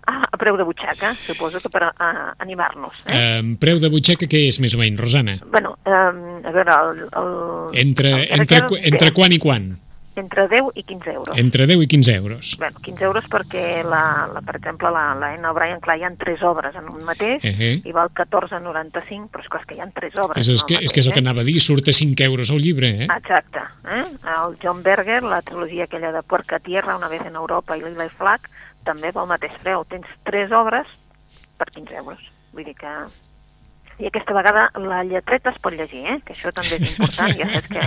Ah, 0.09 0.25
a 0.25 0.37
preu 0.41 0.57
de 0.57 0.65
butxaca, 0.65 1.13
suposo 1.21 1.59
que 1.61 1.69
per 1.69 1.83
a, 1.91 2.09
animar-nos. 2.41 3.03
Eh? 3.05 3.19
Eh, 3.19 3.43
preu 3.61 3.77
de 3.81 3.91
butxaca 3.93 4.25
què 4.29 4.47
és, 4.47 4.57
més 4.63 4.73
o 4.73 4.81
menys, 4.81 4.97
Rosana? 4.97 5.37
Bueno, 5.53 5.75
eh, 5.85 6.47
a 6.49 6.55
veure, 6.55 6.79
el... 6.79 7.05
el 7.21 7.29
Entre, 7.85 8.15
el 8.25 8.41
entre, 8.41 8.63
entre 8.89 9.11
bé, 9.11 9.15
quan 9.19 9.37
i 9.37 9.39
quan? 9.43 9.69
Entre 10.19 10.47
10 10.49 10.73
i 10.75 10.83
15 10.83 11.11
euros. 11.13 11.37
Entre 11.37 11.65
10 11.65 11.83
i 11.83 11.87
15 11.87 12.15
euros. 12.15 12.55
Bueno, 12.59 12.79
15 12.83 13.03
euros 13.05 13.25
perquè, 13.31 13.83
la, 13.87 14.27
la, 14.33 14.41
per 14.41 14.57
exemple, 14.57 14.91
la, 14.91 15.13
la 15.15 15.29
N. 15.37 15.45
O'Brien, 15.47 15.79
clar, 15.83 15.95
hi 15.99 16.03
ha 16.03 16.11
tres 16.19 16.43
obres 16.43 16.75
en 16.75 16.89
un 16.91 17.05
mateix 17.07 17.39
Uh 17.39 17.55
-huh. 17.55 17.87
i 17.87 17.91
val 17.93 18.09
14,95, 18.11 19.29
però 19.31 19.41
és 19.41 19.47
clar, 19.47 19.61
és 19.61 19.67
que 19.67 19.75
hi 19.75 19.79
ha 19.79 19.87
tres 19.93 20.13
obres. 20.17 20.37
És, 20.37 20.49
és, 20.49 20.63
que, 20.63 20.75
el 20.75 20.83
és 20.83 20.91
que 20.91 20.99
és 20.99 21.07
el 21.07 21.13
que 21.13 21.21
mateix, 21.21 21.29
anava 21.29 21.41
a 21.41 21.47
dir, 21.47 21.61
surt 21.61 21.87
a 21.87 21.93
5 21.93 22.23
euros 22.23 22.49
el 22.49 22.61
llibre, 22.61 22.89
eh? 22.89 23.03
eh? 23.03 23.07
Exacte. 23.15 23.61
Eh? 23.85 24.03
El 24.35 24.57
John 24.61 24.83
Berger, 24.83 25.23
la 25.23 25.41
trilogia 25.41 25.83
aquella 25.85 26.11
de 26.11 26.23
Puerca 26.23 26.59
Tierra, 26.59 26.97
Una 26.97 27.07
vez 27.07 27.21
en 27.25 27.35
Europa 27.35 27.77
i 27.77 27.81
Lila 27.81 28.05
i 28.05 28.09
Flac, 28.09 28.49
també 28.89 29.13
pel 29.15 29.29
mateix 29.29 29.55
preu. 29.63 29.85
Tens 29.93 30.09
tres 30.27 30.51
obres 30.55 30.89
per 31.61 31.69
15 31.71 31.99
euros. 32.03 32.29
Vull 32.53 32.65
dir 32.67 32.77
que... 32.77 32.93
I 33.99 34.07
aquesta 34.07 34.31
vegada 34.31 34.61
la 34.79 35.01
lletreta 35.03 35.51
es 35.51 35.57
pot 35.59 35.73
llegir, 35.75 36.05
eh? 36.07 36.13
que 36.23 36.31
això 36.31 36.53
també 36.55 36.77
és 36.77 36.93
important, 36.93 37.33
ja 37.35 37.47
saps 37.51 37.65
que 37.67 37.81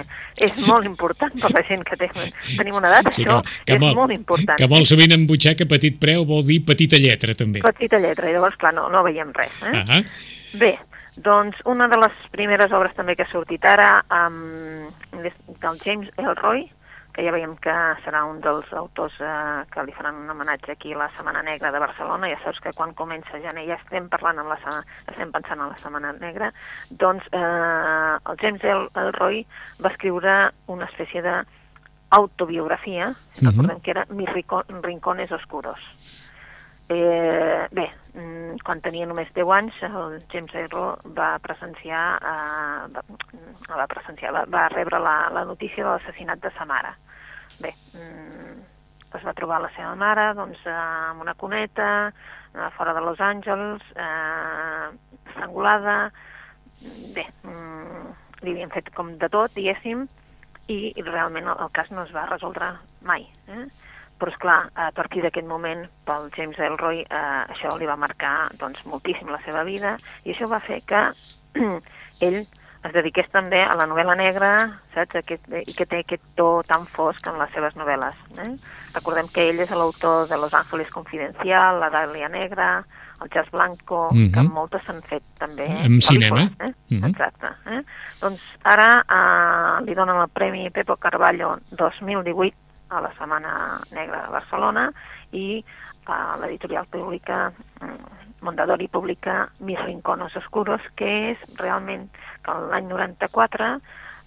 és 0.45 0.59
molt 0.69 0.85
important 0.85 1.33
per 1.41 1.49
la 1.55 1.63
gent 1.65 1.87
que 1.89 1.97
té, 1.97 2.11
tenim 2.59 2.77
una 2.77 2.91
edat, 2.91 3.09
Sí, 3.17 3.25
això 3.25 3.39
que, 3.65 3.79
és 3.79 3.81
molt 3.97 4.13
important. 4.13 4.59
que 4.61 4.69
molt 4.69 4.91
sovint 4.91 5.17
en 5.17 5.25
butxaca 5.31 5.65
petit 5.71 5.97
preu 6.03 6.27
vol 6.29 6.45
dir 6.45 6.59
petita 6.69 7.01
lletra, 7.01 7.33
també. 7.33 7.65
Petita 7.65 7.97
lletra, 8.05 8.29
i 8.29 8.37
llavors, 8.37 8.61
clar, 8.61 8.75
no, 8.77 8.91
no 8.93 9.01
veiem 9.09 9.33
res. 9.41 9.57
Eh? 9.65 9.85
Ah, 9.89 10.03
Bé, 10.61 10.75
Doncs 11.17 11.59
una 11.69 11.89
de 11.93 11.97
les 12.01 12.13
primeres 12.33 12.73
obres 12.73 12.95
també 12.97 13.17
que 13.17 13.27
ha 13.27 13.33
sortit 13.33 13.65
ara 13.69 14.03
um, 14.09 14.87
del 15.13 15.81
James 15.85 16.09
Elroy, 16.17 16.63
que 17.13 17.25
ja 17.25 17.33
veiem 17.35 17.55
que 17.61 17.73
serà 18.05 18.23
un 18.25 18.41
dels 18.41 18.71
autors 18.73 19.15
eh, 19.21 19.65
que 19.73 19.85
li 19.85 19.95
faran 19.97 20.23
un 20.23 20.31
homenatge 20.33 20.73
aquí 20.73 20.95
a 20.95 21.03
la 21.03 21.09
Setmana 21.17 21.43
Negra 21.45 21.73
de 21.73 21.83
Barcelona. 21.83 22.31
Ja 22.33 22.39
saps 22.45 22.61
que 22.65 22.73
quan 22.77 22.95
comença 22.99 23.41
gener 23.45 23.67
ja 23.69 23.79
estem 23.81 24.09
parlant 24.13 24.41
en 24.41 24.49
la 24.49 24.59
estem 24.59 25.33
pensant 25.33 25.61
en 25.61 25.69
la 25.69 25.81
Setmana 25.81 26.13
Negra. 26.21 26.53
Doncs 26.91 27.27
eh, 27.33 28.15
el 28.31 28.41
James 28.41 28.65
El 28.65 28.89
Elroy 29.05 29.45
va 29.85 29.93
escriure 29.93 30.37
una 30.73 30.89
espècie 30.89 31.23
de 31.23 31.43
autobiografia, 32.13 33.09
uh 33.09 33.15
-huh. 33.15 33.51
recordem 33.51 33.81
que 33.81 33.91
era 33.91 34.07
Mis 34.11 34.29
rincones 34.83 35.33
oscuros. 35.33 35.81
Eh, 36.89 37.69
bé, 37.71 37.91
quan 38.13 38.83
tenia 38.85 39.07
només 39.09 39.31
10 39.33 39.51
anys, 39.57 39.79
el 39.89 40.19
James 40.33 40.53
Aero 40.55 40.83
va 41.17 41.31
presenciar, 41.41 42.03
eh, 42.21 42.89
va, 42.93 43.05
va, 43.71 43.87
presenciar 43.89 44.35
va, 44.37 44.43
va 44.53 44.67
rebre 44.75 45.01
la, 45.01 45.17
la 45.33 45.45
notícia 45.49 45.85
de 45.85 45.89
l'assassinat 45.91 46.43
de 46.43 46.51
sa 46.53 46.67
mare. 46.69 46.93
Bé, 47.63 47.73
mm, 47.97 48.59
es 49.17 49.25
va 49.25 49.37
trobar 49.39 49.63
la 49.65 49.73
seva 49.77 49.95
mare 49.97 50.33
doncs, 50.37 50.61
amb 50.69 51.25
una 51.25 51.35
cuneta, 51.35 51.89
eh, 52.53 52.69
fora 52.77 52.93
de 52.93 53.01
Los 53.01 53.21
Angeles, 53.21 53.83
eh, 53.97 54.91
estrangulada... 55.29 56.11
Bé, 57.15 57.23
mm, 57.47 58.09
li 58.43 58.57
havien 58.57 58.73
fet 58.75 58.89
com 58.97 59.13
de 59.21 59.29
tot, 59.31 59.53
diguéssim, 59.55 60.01
i, 60.67 60.79
i 60.91 61.05
realment 61.07 61.47
el, 61.47 61.61
el 61.63 61.71
cas 61.77 61.93
no 61.95 62.03
es 62.03 62.11
va 62.15 62.27
resoldre 62.27 62.73
mai. 63.07 63.29
Eh? 63.55 63.67
Però, 64.23 64.31
és 64.31 64.39
clar, 64.39 64.71
a 64.79 64.93
partir 64.95 65.19
d'aquest 65.25 65.49
moment, 65.51 65.81
pel 66.07 66.29
James 66.37 66.59
Elroy, 66.63 67.01
eh, 67.03 67.43
això 67.51 67.73
li 67.75 67.89
va 67.91 67.97
marcar 67.99 68.53
doncs, 68.61 68.85
moltíssim 68.87 69.27
la 69.35 69.41
seva 69.43 69.65
vida, 69.67 69.97
i 70.23 70.31
això 70.31 70.47
va 70.47 70.61
fer 70.63 70.79
que 70.87 71.01
ell 72.29 72.39
es 72.87 72.93
dediqués 72.95 73.27
també 73.35 73.65
a 73.67 73.75
la 73.75 73.89
novel·la 73.91 74.15
negra, 74.19 74.53
saps? 74.95 75.19
Aquest, 75.19 75.51
i 75.51 75.75
que 75.75 75.87
té 75.91 76.05
aquest 76.05 76.23
to 76.39 76.63
tan 76.71 76.87
fosc 76.95 77.27
en 77.27 77.39
les 77.39 77.51
seves 77.55 77.75
novel·les. 77.79 78.15
Eh? 78.47 78.55
Recordem 78.95 79.27
que 79.35 79.49
ell 79.51 79.63
és 79.63 79.75
l'autor 79.75 80.29
de 80.31 80.39
Los 80.39 80.55
Ángeles 80.55 80.91
Confidencial, 80.95 81.81
La 81.83 81.91
Dàlia 81.91 82.31
Negra, 82.31 82.85
el 83.23 83.31
Jazz 83.31 83.51
Blanco, 83.51 84.09
mm 84.13 84.19
-hmm. 84.19 84.33
que 84.35 84.41
Mhm. 84.41 84.53
moltes 84.53 84.83
s'han 84.85 85.03
fet 85.03 85.23
també. 85.39 85.67
En 85.67 86.01
cinema. 86.01 86.43
Eh? 86.61 86.73
Mhm. 86.91 87.11
Exacte. 87.11 87.47
Eh? 87.67 87.83
Doncs 88.21 88.41
ara 88.63 89.05
eh, 89.17 89.85
li 89.85 89.95
donen 89.95 90.17
el 90.17 90.29
Premi 90.29 90.71
Pepo 90.71 90.97
Carballo 90.97 91.59
2018 91.71 92.55
a 92.93 93.01
la 93.01 93.11
Setmana 93.17 93.53
Negra 93.97 94.23
de 94.27 94.33
Barcelona 94.35 94.87
i 95.33 95.47
eh, 95.63 96.33
l'editorial 96.43 96.87
pública 96.93 97.51
mm, 97.81 98.21
Mondadori 98.43 98.89
publica 98.91 99.49
Mis 99.61 99.79
Rinconos 99.87 100.35
Oscuros, 100.37 100.83
que 100.99 101.11
és 101.33 101.43
realment 101.61 102.09
que 102.43 102.55
l'any 102.73 102.89
94 102.91 103.69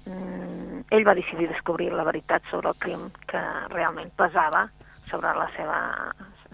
mm, 0.07 0.85
ell 0.95 1.05
va 1.07 1.15
decidir 1.17 1.49
descobrir 1.51 1.91
la 1.93 2.05
veritat 2.07 2.43
sobre 2.51 2.69
el 2.71 2.79
crim 2.79 3.09
que 3.27 3.41
realment 3.73 4.11
pesava 4.15 4.67
sobre 5.09 5.33
la 5.37 5.49
seva 5.57 5.79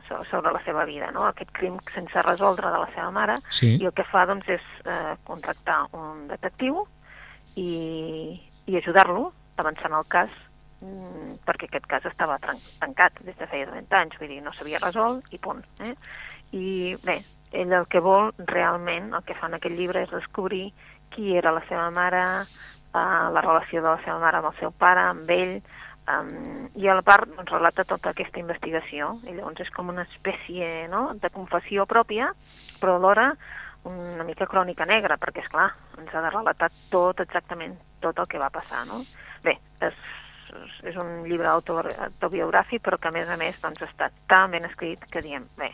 so- 0.07 0.23
sobre 0.31 0.51
la 0.51 0.59
seva 0.65 0.83
vida, 0.85 1.11
no? 1.15 1.23
aquest 1.29 1.51
crim 1.55 1.77
sense 1.93 2.21
resoldre 2.25 2.71
de 2.73 2.79
la 2.81 2.89
seva 2.95 3.11
mare, 3.11 3.37
Sí. 3.49 3.77
i 3.79 3.85
el 3.85 3.93
que 3.93 4.03
fa 4.03 4.25
doncs, 4.25 4.49
és 4.49 4.61
eh, 4.85 5.15
contractar 5.23 5.85
un 5.93 6.27
detectiu 6.27 6.81
i, 7.55 8.33
i 8.65 8.77
ajudar-lo 8.77 9.31
a 9.57 9.61
avançar 9.61 9.91
en 9.91 9.97
el 9.99 10.07
cas 10.09 10.29
perquè 11.45 11.67
aquest 11.67 11.85
cas 11.89 12.05
estava 12.09 12.39
tancat 12.41 13.19
des 13.25 13.37
de 13.37 13.47
feia 13.47 13.69
20 13.69 13.97
anys, 13.99 14.17
vull 14.19 14.31
dir, 14.31 14.41
no 14.41 14.53
s'havia 14.55 14.81
resolt 14.81 15.27
i 15.33 15.39
punt. 15.41 15.61
Eh? 15.85 15.93
I 16.57 16.65
bé, 17.05 17.19
ell 17.51 17.73
el 17.77 17.87
que 17.91 18.01
vol 18.01 18.31
realment, 18.49 19.11
el 19.13 19.23
que 19.27 19.37
fa 19.37 19.49
en 19.49 19.59
aquest 19.59 19.77
llibre 19.77 20.03
és 20.05 20.13
descobrir 20.13 20.71
qui 21.13 21.35
era 21.37 21.53
la 21.53 21.63
seva 21.67 21.89
mare, 21.93 22.23
eh, 22.41 23.25
la 23.35 23.45
relació 23.45 23.81
de 23.81 23.89
la 23.89 24.01
seva 24.05 24.19
mare 24.19 24.41
amb 24.41 24.51
el 24.51 24.59
seu 24.59 24.71
pare, 24.71 25.05
amb 25.13 25.29
ell, 25.29 25.57
um, 26.09 26.69
i 26.75 26.87
a 26.87 26.95
la 26.97 27.05
part 27.05 27.29
doncs, 27.29 27.51
relata 27.51 27.85
tota 27.87 28.11
aquesta 28.11 28.39
investigació, 28.41 29.15
i 29.27 29.35
llavors 29.35 29.61
és 29.65 29.73
com 29.75 29.91
una 29.93 30.07
espècie 30.09 30.87
no?, 30.91 31.09
de 31.13 31.33
confessió 31.33 31.85
pròpia, 31.85 32.31
però 32.81 32.95
alhora 32.97 33.31
una 33.89 34.23
mica 34.23 34.45
crònica 34.45 34.85
negra, 34.85 35.17
perquè, 35.17 35.41
és 35.43 35.51
clar 35.51 35.71
ens 35.97 36.13
ha 36.13 36.21
de 36.21 36.29
relatar 36.29 36.69
tot, 36.91 37.21
exactament, 37.23 37.77
tot 38.01 38.19
el 38.21 38.29
que 38.29 38.41
va 38.41 38.51
passar, 38.53 38.85
no? 38.89 39.01
Bé, 39.43 39.57
és, 39.81 39.97
és 40.83 40.95
un 40.95 41.23
llibre 41.27 41.47
auto- 41.47 41.77
autobiogràfic, 41.79 42.81
però 42.81 42.97
que, 42.99 43.07
a 43.07 43.11
més 43.11 43.29
a 43.29 43.37
més, 43.37 43.55
doncs, 43.61 43.81
està 43.81 44.09
tan 44.27 44.51
ben 44.51 44.65
escrit 44.65 44.99
que 45.11 45.21
diem, 45.21 45.45
bé, 45.57 45.71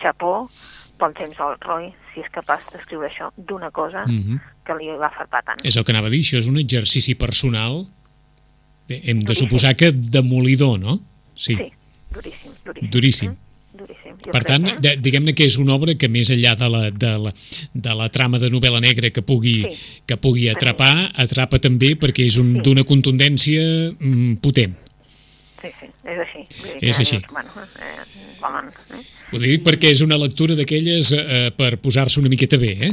xapó 0.00 0.48
pel 0.98 1.14
James 1.18 1.38
Elroy, 1.38 1.92
si 2.12 2.20
és 2.20 2.30
capaç 2.30 2.60
d'escriure 2.72 3.08
això 3.08 3.30
d'una 3.36 3.70
cosa 3.70 4.04
Mhm. 4.06 4.38
que 4.64 4.74
li 4.74 4.88
va 4.96 5.10
farpar 5.10 5.42
tant. 5.44 5.64
És 5.64 5.76
el 5.76 5.84
que 5.84 5.92
anava 5.92 6.08
a 6.08 6.10
dir, 6.10 6.20
això 6.20 6.38
és 6.38 6.46
un 6.46 6.58
exercici 6.58 7.14
personal, 7.14 7.86
hem 8.88 9.18
de 9.20 9.24
Duríssim. 9.26 9.46
suposar 9.48 9.76
que 9.76 9.92
demolidor, 9.92 10.78
no? 10.80 10.98
Sí. 11.34 11.54
sí 11.56 11.72
duríssim, 12.10 12.52
duríssim. 12.64 12.90
Duríssim. 12.90 13.30
Eh? 13.32 13.36
Duríssim. 13.78 14.16
Jo 14.24 14.32
Per 14.34 14.42
crec, 14.42 14.48
tant, 14.50 14.66
eh? 14.66 14.74
de, 14.82 14.96
diguem-ne 15.04 15.34
que 15.38 15.44
és 15.46 15.56
una 15.62 15.74
obra 15.78 15.94
que 15.94 16.08
més 16.10 16.30
enllà 16.34 16.56
de 16.58 16.68
la, 16.72 16.80
de 16.90 17.12
la, 17.22 17.32
de 17.74 17.94
la 17.94 18.08
trama 18.10 18.40
de 18.42 18.50
novel·la 18.50 18.80
negra 18.82 19.10
que 19.14 19.22
pugui, 19.22 19.62
Sí. 19.70 20.02
que 20.06 20.16
pugui 20.18 20.48
atrapar, 20.50 21.10
atrapa 21.14 21.58
també 21.62 21.94
perquè 21.96 22.26
és 22.26 22.36
un- 22.42 22.56
Sí. 22.56 22.62
d'una 22.66 22.82
contundència 22.84 23.62
mm, 23.98 24.34
potent. 24.42 24.74
Sí, 25.60 25.68
sí, 25.80 25.86
és 26.06 26.18
així. 26.22 26.42
És 26.80 26.96
que 26.96 27.02
així. 27.02 27.16
dius, 27.18 27.32
Bueno, 27.32 27.50
eh, 27.82 28.36
volen, 28.40 28.68
eh? 28.68 29.02
Ho 29.32 29.38
dic 29.38 29.62
perquè 29.66 29.90
és 29.90 30.00
una 30.02 30.16
lectura 30.18 30.54
d'aquelles 30.54 31.12
eh, 31.12 31.50
per 31.56 31.78
posar-se 31.78 32.20
una 32.20 32.28
miqueta 32.28 32.56
bé, 32.56 32.72
eh? 32.88 32.92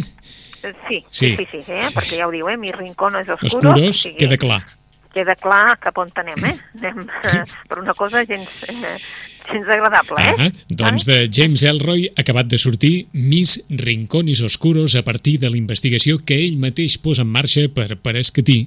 Eh, 0.64 0.74
Sí, 0.90 1.04
Sí. 1.12 1.36
sí, 1.38 1.44
sí, 1.52 1.60
sí, 1.66 1.72
eh? 1.72 1.90
perquè 1.94 2.18
ja 2.18 2.28
ho 2.28 2.32
diu, 2.32 2.48
eh? 2.50 2.58
Mi 2.58 2.72
rincón 2.72 3.14
és 3.20 3.28
oscuro. 3.30 3.70
Oscuros, 3.70 3.90
o 3.90 3.92
sigui, 4.00 4.18
queda 4.18 4.38
clar. 4.38 4.64
Queda 5.16 5.38
clar 5.40 5.78
cap 5.80 5.96
on 6.02 6.12
anem, 6.20 6.42
eh? 6.50 6.56
Anem 6.82 7.06
eh, 7.08 7.44
per 7.70 7.80
una 7.80 7.94
cosa 7.96 8.26
gens, 8.28 8.50
eh, 8.68 8.98
gens 9.48 9.70
agradable, 9.72 10.20
eh? 10.20 10.34
Ah, 10.48 10.66
doncs 10.68 11.06
de 11.08 11.22
James 11.32 11.64
Elroy 11.64 12.10
ha 12.10 12.26
acabat 12.26 12.50
de 12.52 12.60
sortir 12.60 13.08
Mis 13.14 13.62
Rincones 13.70 14.42
Oscuros 14.44 14.98
a 15.00 15.06
partir 15.08 15.40
de 15.40 15.50
la 15.50 15.58
investigació 15.58 16.20
que 16.20 16.42
ell 16.44 16.60
mateix 16.60 16.98
posa 17.00 17.24
en 17.24 17.32
marxa 17.32 17.70
per, 17.72 17.96
per 17.96 18.18
escatir 18.20 18.66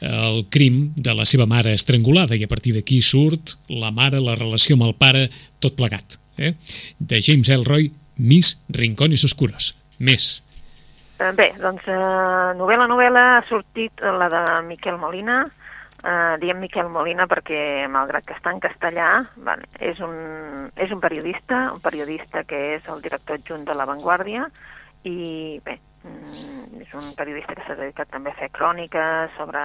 el 0.00 0.46
crim 0.50 0.92
de 0.96 1.14
la 1.14 1.26
seva 1.28 1.46
mare 1.46 1.74
estrangulada 1.74 2.36
i 2.36 2.44
a 2.44 2.50
partir 2.50 2.74
d'aquí 2.74 3.00
surt 3.02 3.56
la 3.68 3.92
mare, 3.94 4.20
la 4.20 4.34
relació 4.38 4.78
amb 4.78 4.88
el 4.88 4.94
pare, 4.98 5.28
tot 5.60 5.76
plegat. 5.76 6.18
Eh? 6.36 6.54
De 6.98 7.20
James 7.22 7.48
Elroy, 7.48 7.90
Mis 8.18 8.56
Rincones 8.68 9.24
Oscuros. 9.24 9.74
Més. 9.98 10.42
Eh, 11.18 11.30
Bé, 11.36 11.52
doncs 11.60 11.86
eh, 11.88 11.98
novel·la, 12.58 12.88
novel·la 12.90 13.24
ha 13.36 13.44
sortit 13.48 14.02
la 14.02 14.28
de 14.32 14.42
Miquel 14.66 14.98
Molina, 14.98 15.44
eh, 16.04 16.36
diem 16.42 16.60
Miquel 16.60 16.90
Molina 16.92 17.26
perquè, 17.30 17.88
malgrat 17.90 18.26
que 18.28 18.36
està 18.36 18.52
en 18.52 18.60
castellà, 18.62 19.08
vale, 19.48 19.68
és, 19.80 20.00
un, 20.04 20.68
és 20.76 20.92
un 20.92 21.00
periodista, 21.00 21.70
un 21.72 21.82
periodista 21.84 22.44
que 22.44 22.60
és 22.76 22.92
el 22.92 23.02
director 23.04 23.40
adjunt 23.40 23.64
de 23.64 23.76
La 23.76 23.88
Vanguardia, 23.88 24.46
i 25.04 25.60
bé, 25.64 25.78
mm, 26.04 26.84
és 26.84 26.92
un 26.96 27.10
periodista 27.16 27.56
que 27.56 27.64
s'ha 27.66 27.80
dedicat 27.80 28.12
també 28.12 28.32
a 28.32 28.38
fer 28.38 28.52
cròniques 28.52 29.34
sobre 29.38 29.64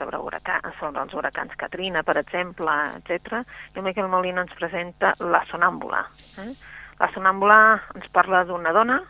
sobre, 0.00 0.16
huracà, 0.16 0.60
sobre 0.80 1.02
els 1.04 1.14
huracans 1.14 1.54
Katrina, 1.60 2.02
per 2.02 2.16
exemple, 2.16 2.72
etc. 2.96 3.42
I 3.74 3.78
el 3.78 3.84
Miquel 3.84 4.08
Molina 4.08 4.46
ens 4.46 4.56
presenta 4.56 5.12
La 5.20 5.42
Sonàmbula. 5.50 6.00
Eh? 6.40 6.52
La 7.00 7.10
Sonàmbula 7.14 7.58
ens 7.96 8.08
parla 8.14 8.42
d'una 8.48 8.72
dona, 8.72 9.00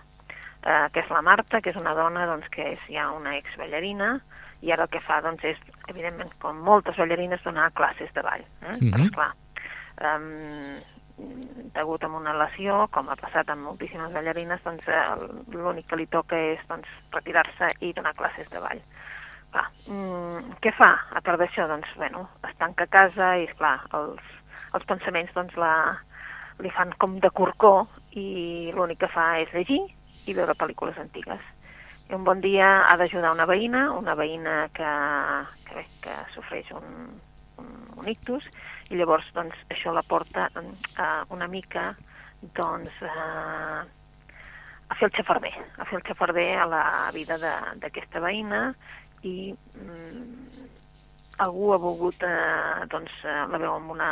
eh, 0.62 0.88
que 0.92 1.04
és 1.04 1.12
la 1.14 1.22
Marta, 1.22 1.60
que 1.60 1.70
és 1.70 1.78
una 1.78 1.94
dona 1.94 2.26
doncs, 2.26 2.50
que 2.50 2.72
és 2.74 2.88
ja 2.90 3.10
una 3.14 3.36
exballarina, 3.38 4.16
i 4.60 4.72
ara 4.74 4.84
el 4.84 4.92
que 4.92 5.00
fa 5.00 5.20
doncs, 5.24 5.44
és, 5.44 5.60
evidentment, 5.90 6.32
com 6.42 6.62
moltes 6.66 6.96
ballarines, 7.00 7.42
donar 7.44 7.70
classes 7.76 8.12
de 8.14 8.24
ball. 8.26 8.46
Eh? 8.62 8.76
Mhm. 8.76 8.90
Però, 8.94 9.04
esclar, 9.06 9.30
um, 10.00 10.80
degut 11.74 12.04
a 12.04 12.08
una 12.08 12.34
lesió, 12.34 12.86
com 12.94 13.08
ha 13.08 13.16
passat 13.20 13.50
amb 13.52 13.66
moltíssimes 13.68 14.12
ballarines, 14.12 14.62
doncs, 14.64 14.88
l'únic 15.52 15.86
que 15.90 15.98
li 16.00 16.06
toca 16.06 16.36
és 16.36 16.60
doncs, 16.68 16.88
retirar-se 17.12 17.72
i 17.80 17.92
donar 17.92 18.14
classes 18.18 18.48
de 18.50 18.60
ball. 18.60 18.80
Clar, 19.50 19.66
mm, 19.86 20.58
què 20.62 20.72
fa 20.76 20.90
a 21.10 21.20
part 21.20 21.40
d'això? 21.40 21.66
Doncs, 21.66 21.88
bueno, 21.96 22.28
es 22.48 22.56
tanca 22.58 22.84
a 22.84 22.92
casa 22.98 23.36
i, 23.36 23.48
esclar, 23.50 23.80
els, 23.98 24.22
els 24.74 24.84
pensaments 24.86 25.32
doncs, 25.34 25.56
la, 25.56 25.72
li 26.60 26.70
fan 26.70 26.92
com 26.98 27.18
de 27.20 27.30
corcó 27.30 27.88
i 28.12 28.70
l'únic 28.74 29.02
que 29.02 29.08
fa 29.08 29.32
és 29.40 29.50
llegir 29.56 29.80
i 30.26 30.36
veure 30.36 30.54
pel·lícules 30.54 30.98
antigues. 30.98 31.42
Un 32.10 32.24
bon 32.26 32.40
dia 32.42 32.66
ha 32.90 32.96
d'ajudar 32.98 33.30
una 33.30 33.46
veïna, 33.46 33.84
una 33.94 34.16
veïna 34.18 34.54
que, 34.74 34.90
que, 35.66 35.74
bé, 35.76 35.82
que 36.02 36.14
sofreix 36.34 36.70
un, 36.74 36.86
un, 37.62 37.68
un 38.02 38.08
ictus, 38.10 38.46
i 38.90 38.98
llavors 38.98 39.28
doncs, 39.36 39.54
això 39.70 39.92
la 39.94 40.02
porta 40.02 40.48
a 40.98 41.10
una 41.30 41.46
mica 41.46 41.92
doncs, 42.56 42.96
a, 43.06 43.84
a 44.90 44.96
fer 44.98 45.06
el 45.06 45.14
xafarder, 45.20 45.52
a 45.78 45.86
fer 45.86 46.00
el 46.00 46.06
xafarder 46.08 46.48
a 46.58 46.64
la 46.72 46.82
vida 47.14 47.38
d'aquesta 47.38 48.22
veïna 48.24 48.72
i 49.22 49.52
mm, 49.54 50.64
algú 51.46 51.70
ha 51.76 51.78
volgut, 51.84 52.24
eh, 52.26 52.88
doncs, 52.90 53.20
eh, 53.22 53.44
la 53.52 53.60
veu 53.62 53.76
amb 53.76 53.94
una, 53.94 54.10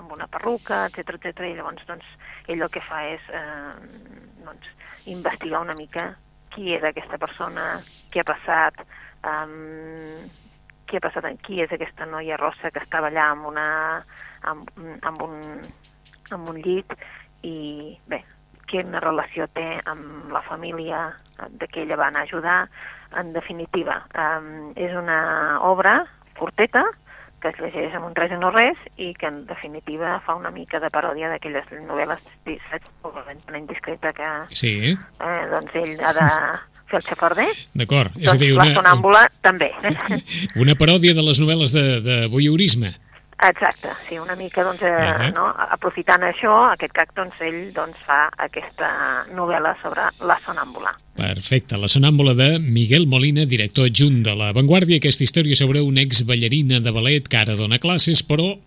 amb 0.00 0.16
una 0.16 0.26
perruca, 0.34 0.88
etc 0.88 1.14
etc 1.20 1.46
i 1.46 1.54
llavors 1.60 1.86
doncs, 1.86 2.10
ell 2.48 2.66
el 2.66 2.74
que 2.74 2.82
fa 2.88 3.04
és 3.12 3.30
eh, 3.30 3.70
doncs, 4.42 4.74
investigar 5.14 5.62
una 5.62 5.78
mica 5.78 6.08
qui 6.54 6.74
és 6.74 6.84
aquesta 6.86 7.18
persona, 7.18 7.66
què 8.12 8.22
ha 8.22 8.28
passat, 8.28 8.82
um, 9.26 10.26
què 10.90 10.98
ha 10.98 11.04
passat, 11.04 11.28
qui 11.46 11.60
és 11.62 11.72
aquesta 11.72 12.08
noia 12.10 12.38
rossa 12.40 12.72
que 12.74 12.82
estava 12.82 13.10
allà 13.10 13.30
amb, 13.30 13.46
una, 13.52 13.68
amb, 14.50 14.70
amb, 15.06 15.24
un, 15.26 15.40
amb 16.34 16.52
un 16.52 16.60
llit 16.64 16.94
i 17.46 17.96
bé, 18.10 18.20
quina 18.70 19.02
relació 19.02 19.46
té 19.54 19.66
amb 19.90 20.30
la 20.34 20.42
família 20.46 21.08
de 21.58 21.68
què 21.70 21.84
ella 21.84 21.98
va 21.98 22.10
anar 22.10 22.24
a 22.24 22.28
ajudar. 22.28 22.58
En 23.18 23.32
definitiva, 23.34 23.96
um, 24.14 24.70
és 24.78 24.94
una 24.94 25.58
obra 25.66 26.04
curteta, 26.38 26.84
que 27.40 27.52
es 27.52 27.60
llegeix 27.60 27.94
amb 27.96 28.10
un 28.10 28.16
res 28.16 28.32
i 28.34 28.38
no 28.40 28.50
res 28.52 28.80
i 29.00 29.12
que 29.16 29.28
en 29.30 29.44
definitiva 29.48 30.18
fa 30.26 30.36
una 30.36 30.52
mica 30.54 30.80
de 30.82 30.90
paròdia 30.92 31.30
d'aquelles 31.32 31.70
novel·les 31.88 32.20
indiscreta 33.60 34.12
que 34.12 34.28
sí. 34.54 34.74
eh, 34.96 35.42
doncs 35.52 35.74
ell 35.74 35.96
ha 36.04 36.12
de 36.16 36.28
fer 36.90 36.98
el 36.98 37.06
xafarder. 37.06 37.48
D'acord, 37.78 38.16
és 38.18 38.26
doncs 38.26 38.34
a 38.34 38.40
dir, 38.42 38.50
una... 38.56 38.64
una, 38.64 38.70
La 38.70 38.80
sonàmbula 38.80 39.22
també. 39.44 39.70
una 40.64 40.74
paròdia 40.78 41.14
de 41.14 41.24
les 41.26 41.40
novel·les 41.42 41.74
de, 41.76 41.86
de 42.04 42.16
voyeurisme. 42.32 42.92
Exacte, 43.48 43.88
sí, 44.06 44.18
una 44.18 44.36
mica, 44.36 44.62
doncs, 44.62 44.82
eh, 44.82 44.86
uh 44.86 44.92
-huh. 44.92 45.32
no? 45.32 45.46
aprofitant 45.76 46.22
això, 46.22 46.72
aquest 46.72 46.92
cac, 46.92 47.14
doncs, 47.16 47.40
ell 47.40 47.72
doncs, 47.72 47.96
fa 48.04 48.28
aquesta 48.36 49.24
novel·la 49.32 49.74
sobre 49.80 50.02
la 50.20 50.38
sonàmbula. 50.44 50.92
Perfecte, 51.16 51.78
la 51.78 51.88
sonàmbula 51.88 52.34
de 52.34 52.58
Miguel 52.58 53.06
Molina, 53.06 53.46
director 53.46 53.86
adjunt 53.86 54.22
de 54.22 54.34
La 54.34 54.52
Vanguardia, 54.52 54.96
aquesta 54.96 55.24
història 55.24 55.56
sobre 55.56 55.80
una 55.80 56.02
ex-ballarina 56.02 56.80
de 56.80 56.90
ballet 56.90 57.28
que 57.28 57.36
ara 57.36 57.56
dona 57.56 57.78
classes, 57.78 58.22
però 58.22 58.58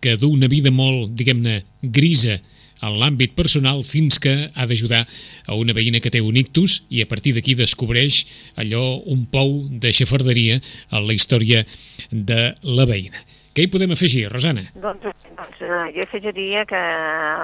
que 0.00 0.16
du 0.16 0.28
una 0.28 0.48
vida 0.48 0.70
molt, 0.70 1.10
diguem-ne, 1.10 1.64
grisa 1.82 2.40
en 2.84 2.98
l'àmbit 3.00 3.34
personal 3.34 3.82
fins 3.82 4.18
que 4.18 4.50
ha 4.54 4.66
d'ajudar 4.66 5.06
a 5.46 5.54
una 5.54 5.72
veïna 5.72 6.00
que 6.00 6.10
té 6.10 6.20
un 6.20 6.36
ictus 6.36 6.82
i 6.90 7.02
a 7.02 7.06
partir 7.06 7.34
d'aquí 7.34 7.54
descobreix 7.54 8.26
allò, 8.60 9.02
un 9.06 9.26
pou 9.26 9.64
de 9.68 9.92
xafarderia 9.92 10.60
en 10.90 11.06
la 11.06 11.14
història 11.16 11.64
de 12.10 12.54
la 12.62 12.84
veïna. 12.84 13.33
Què 13.54 13.68
hi 13.68 13.70
podem 13.70 13.92
afegir, 13.94 14.24
Rosana? 14.32 14.64
Doncs, 14.82 15.04
doncs 15.38 15.60
eh, 15.62 15.82
jo 15.94 16.02
afegiria 16.02 16.64
que 16.66 16.80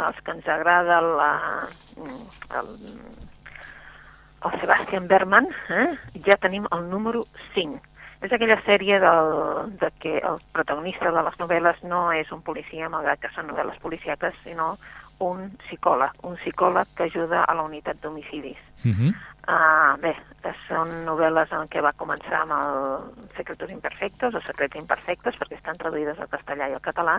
els 0.08 0.16
que 0.26 0.32
ens 0.34 0.48
agrada 0.50 0.96
la, 1.04 1.28
el, 2.58 2.72
el 4.48 4.56
Sebastian 4.58 5.06
Berman, 5.06 5.46
eh, 5.70 5.86
ja 6.26 6.34
tenim 6.42 6.66
el 6.74 6.88
número 6.90 7.22
5. 7.54 7.78
És 8.26 8.34
aquella 8.34 8.58
sèrie 8.66 8.98
del, 9.00 9.30
de 9.80 9.92
que 10.02 10.16
el 10.18 10.42
protagonista 10.52 11.12
de 11.14 11.22
les 11.28 11.38
novel·les 11.40 11.78
no 11.86 12.02
és 12.12 12.34
un 12.34 12.42
policia, 12.42 12.90
malgrat 12.90 13.22
que 13.22 13.30
són 13.36 13.46
novel·les 13.48 13.78
policíaques, 13.80 14.34
sinó 14.42 14.74
un 15.22 15.46
psicòleg, 15.62 16.18
un 16.26 16.34
psicòleg 16.42 16.90
que 16.98 17.06
ajuda 17.06 17.44
a 17.46 17.54
la 17.54 17.64
unitat 17.70 18.02
d'homicidis. 18.02 18.58
Uh 18.82 18.90
-huh. 18.90 19.14
Uh, 19.48 19.96
bé, 20.02 20.12
són 20.68 20.90
novel·les 21.06 21.50
en 21.56 21.68
què 21.72 21.80
va 21.82 21.94
començar 21.96 22.42
amb 22.42 22.52
el 22.54 23.30
Secretos 23.36 23.70
Imperfectos 23.72 24.36
o 24.36 24.42
Secrets 24.44 24.78
Imperfectes, 24.78 25.38
perquè 25.40 25.56
estan 25.56 25.80
traduïdes 25.80 26.20
al 26.20 26.28
castellà 26.32 26.68
i 26.68 26.76
al 26.76 26.84
català, 26.84 27.16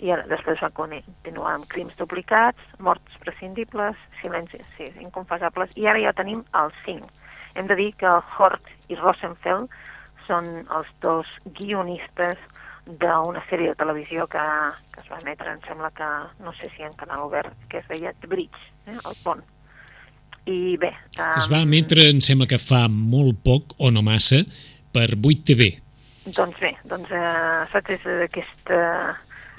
i 0.00 0.14
després 0.32 0.62
va 0.64 0.72
continuar 0.74 1.54
amb 1.54 1.68
Crims 1.70 1.96
Duplicats, 2.00 2.72
Morts 2.80 3.20
Prescindibles, 3.24 4.00
Silencis 4.22 4.64
sí, 4.76 4.88
Inconfessables, 5.04 5.76
i 5.76 5.86
ara 5.86 6.02
ja 6.02 6.14
tenim 6.16 6.42
el 6.62 6.72
5. 6.86 7.12
Hem 7.54 7.68
de 7.70 7.76
dir 7.78 7.90
que 8.00 8.16
Hort 8.38 8.72
i 8.88 8.98
Rosenfeld 8.98 9.68
són 10.26 10.48
els 10.76 10.90
dos 11.04 11.30
guionistes 11.60 12.40
d'una 12.88 13.44
sèrie 13.50 13.74
de 13.74 13.78
televisió 13.78 14.26
que, 14.32 14.44
que 14.94 15.04
es 15.04 15.12
va 15.12 15.20
emetre, 15.20 15.52
em 15.52 15.62
sembla 15.68 15.92
que, 15.92 16.08
no 16.40 16.56
sé 16.56 16.72
si 16.74 16.84
en 16.88 16.96
canal 16.96 17.28
obert, 17.28 17.54
que 17.68 17.82
es 17.82 17.88
deia 17.92 18.16
The 18.22 18.32
Bridge, 18.32 18.66
eh, 18.86 18.96
el 18.96 19.22
pont. 19.22 19.44
I 20.48 20.76
bé... 20.80 20.90
Um, 21.18 21.36
es 21.36 21.48
va 21.52 21.62
emetre, 21.66 22.08
em 22.08 22.22
sembla 22.24 22.48
que 22.48 22.60
fa 22.62 22.86
molt 22.88 23.42
poc, 23.44 23.76
o 23.84 23.92
no 23.92 24.02
massa, 24.06 24.40
per 24.94 25.10
8TV. 25.14 25.70
Doncs 26.28 26.60
bé, 26.60 26.74
doncs, 26.88 27.10
eh, 27.12 27.64
saps, 27.72 27.94
és 27.96 28.06
aquesta, 28.28 28.78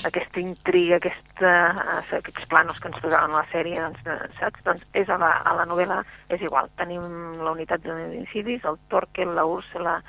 aquesta 0.05 0.41
intriga, 0.41 0.99
aquesta, 0.99 1.53
eh, 1.83 2.17
aquests 2.19 2.49
planos 2.49 2.81
que 2.81 2.89
ens 2.91 2.99
posaven 3.01 3.33
a 3.33 3.41
la 3.41 3.45
sèrie, 3.53 3.79
doncs, 3.81 4.01
eh, 4.05 4.31
saps? 4.39 4.65
Doncs 4.65 4.89
és 4.97 5.09
a 5.09 5.17
la, 5.21 5.31
a 5.45 5.55
la 5.57 5.65
novel·la 5.69 6.01
és 6.33 6.41
igual. 6.45 6.69
Tenim 6.81 7.05
la 7.41 7.53
unitat 7.55 7.85
d'incidis, 7.85 8.65
el 8.69 8.77
Torquel, 8.93 9.33
la 9.37 9.45
Úrsula, 9.49 9.99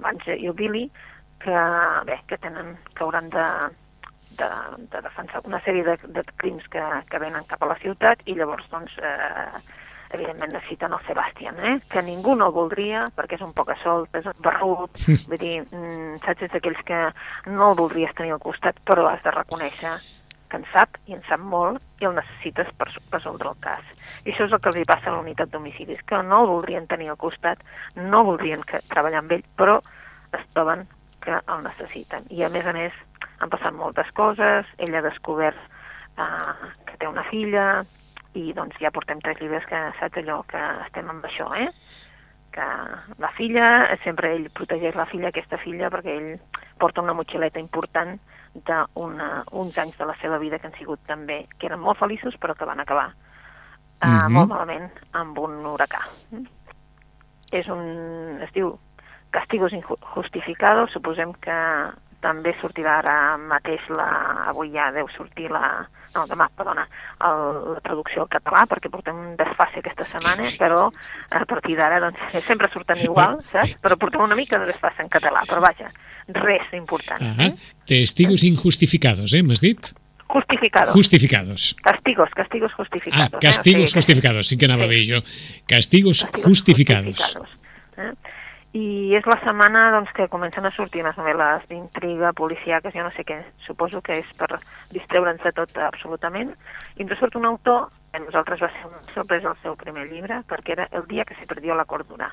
abans 0.00 0.28
i 0.28 0.48
el 0.48 0.56
Billy, 0.58 0.86
que, 1.42 1.62
bé, 2.08 2.20
que 2.28 2.38
tenen, 2.40 2.76
que 2.94 3.04
hauran 3.04 3.28
de, 3.32 3.46
de, 4.38 4.48
de 4.92 5.04
defensar 5.04 5.42
una 5.44 5.60
sèrie 5.64 5.84
de, 5.86 5.96
de 6.16 6.24
crims 6.36 6.68
que, 6.72 6.82
que 7.10 7.22
venen 7.22 7.48
cap 7.50 7.64
a 7.64 7.72
la 7.72 7.78
ciutat 7.82 8.22
i 8.26 8.36
llavors, 8.38 8.68
doncs, 8.72 8.96
eh, 9.00 9.81
evidentment 10.12 10.52
necessiten 10.52 10.92
el 10.92 11.04
Sebastián, 11.06 11.58
eh? 11.64 11.74
que 11.90 12.02
ningú 12.02 12.34
no 12.36 12.48
el 12.50 12.56
voldria 12.56 13.04
perquè 13.16 13.38
és 13.38 13.44
un 13.44 13.52
poc 13.56 13.72
assolt, 13.74 14.14
és 14.18 14.26
un 14.28 14.40
barrut, 14.44 15.04
vull 15.28 15.40
dir, 15.40 15.60
mm, 15.64 16.18
saps, 16.24 16.46
és 16.46 16.52
d'aquells 16.52 16.82
que 16.88 17.04
no 17.50 17.70
el 17.70 17.78
voldries 17.78 18.14
tenir 18.18 18.34
al 18.34 18.42
costat, 18.42 18.78
però 18.86 19.08
has 19.10 19.22
de 19.24 19.34
reconèixer 19.34 19.94
que 20.52 20.58
en 20.60 20.66
sap 20.68 20.98
i 21.08 21.16
en 21.16 21.22
sap 21.24 21.40
molt 21.40 21.80
i 22.02 22.08
el 22.08 22.16
necessites 22.18 22.68
per 22.76 22.90
resoldre 23.10 23.54
el 23.54 23.60
cas. 23.64 23.84
I 24.26 24.34
això 24.34 24.44
és 24.44 24.52
el 24.52 24.60
que 24.60 24.68
els 24.68 24.80
hi 24.82 24.88
passa 24.88 25.08
a 25.08 25.14
la 25.14 25.22
unitat 25.24 25.52
d'homicidis, 25.52 26.02
que 26.04 26.20
no 26.28 26.42
el 26.42 26.50
voldrien 26.50 26.88
tenir 26.90 27.08
al 27.08 27.20
costat, 27.20 27.62
no 27.96 28.24
voldrien 28.28 28.60
que, 28.68 28.82
treballar 28.92 29.22
amb 29.22 29.32
ell, 29.38 29.46
però 29.56 29.78
es 30.36 30.44
troben 30.52 30.84
que 31.24 31.38
el 31.40 31.64
necessiten. 31.64 32.28
I 32.30 32.44
a 32.44 32.50
més 32.52 32.68
a 32.68 32.76
més 32.76 32.92
han 33.40 33.52
passat 33.52 33.72
moltes 33.74 34.10
coses, 34.18 34.68
ell 34.78 34.94
ha 34.94 35.04
descobert 35.04 35.58
uh, 36.20 36.68
que 36.86 36.98
té 37.00 37.08
una 37.08 37.24
filla, 37.30 37.66
i 38.34 38.52
doncs 38.56 38.78
ja 38.80 38.90
portem 38.90 39.20
tres 39.20 39.40
llibres 39.40 39.66
que 39.68 39.78
saps 39.98 40.22
allò 40.22 40.42
que 40.48 40.60
estem 40.86 41.10
amb 41.10 41.24
això, 41.28 41.50
eh? 41.58 41.68
que 42.52 42.66
la 43.18 43.30
filla, 43.32 43.66
sempre 44.04 44.34
ell 44.36 44.50
protegeix 44.52 44.94
la 44.94 45.08
filla, 45.08 45.30
aquesta 45.32 45.58
filla, 45.58 45.88
perquè 45.90 46.14
ell 46.18 46.30
porta 46.78 47.00
una 47.00 47.16
motxileta 47.16 47.60
important 47.62 48.18
d'uns 48.68 49.78
anys 49.80 49.96
de 49.96 50.08
la 50.08 50.16
seva 50.20 50.38
vida 50.38 50.58
que 50.60 50.68
han 50.68 50.76
sigut 50.76 51.00
també, 51.08 51.46
que 51.58 51.70
eren 51.70 51.80
molt 51.80 51.98
feliços 51.98 52.36
però 52.38 52.54
que 52.54 52.68
van 52.68 52.80
acabar 52.84 53.08
uh, 53.08 54.06
mm 54.06 54.18
-hmm. 54.18 54.32
molt 54.36 54.48
malament 54.48 54.90
amb 55.12 55.38
un 55.38 55.64
huracà. 55.64 56.02
És 57.52 57.68
un... 57.68 58.38
es 58.42 58.52
diu 58.52 58.78
Castigos 59.30 59.72
injustificados, 59.72 60.92
suposem 60.92 61.32
que 61.32 61.58
també 62.20 62.54
sortirà 62.60 62.98
ara 62.98 63.36
mateix 63.38 63.80
la... 63.88 64.08
avui 64.48 64.70
ja 64.72 64.90
deu 64.92 65.08
sortir 65.08 65.50
la, 65.50 65.88
no, 66.14 66.26
demà, 66.30 66.48
perdona, 66.56 66.84
el, 67.28 67.42
la 67.74 67.80
traducció 67.84 68.24
al 68.24 68.30
català, 68.32 68.64
perquè 68.70 68.90
portem 68.92 69.18
un 69.18 69.32
desfase 69.38 69.80
aquesta 69.80 70.06
setmana, 70.08 70.48
però 70.60 70.86
a 70.88 71.44
partir 71.48 71.76
d'ara 71.78 72.00
doncs, 72.02 72.20
sempre 72.48 72.70
surten 72.72 73.02
igual, 73.04 73.40
saps? 73.46 73.76
Però 73.82 73.98
portem 74.00 74.24
una 74.24 74.38
mica 74.38 74.60
de 74.60 74.68
desfase 74.70 75.04
en 75.04 75.10
català, 75.12 75.44
però 75.48 75.62
vaja, 75.64 75.90
res 76.42 76.70
important. 76.76 77.24
Ah, 77.32 77.48
eh? 77.48 77.74
Testigos 77.88 78.44
injustificados, 78.48 79.34
eh, 79.34 79.42
m'has 79.46 79.64
dit? 79.64 79.92
Justificados. 80.32 80.94
Justificados. 80.94 81.76
Castigos, 81.82 82.30
castigos 82.34 82.72
justificados. 82.72 83.34
Ah, 83.34 83.38
castigos 83.38 83.80
eh? 83.80 83.82
o 83.82 83.86
sigui, 83.86 83.98
justificados, 84.00 84.48
sí 84.48 84.56
que 84.56 84.64
anava 84.64 84.88
sí. 84.88 84.88
bé 84.88 85.00
jo. 85.04 85.18
Castigos, 85.68 86.24
castigos 86.24 86.48
justificados. 86.48 87.20
justificados. 87.20 87.50
Eh? 87.98 88.14
I 88.72 89.12
és 89.12 89.26
la 89.28 89.36
setmana 89.42 89.90
doncs, 89.92 90.12
que 90.16 90.30
comencen 90.32 90.64
a 90.64 90.70
sortir 90.72 91.02
les 91.04 91.16
novel·les 91.20 91.66
d'intriga, 91.68 92.30
policíaques, 92.32 92.94
jo 92.96 93.02
no 93.04 93.10
sé 93.12 93.24
què, 93.28 93.36
suposo 93.66 94.00
que 94.00 94.16
és 94.22 94.30
per 94.38 94.48
distreure'ns 94.94 95.42
de 95.44 95.52
tot 95.58 95.76
absolutament. 95.76 96.54
I 96.96 97.04
ens 97.04 97.12
surt 97.20 97.36
un 97.36 97.50
autor, 97.50 97.90
que 98.08 98.16
a 98.16 98.24
nosaltres 98.24 98.62
va 98.64 98.70
ser 98.72 98.88
una 98.88 99.02
sorpresa 99.12 99.52
el 99.52 99.60
seu 99.60 99.76
primer 99.76 100.06
llibre, 100.08 100.40
perquè 100.48 100.72
era 100.72 100.88
El 100.90 101.04
dia 101.10 101.26
que 101.28 101.36
se 101.36 101.46
perdió 101.46 101.76
la 101.76 101.84
cordura, 101.84 102.30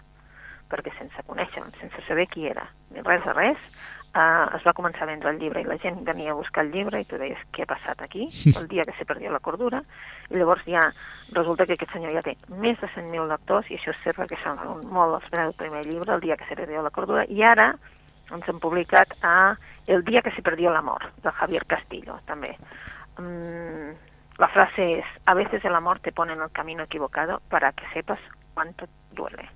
perquè 0.71 0.95
sense 0.95 1.27
conèixer, 1.27 1.65
sense 1.81 2.07
saber 2.07 2.29
qui 2.31 2.47
era, 2.47 2.69
ni 2.95 3.03
res 3.03 3.23
de 3.27 3.35
res, 3.35 3.59
eh, 4.19 4.57
es 4.57 4.65
va 4.67 4.75
començar 4.77 5.05
a 5.05 5.09
vendre 5.11 5.31
el 5.31 5.39
llibre 5.41 5.63
i 5.63 5.67
la 5.67 5.77
gent 5.81 6.01
venia 6.07 6.33
a 6.33 6.37
buscar 6.37 6.65
el 6.65 6.73
llibre 6.73 7.01
i 7.01 7.07
tu 7.07 7.19
deies 7.21 7.39
què 7.55 7.63
ha 7.63 7.69
passat 7.69 8.01
aquí, 8.05 8.27
el 8.59 8.67
dia 8.71 8.85
que 8.87 8.97
se 8.97 9.07
perdió 9.09 9.31
la 9.31 9.43
cordura, 9.43 9.81
i 10.29 10.37
llavors 10.37 10.65
ja 10.67 10.89
resulta 11.31 11.65
que 11.65 11.77
aquest 11.77 11.95
senyor 11.95 12.13
ja 12.17 12.25
té 12.25 12.35
més 12.49 12.79
de 12.81 12.91
100.000 12.95 13.29
lectors, 13.31 13.71
i 13.71 13.79
això 13.79 13.95
és 13.95 14.03
cert 14.03 14.19
perquè 14.21 14.39
són 14.43 14.83
molt 14.91 15.19
els 15.19 15.31
del 15.33 15.55
primer 15.57 15.85
llibre, 15.87 16.13
el 16.13 16.25
dia 16.25 16.37
que 16.37 16.47
se 16.49 16.59
perdió 16.59 16.83
la 16.85 16.93
cordura, 16.93 17.25
i 17.29 17.43
ara 17.43 17.71
ens 18.29 18.49
han 18.49 18.61
publicat 18.61 19.17
a 19.23 19.55
El 19.89 20.03
dia 20.05 20.21
que 20.21 20.29
se 20.29 20.43
perdió 20.45 20.69
l'amor, 20.69 21.01
de 21.23 21.31
Javier 21.33 21.63
Castillo, 21.65 22.19
també. 22.27 22.51
Mm, 23.17 23.95
la 24.37 24.47
frase 24.47 24.99
es, 24.99 25.05
a 25.25 25.33
veces 25.33 25.65
el 25.65 25.73
amor 25.73 25.99
te 25.99 26.11
pone 26.11 26.33
en 26.33 26.41
el 26.41 26.51
camino 26.51 26.83
equivocado 26.83 27.41
para 27.49 27.71
que 27.71 27.89
sepas 27.91 28.19
cuánto 28.53 28.85
duele. 29.11 29.49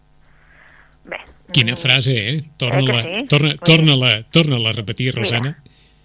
Bé. 1.06 1.18
Quina 1.52 1.76
frase, 1.76 2.14
eh? 2.30 2.44
Torna-la 2.58 3.02
Eh 3.02 3.20
sí? 3.22 3.28
torna, 3.28 3.56
Pues- 3.56 3.60
torna 3.60 4.24
torna 4.32 4.70
a 4.70 4.72
repetir, 4.72 5.14
Mira, 5.14 5.24
Rosana. 5.24 5.58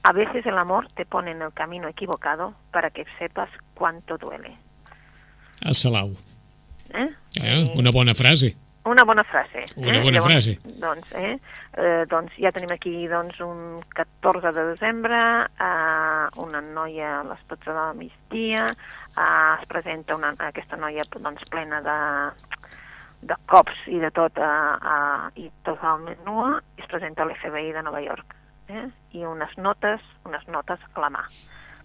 A 0.03 0.13
veces 0.13 0.47
el 0.47 0.59
amor 0.59 0.89
te 0.95 1.05
pone 1.05 1.33
en 1.33 1.43
el 1.43 1.53
camino 1.53 1.89
equivocado 1.89 2.55
para 2.71 2.91
que 2.91 3.05
sepas 3.19 3.51
cuánto 3.75 4.17
duele. 4.17 4.57
A 5.65 5.75
Salau. 5.75 6.17
Eh? 6.95 7.11
Eh? 7.37 7.73
Una 7.75 7.91
bona 7.91 8.15
frase. 8.15 8.57
Una 8.85 9.05
bona 9.05 9.23
frase. 9.23 9.63
Una 9.77 9.99
eh? 9.99 10.03
bona 10.03 10.23
frase. 10.23 10.59
Doncs, 10.65 11.13
eh? 11.13 11.39
Eh, 11.77 12.07
doncs 12.09 12.33
ja 12.41 12.51
tenim 12.53 12.71
aquí 12.73 13.07
doncs, 13.07 13.37
un 13.45 13.83
14 13.95 14.53
de 14.57 14.65
desembre, 14.71 15.19
eh, 15.61 16.41
una 16.41 16.63
noia 16.63 17.21
a 17.21 17.25
les 17.25 17.43
12 17.51 17.75
del 17.77 17.99
migdia, 17.99 18.65
eh, 18.73 19.55
es 19.61 19.67
presenta 19.69 20.17
una, 20.17 20.33
aquesta 20.39 20.77
noia 20.77 21.05
doncs, 21.21 21.45
plena 21.51 21.83
de 21.85 21.99
de 23.21 23.37
cops 23.51 23.87
i 23.91 23.99
de 24.03 24.11
tot, 24.15 24.39
a, 24.39 24.53
a, 24.79 24.97
i 25.37 25.49
totalment 25.67 26.21
nua, 26.27 26.59
es 26.79 26.87
presenta 26.91 27.25
a 27.25 27.29
l'FBI 27.29 27.73
de 27.75 27.83
Nova 27.83 28.03
York. 28.05 28.37
Eh? 28.69 28.87
I 29.19 29.25
unes 29.27 29.57
notes, 29.59 30.05
unes 30.29 30.47
notes 30.53 30.83
a 30.95 31.03
la 31.03 31.11
mà. 31.13 31.25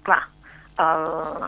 Clar, 0.03 0.21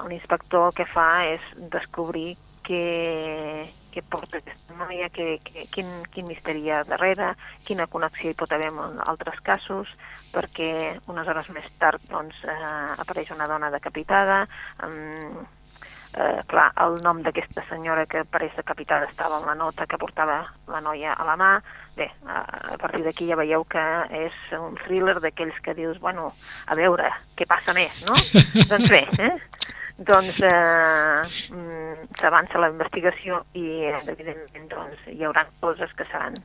l'inspector 0.09 0.73
que 0.75 0.85
fa 0.87 1.25
és 1.27 1.41
descobrir 1.73 2.35
què, 2.65 3.65
què 3.93 4.03
porta 4.09 4.39
aquesta 4.39 4.77
noia, 4.79 5.09
que, 5.13 5.37
que, 5.45 5.65
quin, 5.73 5.89
quin 6.13 6.27
misteri 6.29 6.63
hi 6.65 6.71
ha 6.73 6.83
darrere, 6.87 7.33
quina 7.67 7.87
connexió 7.91 8.31
hi 8.31 8.37
pot 8.37 8.51
haver 8.55 8.71
amb 8.71 9.01
altres 9.05 9.39
casos, 9.45 9.91
perquè 10.33 10.69
unes 11.11 11.27
hores 11.27 11.51
més 11.55 11.67
tard 11.81 12.01
doncs, 12.09 12.41
eh, 12.43 12.95
apareix 13.03 13.31
una 13.35 13.47
dona 13.51 13.71
decapitada, 13.73 14.45
um, 14.87 15.43
eh, 16.13 16.41
clar, 16.47 16.69
el 16.85 16.99
nom 17.03 17.21
d'aquesta 17.25 17.63
senyora 17.69 18.05
que 18.05 18.21
apareix 18.23 18.55
decapitada 18.55 19.09
estava 19.09 19.39
en 19.39 19.47
la 19.49 19.55
nota 19.55 19.87
que 19.87 19.97
portava 19.97 20.43
la 20.67 20.81
noia 20.81 21.13
a 21.13 21.25
la 21.25 21.35
mà. 21.39 21.51
Bé, 21.95 22.09
a, 22.27 22.41
a 22.75 22.77
partir 22.77 23.05
d'aquí 23.05 23.29
ja 23.29 23.37
veieu 23.39 23.63
que 23.71 23.83
és 24.11 24.35
un 24.59 24.75
thriller 24.83 25.17
d'aquells 25.23 25.61
que 25.63 25.75
dius, 25.77 25.99
bueno, 26.03 26.33
a 26.67 26.75
veure, 26.75 27.11
què 27.37 27.47
passa 27.47 27.73
més, 27.73 28.03
no? 28.09 28.17
doncs 28.71 28.89
bé, 28.91 29.05
eh? 29.19 29.35
doncs 29.97 30.41
eh, 30.43 31.21
mm, 31.55 32.07
s'avança 32.19 32.59
la 32.59 32.69
investigació 32.73 33.45
i 33.55 33.65
eh, 33.87 33.99
evidentment 34.11 34.67
doncs, 34.71 35.05
hi 35.07 35.23
haurà 35.23 35.45
coses 35.61 35.93
que 35.95 36.07
seran, 36.11 36.35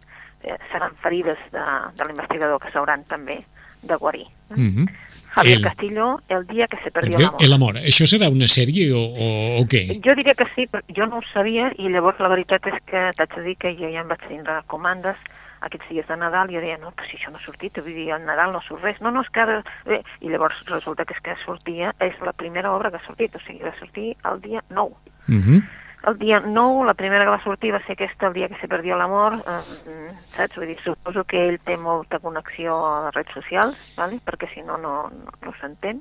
eh, 0.44 0.58
seran 0.70 0.94
ferides 1.02 1.40
de, 1.50 1.64
de 1.98 2.06
l'investigador 2.06 2.62
que 2.62 2.70
s'hauran 2.70 3.02
també 3.10 3.40
de 3.82 3.96
guarir. 3.96 4.26
Mm 4.50 4.70
-hmm. 4.70 4.86
Javier 5.30 5.58
El- 5.58 5.62
Castillo, 5.64 6.20
el 6.28 6.46
dia 6.46 6.66
que 6.66 6.78
se 6.82 6.90
perdió 6.90 7.16
El, 7.16 7.24
l'amor. 7.24 7.42
el 7.44 7.52
amor. 7.52 7.74
Això 7.76 8.06
serà 8.06 8.28
una 8.30 8.48
sèrie 8.50 8.92
o, 8.92 9.00
o, 9.00 9.28
o 9.60 9.66
què? 9.70 9.84
Jo 10.04 10.14
diria 10.18 10.34
que 10.34 10.46
sí, 10.54 10.66
però 10.66 10.82
jo 10.96 11.06
no 11.06 11.18
ho 11.18 11.26
sabia 11.32 11.72
i 11.78 11.88
llavors 11.88 12.18
la 12.20 12.28
veritat 12.32 12.66
és 12.66 12.80
que 12.86 13.10
t'haig 13.16 13.36
de 13.36 13.42
dir 13.48 13.56
que 13.56 13.74
jo 13.78 13.90
ja 13.90 14.02
em 14.02 14.08
vaig 14.10 14.24
tindre 14.28 14.62
comandes 14.66 15.16
aquests 15.60 15.90
dies 15.90 16.06
de 16.08 16.16
Nadal 16.16 16.50
i 16.50 16.56
jo 16.56 16.62
deia, 16.64 16.78
no, 16.80 16.90
però 16.96 17.06
si 17.08 17.18
això 17.18 17.30
no 17.30 17.36
ha 17.36 17.44
sortit, 17.44 17.76
vull 17.84 17.92
dir, 17.92 18.08
al 18.14 18.24
Nadal 18.24 18.54
no 18.54 18.62
surt 18.64 18.82
res, 18.82 19.00
no, 19.04 19.12
no, 19.12 19.20
és 19.20 19.28
que 19.28 19.42
ara... 19.42 19.58
Bé, 19.84 20.00
I 20.24 20.32
llavors 20.32 20.56
resulta 20.70 21.04
que 21.04 21.14
és 21.16 21.20
que 21.20 21.36
sortia, 21.44 21.92
és 22.00 22.16
la 22.24 22.32
primera 22.32 22.72
obra 22.72 22.90
que 22.90 22.96
ha 22.96 23.06
sortit, 23.06 23.36
o 23.36 23.42
sigui, 23.44 23.60
va 23.66 23.74
sortir 23.78 24.14
el 24.30 24.40
dia 24.40 24.64
9. 24.70 24.96
Mm 25.28 25.42
-hmm. 25.42 25.62
El 26.08 26.16
dia 26.18 26.40
9, 26.40 26.86
la 26.86 26.94
primera 26.94 27.24
que 27.26 27.34
va 27.34 27.42
sortir 27.44 27.74
va 27.74 27.82
ser 27.84 27.92
aquesta, 27.92 28.28
el 28.28 28.32
dia 28.32 28.48
que 28.48 28.56
se 28.56 28.68
perdió 28.68 28.96
l'amor, 28.96 29.36
eh, 29.44 30.12
saps? 30.32 30.56
Vull 30.56 30.70
dir, 30.72 30.78
suposo 30.80 31.26
que 31.28 31.42
ell 31.50 31.58
té 31.60 31.76
molta 31.76 32.18
connexió 32.22 32.78
a 32.86 32.94
les 33.06 33.14
redes 33.18 33.34
socials, 33.36 33.76
¿vale? 33.98 34.20
perquè 34.24 34.48
si 34.54 34.64
no, 34.64 34.78
no, 34.80 34.94
no, 35.12 35.34
no 35.44 35.52
s'entén, 35.60 36.00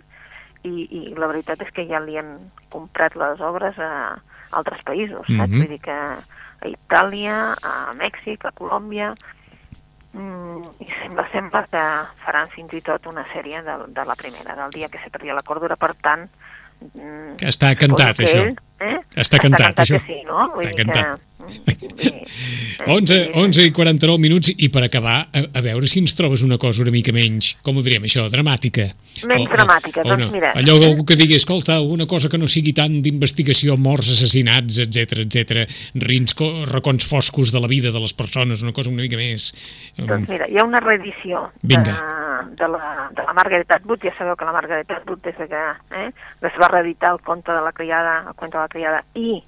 i, 0.64 0.88
i 0.88 1.02
la 1.20 1.28
veritat 1.32 1.60
és 1.66 1.74
que 1.76 1.88
ja 1.90 2.00
li 2.04 2.16
han 2.20 2.38
comprat 2.72 3.16
les 3.20 3.44
obres 3.44 3.76
a 3.80 3.92
altres 4.56 4.86
països, 4.88 5.28
saps? 5.28 5.52
Mhm. 5.52 5.60
Vull 5.60 5.76
dir 5.76 5.82
que 5.84 5.98
a 6.00 6.72
Itàlia, 6.72 7.36
a 7.60 7.74
Mèxic, 8.00 8.46
a 8.46 8.56
Colòmbia, 8.56 9.12
mm, 10.14 10.80
i 10.80 10.88
sembla, 11.02 11.28
sembla 11.34 11.66
que 11.68 11.84
faran 12.24 12.48
fins 12.56 12.74
i 12.74 12.82
tot 12.82 13.06
una 13.12 13.26
sèrie 13.34 13.62
de, 13.68 13.78
de 13.88 14.08
la 14.08 14.16
primera, 14.16 14.56
del 14.56 14.72
dia 14.72 14.90
que 14.90 15.04
se 15.04 15.12
perdia 15.12 15.36
la 15.36 15.46
cordura, 15.46 15.76
per 15.76 15.94
tant... 16.00 16.30
Està 17.50 17.74
cantat, 17.76 18.20
això. 18.24 18.44
eh? 18.80 18.98
Està 19.16 19.38
cantat, 19.42 19.76
cantat 19.76 19.84
això. 19.86 20.00
Que 20.00 20.14
sí, 20.14 20.22
no? 20.28 20.46
Vull 20.54 20.66
Està 20.66 20.76
dir 20.76 20.86
cantat. 20.86 21.20
Que, 21.20 21.29
mm, 21.50 21.66
vull 21.90 21.98
dir, 22.00 22.14
eh, 22.14 22.86
11, 22.88 22.88
vull 22.88 23.06
dir- 23.06 23.36
11 23.44 23.66
i 23.68 23.72
49 23.76 24.20
minuts 24.22 24.52
i 24.58 24.70
per 24.70 24.84
acabar, 24.86 25.18
a, 25.34 25.44
a 25.54 25.62
veure 25.66 25.88
si 25.88 26.00
ens 26.00 26.14
trobes 26.16 26.44
una 26.46 26.58
cosa 26.58 26.82
una 26.84 26.92
mica 26.94 27.12
menys, 27.16 27.56
com 27.66 27.78
ho 27.78 27.84
diríem 27.86 28.04
això, 28.08 28.28
dramàtica. 28.32 28.90
Menys 29.28 29.50
dramàtica, 29.52 30.04
doncs 30.06 30.26
no. 30.26 30.32
mira. 30.32 30.54
Allò 30.56 30.78
algú 30.80 31.06
que 31.06 31.18
digui, 31.20 31.36
escolta, 31.36 31.80
una 31.82 32.06
cosa 32.08 32.30
que 32.30 32.38
no 32.38 32.48
sigui 32.48 32.74
tant 32.78 33.02
d'investigació, 33.06 33.76
morts, 33.78 34.12
assassinats, 34.16 34.80
etc 34.86 35.24
etc, 35.26 35.66
rins, 35.96 36.34
co- 36.38 36.66
racons 36.70 37.06
foscos 37.10 37.52
de 37.52 37.60
la 37.60 37.68
vida 37.68 37.92
de 37.92 38.00
les 38.00 38.14
persones, 38.14 38.64
una 38.64 38.72
cosa 38.74 38.90
una 38.90 39.02
mica 39.04 39.18
més... 39.20 39.52
um, 39.98 40.06
Doncs 40.10 40.30
mira, 40.30 40.48
hi 40.50 40.58
ha 40.60 40.66
una 40.66 40.80
reedició 40.84 41.50
de, 41.62 41.76
Vinga. 41.76 41.98
de, 42.56 42.68
la, 42.72 43.10
de 43.16 43.24
la 43.28 43.34
Margaret 43.34 43.72
Atwood, 43.76 44.02
ja 44.08 44.14
sabeu 44.18 44.36
que 44.40 44.46
la 44.48 44.54
Margaret 44.56 44.90
Atwood 44.92 45.22
des 45.26 45.36
de 45.38 45.48
que 45.52 45.64
eh, 46.00 46.10
es 46.48 46.58
va 46.62 46.70
reeditar 46.72 47.14
el 47.14 47.20
conte 47.26 47.52
de 47.52 47.62
la 47.62 47.72
criada, 47.76 48.24
el 48.30 48.36
conte 48.36 48.58
de 48.58 48.64
la 48.64 48.70
criada 48.72 49.04
i 49.16 49.42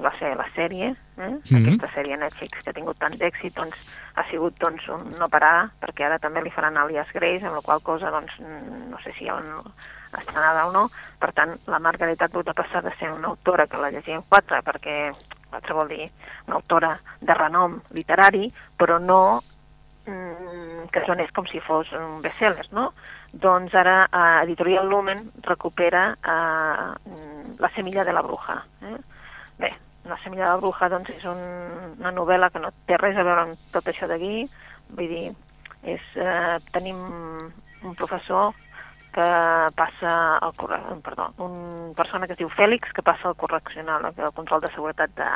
va 0.00 0.12
fer 0.18 0.32
la 0.36 0.46
sèrie, 0.54 0.92
eh? 1.18 1.28
Mhm. 1.28 1.66
aquesta 1.66 1.90
sèrie 1.94 2.16
Netflix 2.16 2.62
que 2.62 2.70
ha 2.70 2.76
tingut 2.76 2.98
tant 2.98 3.14
d'èxit, 3.18 3.54
doncs 3.54 3.98
ha 4.14 4.24
sigut 4.30 4.58
doncs, 4.58 4.88
un 4.88 5.10
no 5.18 5.28
parar, 5.28 5.70
perquè 5.80 6.06
ara 6.06 6.18
també 6.18 6.42
li 6.42 6.50
faran 6.50 6.76
àlies 6.76 7.12
Grace, 7.12 7.44
amb 7.44 7.56
la 7.56 7.62
qual 7.62 7.82
cosa 7.82 8.10
doncs, 8.10 8.32
mm, 8.40 8.90
no 8.90 8.98
sé 9.04 9.12
si 9.12 9.24
hi 9.24 9.28
ha 9.28 9.36
una 9.36 9.62
estrenada 10.18 10.66
o 10.66 10.72
no, 10.72 10.88
per 11.18 11.32
tant 11.32 11.56
la 11.66 11.78
Margaret 11.78 12.22
Atwood 12.22 12.48
ha 12.48 12.54
passat 12.54 12.84
de 12.84 12.94
ser 12.98 13.10
una 13.12 13.28
autora 13.28 13.66
que 13.66 13.78
la 13.78 13.90
llegien 13.90 14.22
quatre, 14.28 14.62
perquè 14.62 15.12
quatre 15.50 15.74
vol 15.74 15.88
dir 15.88 16.10
una 16.46 16.56
autora 16.56 16.98
de 17.20 17.34
renom 17.34 17.80
literari, 17.90 18.52
però 18.76 18.98
no 18.98 19.40
mm, 20.06 20.88
que 20.92 21.04
sonés 21.06 21.30
com 21.32 21.46
si 21.46 21.60
fos 21.60 21.92
un 21.92 22.20
bestseller, 22.22 22.66
no? 22.72 22.92
Doncs 23.32 23.74
ara 23.74 24.04
eh, 24.04 24.44
Editorial 24.44 24.88
Lumen 24.88 25.30
recupera 25.42 26.12
eh, 26.12 27.08
mm, 27.08 27.56
La 27.58 27.70
semilla 27.74 28.04
de 28.04 28.12
la 28.12 28.22
bruja. 28.22 28.56
Eh? 28.82 28.96
Bé, 29.62 29.72
La 30.10 30.18
semilla 30.18 30.48
de 30.48 30.50
la 30.50 30.58
bruja 30.58 30.88
doncs, 30.90 31.12
és 31.14 31.24
un, 31.30 31.38
una 32.00 32.10
novel·la 32.10 32.50
que 32.50 32.60
no 32.62 32.72
té 32.88 32.98
res 32.98 33.16
a 33.16 33.22
veure 33.22 33.44
amb 33.46 33.68
tot 33.74 33.86
això 33.86 34.08
d'aquí, 34.10 34.48
vull 34.90 35.12
dir, 35.12 35.28
és, 35.86 36.02
eh, 36.18 36.56
tenim 36.74 36.98
un 37.86 37.94
professor 37.98 38.50
que 39.14 39.28
passa 39.78 40.12
al 40.42 40.54
corre... 40.58 40.80
perdó, 41.04 41.28
un 41.44 41.92
persona 41.94 42.26
que 42.26 42.34
es 42.34 42.40
diu 42.40 42.50
Fèlix 42.50 42.90
que 42.96 43.04
passa 43.06 43.28
al 43.28 43.38
correccional, 43.38 44.08
al 44.10 44.34
control 44.34 44.64
de 44.64 44.72
seguretat 44.74 45.14
de, 45.20 45.30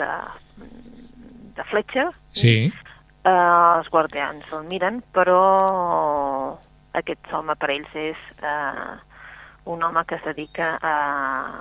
de, 0.00 0.10
de 1.54 1.70
Fletcher, 1.70 2.08
Sí, 2.32 2.56
eh, 3.22 3.30
els 3.30 3.90
guardians 3.94 4.50
el 4.56 4.64
miren, 4.70 5.02
però 5.14 5.40
aquest 6.98 7.30
home 7.32 7.56
per 7.60 7.70
ells 7.74 7.98
és 7.98 8.30
eh, 8.40 8.94
un 9.64 9.82
home 9.82 10.04
que 10.04 10.16
es 10.16 10.24
dedica 10.24 10.78
a, 10.80 10.94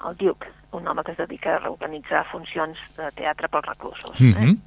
al 0.07 0.17
Duke, 0.17 0.47
un 0.71 0.87
home 0.87 1.03
que 1.03 1.11
es 1.11 1.17
dedica 1.17 1.55
a 1.55 1.59
reorganitzar 1.59 2.25
funcions 2.31 2.79
de 2.97 3.11
teatre 3.15 3.47
pels 3.47 3.65
reclusos. 3.65 4.19
mm 4.19 4.29
eh? 4.29 4.35
-hmm. 4.35 4.57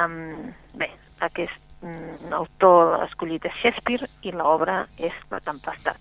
Um, 0.00 0.52
bé, 0.74 0.88
aquest 1.20 1.60
mm, 1.82 2.32
autor 2.32 3.02
escollit 3.04 3.44
és 3.44 3.52
Shakespeare 3.60 4.06
i 4.22 4.32
l'obra 4.32 4.86
és 4.98 5.12
La 5.30 5.40
Tempestat. 5.40 6.00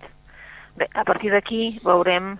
Bé, 0.77 0.87
a 0.93 1.03
partir 1.03 1.31
d'aquí 1.31 1.79
veurem 1.83 2.37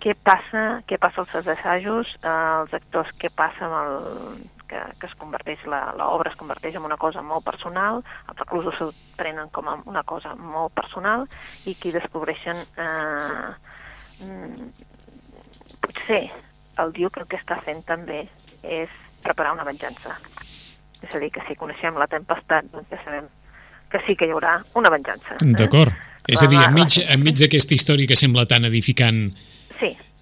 què 0.00 0.14
passa, 0.22 0.82
què 0.86 0.98
passa 1.00 1.22
als 1.22 1.32
seus 1.32 1.48
assajos, 1.48 2.14
eh, 2.22 2.60
els 2.60 2.74
actors, 2.74 3.10
què 3.18 3.30
passa 3.34 3.66
amb 3.66 3.74
el, 3.80 4.44
que, 4.74 4.82
que 4.98 5.06
es 5.06 5.14
converteix, 5.20 5.62
l'obra 5.68 6.32
es 6.32 6.38
converteix 6.40 6.78
en 6.78 6.86
una 6.88 6.98
cosa 7.00 7.22
molt 7.22 7.46
personal, 7.46 8.02
els 8.30 8.40
reclusos 8.40 8.74
s'ho 8.78 8.90
prenen 9.18 9.50
com 9.54 9.70
a 9.70 9.76
una 9.90 10.02
cosa 10.02 10.34
molt 10.34 10.74
personal 10.74 11.28
i 11.70 11.76
qui 11.78 11.94
descobreixen 11.94 12.58
eh, 12.58 13.52
mm, 14.26 14.72
potser 15.84 16.24
el 16.82 16.94
Duke 16.96 17.22
el 17.22 17.30
que 17.30 17.38
està 17.38 17.60
fent 17.62 17.84
també 17.86 18.24
és 18.64 18.90
preparar 19.22 19.54
una 19.54 19.66
venjança. 19.68 20.16
És 21.04 21.14
a 21.14 21.20
dir, 21.20 21.30
que 21.30 21.44
si 21.46 21.56
coneixem 21.60 21.96
la 22.00 22.08
tempestat, 22.10 22.66
doncs 22.72 22.90
ja 22.90 22.98
sabem 23.04 23.30
que 23.92 24.00
sí 24.08 24.16
que 24.18 24.26
hi 24.26 24.34
haurà 24.34 24.56
una 24.80 24.90
venjança. 24.90 25.36
eh? 25.36 25.56
d'acord. 25.60 25.94
És 26.24 26.40
a 26.40 26.48
dir, 26.48 26.58
enmig, 26.64 27.02
enmig 27.12 27.36
d'aquesta 27.36 27.76
història 27.76 28.08
que 28.08 28.16
sembla 28.16 28.46
tan 28.48 28.64
edificant 28.64 29.26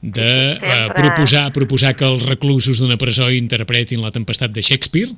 de 0.03 0.55
Sí, 0.55 0.61
sí, 0.61 0.67
eh, 0.67 0.89
proposar, 0.95 1.53
proposar 1.53 1.95
que 1.97 2.05
els 2.05 2.27
reclusos 2.27 2.79
d'una 2.83 2.97
presó 2.99 3.31
interpretin 3.31 4.03
la 4.03 4.11
tempestat 4.11 4.51
de 4.51 4.61
Shakespeare, 4.63 5.15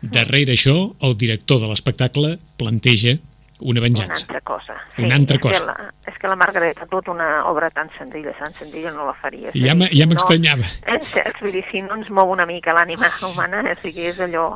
darrere 0.00 0.54
això 0.54 0.94
el 1.02 1.16
director 1.18 1.58
de 1.60 1.66
l'espectacle 1.68 2.38
planteja 2.56 3.18
una 3.60 3.80
una 3.80 3.80
venjança. 3.88 4.22
altra 4.22 4.40
cosa. 4.46 4.74
Una 4.98 5.16
altra 5.16 5.34
és 5.34 5.42
cosa. 5.42 5.58
Que 5.58 5.66
la, 5.66 5.92
és 6.06 6.18
que 6.22 6.28
la 6.30 6.36
Margaret 6.38 6.78
ha 6.78 6.86
tot 6.86 7.08
una 7.10 7.44
obra 7.50 7.68
tan 7.74 7.90
senzilla, 7.98 8.30
tan 8.38 8.54
senzilla 8.54 8.92
no 8.94 9.04
la 9.08 9.14
faria. 9.18 9.48
És 9.50 9.58
Ja 9.58 9.74
dir, 9.74 9.88
ja 9.90 10.06
no- 10.06 10.12
m'estranyava. 10.14 10.62
Eh, 10.86 11.00
saps? 11.02 11.34
Vull 11.42 11.50
dir, 11.56 11.64
si 11.72 11.82
no 11.82 11.96
ens 11.98 12.08
mou 12.14 12.30
una 12.30 12.46
mica 12.46 12.70
l'ànima 12.72 13.10
humana, 13.26 13.64
o 13.66 13.74
sigui, 13.82 14.06
és 14.12 14.20
allò 14.22 14.52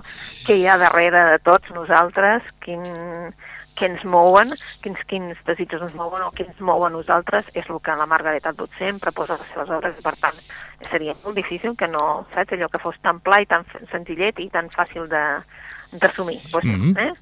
que 0.47 0.55
hi 0.61 0.69
ha 0.71 0.79
darrere 0.79 1.25
de 1.33 1.39
tots 1.43 1.75
nosaltres, 1.75 2.43
quin, 2.63 2.79
què 3.83 3.89
ens 3.91 4.05
mouen, 4.07 4.53
quins, 4.85 5.01
quins 5.11 5.41
desitjos 5.49 5.83
ens 5.83 5.95
mouen 5.99 6.23
o 6.23 6.31
què 6.31 6.47
ens 6.47 6.61
mou 6.63 6.85
a 6.87 6.91
nosaltres, 6.95 7.51
és 7.59 7.67
el 7.69 7.81
que 7.83 7.97
la 7.99 8.07
Margaret 8.07 8.47
Atwood 8.47 8.71
sempre 8.79 9.11
posa 9.11 9.35
a 9.35 9.41
les 9.43 9.51
seves 9.51 9.75
obres 9.75 9.99
per 10.07 10.15
tant 10.23 10.39
seria 10.89 11.17
molt 11.25 11.35
difícil 11.37 11.75
que 11.77 11.89
no, 11.91 12.25
saps, 12.35 12.55
allò 12.55 12.71
que 12.71 12.81
fos 12.85 12.95
tan 13.03 13.19
pla 13.27 13.41
i 13.43 13.51
tan 13.51 13.67
senzillet 13.91 14.39
i 14.39 14.49
tan 14.55 14.71
fàcil 14.71 15.09
de- 15.11 15.43
d'assumir. 15.99 16.39
Pues, 16.53 16.65
Mhm. 16.65 16.97
eh? 16.99 17.13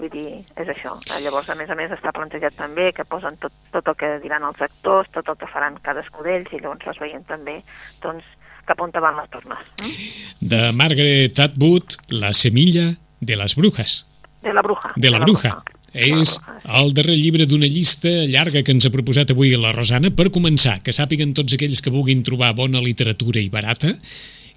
Vull 0.00 0.08
dir, 0.10 0.44
és 0.56 0.66
això. 0.68 0.96
Eh, 1.12 1.20
Llavors, 1.22 1.48
a 1.50 1.54
més 1.54 1.68
a 1.68 1.74
més, 1.74 1.90
està 1.92 2.10
plantejat 2.10 2.54
també 2.56 2.90
que 2.96 3.04
posen 3.04 3.36
tot, 3.36 3.52
tot 3.70 3.86
el 3.86 3.94
que 3.96 4.18
diran 4.22 4.42
els 4.42 4.60
actors, 4.60 5.10
tot 5.12 5.28
el 5.28 5.36
que 5.36 5.46
faran 5.46 5.76
cadascú 5.84 6.22
d'ells, 6.24 6.50
i 6.52 6.58
llavors 6.60 6.86
es 6.88 6.98
veien 6.98 7.22
també 7.24 7.62
doncs, 8.00 8.24
cap 8.64 8.80
on 8.80 8.90
van 8.92 9.16
les 9.16 9.28
tornes. 9.30 9.58
Mm? 9.82 10.48
De 10.48 10.72
Margaret 10.72 11.38
Atwood, 11.38 11.96
La 12.08 12.32
semilla 12.32 12.96
de 13.20 13.36
les 13.36 13.54
brujas. 13.56 14.06
De 14.40 14.54
la 14.54 14.62
bruja. 14.62 14.92
De 14.96 15.10
la 15.10 15.18
bruja. 15.18 15.48
De 15.48 15.48
la 15.50 15.58
És 15.58 15.60
bruja, 15.60 15.62
sí. 15.92 16.40
el 16.80 16.92
darrer 16.94 17.16
llibre 17.18 17.46
d'una 17.50 17.68
llista 17.70 18.10
llarga 18.30 18.62
que 18.62 18.74
ens 18.74 18.86
ha 18.86 18.94
proposat 18.94 19.32
avui 19.34 19.54
la 19.56 19.72
Rosana. 19.74 20.12
Per 20.14 20.30
començar, 20.34 20.78
que 20.84 20.94
sàpiguen 20.94 21.34
tots 21.34 21.56
aquells 21.56 21.82
que 21.82 21.92
vulguin 21.94 22.22
trobar 22.26 22.52
bona 22.58 22.82
literatura 22.84 23.42
i 23.42 23.50
barata, 23.52 23.96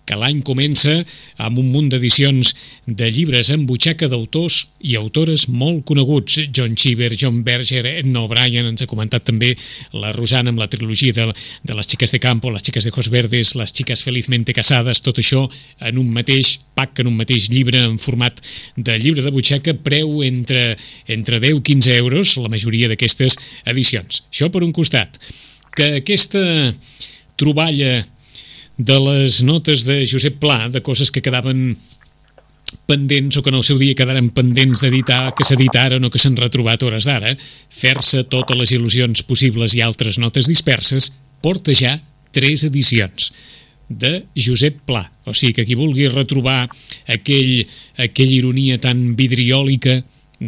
que 0.05 0.17
l'any 0.19 0.41
comença 0.43 0.97
amb 1.41 1.59
un 1.61 1.69
munt 1.71 1.89
d'edicions 1.91 2.53
de 2.85 3.07
llibres 3.13 3.49
en 3.53 3.63
butxaca 3.67 4.09
d'autors 4.11 4.65
i 4.83 4.97
autores 4.99 5.45
molt 5.47 5.85
coneguts. 5.87 6.41
John 6.51 6.75
Cheever, 6.75 7.13
John 7.15 7.41
Berger, 7.43 7.85
Edna 7.87 8.25
O'Brien, 8.25 8.67
ens 8.67 8.83
ha 8.83 8.89
comentat 8.89 9.23
també 9.29 9.53
la 9.95 10.11
Rosana 10.15 10.51
amb 10.51 10.59
la 10.59 10.67
trilogia 10.71 11.15
de, 11.15 11.29
de 11.63 11.77
les 11.77 11.87
xiques 11.87 12.11
de 12.11 12.19
campo, 12.23 12.51
les 12.51 12.65
xiques 12.65 12.83
de 12.83 12.91
Jos 12.91 13.09
Verdes, 13.13 13.55
les 13.59 13.71
xiques 13.71 14.03
felizmente 14.03 14.55
casades, 14.55 15.01
tot 15.05 15.21
això 15.23 15.45
en 15.79 16.01
un 16.01 16.11
mateix 16.11 16.57
pack, 16.75 16.99
en 16.99 17.11
un 17.11 17.17
mateix 17.17 17.47
llibre 17.53 17.79
en 17.83 17.97
format 18.01 18.41
de 18.75 18.97
llibre 18.99 19.23
de 19.23 19.31
butxaca, 19.31 19.77
preu 19.85 20.21
entre, 20.27 20.73
entre 21.07 21.39
10 21.39 21.61
i 21.61 21.65
15 21.73 21.97
euros, 21.97 22.35
la 22.43 22.51
majoria 22.51 22.91
d'aquestes 22.91 23.39
edicions. 23.71 24.25
Això 24.31 24.51
per 24.51 24.65
un 24.65 24.75
costat. 24.75 25.19
Que 25.73 26.03
aquesta 26.03 26.43
troballa 27.39 28.03
de 28.77 28.97
les 28.99 29.41
notes 29.43 29.83
de 29.85 30.05
Josep 30.09 30.39
Pla, 30.41 30.69
de 30.69 30.81
coses 30.81 31.11
que 31.11 31.21
quedaven 31.21 31.75
pendents 32.89 33.37
o 33.37 33.43
que 33.43 33.51
en 33.53 33.59
el 33.59 33.65
seu 33.65 33.77
dia 33.77 33.95
quedaren 33.95 34.31
pendents 34.33 34.81
d'editar, 34.81 35.33
que 35.37 35.45
s'editaren 35.45 36.03
o 36.03 36.09
que 36.11 36.21
s'han 36.21 36.37
retrobat 36.39 36.83
hores 36.83 37.05
d'ara, 37.05 37.35
fer-se 37.69 38.23
totes 38.31 38.57
les 38.57 38.73
il·lusions 38.75 39.23
possibles 39.27 39.75
i 39.77 39.83
altres 39.85 40.17
notes 40.17 40.49
disperses, 40.49 41.11
porta 41.43 41.75
ja 41.77 41.99
tres 42.33 42.65
edicions 42.65 43.29
de 43.89 44.23
Josep 44.33 44.81
Pla. 44.87 45.05
O 45.29 45.35
sigui 45.37 45.53
que 45.53 45.67
qui 45.67 45.77
vulgui 45.77 46.09
retrobar 46.09 46.65
aquell, 47.07 47.61
aquella 47.97 48.37
ironia 48.39 48.79
tan 48.81 49.13
vidriòlica 49.19 50.01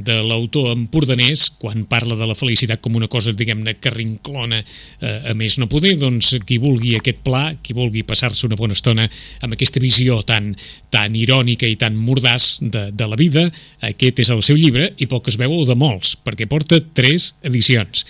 de 0.03 0.17
l'autor 0.25 0.71
empordanès, 0.73 1.47
quan 1.61 1.85
parla 1.89 2.17
de 2.19 2.27
la 2.27 2.35
felicitat 2.35 2.81
com 2.83 2.97
una 2.97 3.09
cosa, 3.11 3.33
diguem-ne, 3.35 3.77
que 3.79 3.93
rinclona 3.93 4.61
eh, 4.61 5.31
a 5.31 5.35
més 5.37 5.57
no 5.61 5.69
poder, 5.71 5.95
doncs 6.01 6.33
qui 6.47 6.59
vulgui 6.61 6.95
aquest 6.97 7.21
pla, 7.25 7.45
qui 7.63 7.75
vulgui 7.77 8.05
passar-se 8.07 8.47
una 8.47 8.59
bona 8.59 8.75
estona 8.75 9.07
amb 9.45 9.55
aquesta 9.55 9.83
visió 9.83 10.21
tan, 10.27 10.53
tan 10.91 11.15
irònica 11.15 11.69
i 11.69 11.77
tan 11.79 11.95
mordàs 11.95 12.57
de, 12.61 12.89
de 12.91 13.07
la 13.07 13.19
vida, 13.19 13.47
aquest 13.85 14.25
és 14.25 14.33
el 14.35 14.43
seu 14.45 14.59
llibre 14.59 14.91
i 14.99 15.07
poc 15.11 15.31
es 15.31 15.39
veu 15.41 15.61
de 15.67 15.77
molts, 15.79 16.17
perquè 16.25 16.49
porta 16.51 16.81
tres 16.95 17.33
edicions 17.45 18.05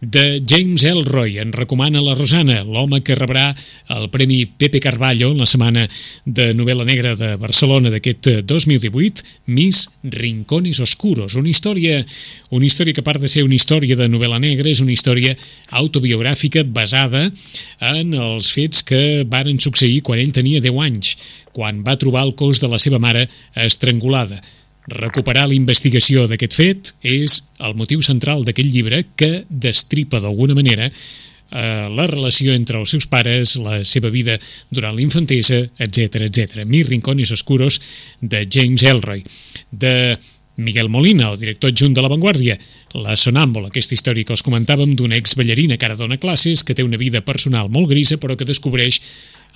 de 0.00 0.42
James 0.46 0.84
Elroy. 0.84 1.38
En 1.38 1.52
recomana 1.52 2.02
la 2.04 2.14
Rosana, 2.14 2.60
l'home 2.64 3.00
que 3.04 3.16
rebrà 3.16 3.48
el 3.96 4.08
Premi 4.12 4.44
Pepe 4.46 4.80
Carballo 4.80 5.30
en 5.32 5.40
la 5.40 5.48
Setmana 5.48 5.86
de 6.24 6.50
Novel·la 6.54 6.84
Negra 6.84 7.14
de 7.16 7.34
Barcelona 7.40 7.90
d'aquest 7.92 8.28
2018, 8.44 9.24
Miss 9.46 9.86
Rincones 10.02 10.80
Oscuros. 10.84 11.34
Una 11.40 11.48
història, 11.48 12.02
una 12.50 12.68
història 12.68 12.92
que 12.92 13.04
a 13.04 13.08
part 13.08 13.22
de 13.22 13.30
ser 13.32 13.46
una 13.46 13.56
història 13.56 13.96
de 13.96 14.10
novel·la 14.12 14.40
negra, 14.42 14.68
és 14.68 14.82
una 14.84 14.92
història 14.92 15.36
autobiogràfica 15.80 16.64
basada 16.66 17.30
en 17.80 18.12
els 18.12 18.52
fets 18.52 18.84
que 18.86 19.24
varen 19.24 19.58
succeir 19.62 20.02
quan 20.04 20.20
ell 20.20 20.34
tenia 20.36 20.60
10 20.60 20.84
anys, 20.84 21.16
quan 21.56 21.80
va 21.86 21.96
trobar 21.96 22.26
el 22.28 22.36
cos 22.36 22.60
de 22.60 22.68
la 22.68 22.78
seva 22.82 23.00
mare 23.00 23.28
estrangulada. 23.56 24.42
Recuperar 24.86 25.48
la 25.50 25.56
investigació 25.56 26.28
d'aquest 26.30 26.54
fet 26.54 26.92
és 27.02 27.40
el 27.58 27.74
motiu 27.78 28.02
central 28.06 28.44
d'aquest 28.46 28.70
llibre 28.70 29.02
que 29.18 29.44
destripa 29.50 30.20
d'alguna 30.22 30.54
manera 30.54 30.86
eh, 31.50 31.88
la 31.90 32.06
relació 32.06 32.54
entre 32.54 32.78
els 32.78 32.94
seus 32.94 33.08
pares, 33.10 33.56
la 33.58 33.80
seva 33.84 34.10
vida 34.14 34.38
durant 34.70 34.94
l'infantesa, 34.94 35.64
etc 35.78 36.22
etc. 36.28 36.62
Mis 36.64 36.86
rincones 36.88 37.34
oscuros 37.34 37.80
de 38.20 38.46
James 38.46 38.82
Elroy. 38.86 39.24
De 39.70 40.18
Miguel 40.56 40.88
Molina, 40.88 41.30
el 41.30 41.38
director 41.38 41.70
adjunt 41.70 41.94
de 41.94 42.02
La 42.02 42.08
Vanguardia, 42.08 42.56
la 42.96 43.16
Sonàmbula, 43.20 43.68
aquesta 43.68 43.94
història 43.96 44.24
que 44.24 44.32
els 44.32 44.44
comentàvem 44.44 44.94
d'una 44.96 45.18
exballarina 45.20 45.76
que 45.76 45.88
ara 45.88 45.98
dona 45.98 46.16
classes, 46.20 46.64
que 46.64 46.74
té 46.74 46.84
una 46.84 47.00
vida 47.00 47.20
personal 47.24 47.68
molt 47.72 47.90
grisa, 47.92 48.16
però 48.16 48.36
que 48.36 48.48
descobreix 48.48 49.00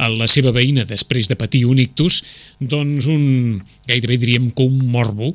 a 0.00 0.08
la 0.12 0.28
seva 0.28 0.52
veïna 0.52 0.86
després 0.88 1.28
de 1.28 1.36
patir 1.40 1.64
un 1.68 1.80
ictus, 1.80 2.20
doncs 2.60 3.08
un, 3.08 3.60
gairebé 3.88 4.20
diríem 4.20 4.50
que 4.52 4.64
un 4.64 4.84
morbo 4.92 5.32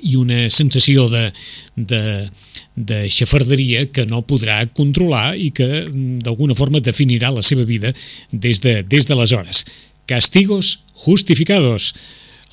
i 0.00 0.14
una 0.16 0.46
sensació 0.52 1.08
de, 1.12 1.26
de, 1.76 2.02
de 2.76 3.02
xafarderia 3.12 3.86
que 3.92 4.06
no 4.08 4.22
podrà 4.28 4.62
controlar 4.76 5.34
i 5.36 5.50
que 5.56 5.86
d'alguna 6.24 6.56
forma 6.56 6.80
definirà 6.84 7.32
la 7.34 7.44
seva 7.44 7.66
vida 7.68 7.92
des 8.32 8.62
de, 8.64 8.80
des 8.84 9.08
d'aleshores. 9.08 9.64
Castigos 10.08 10.80
justificados 11.04 11.94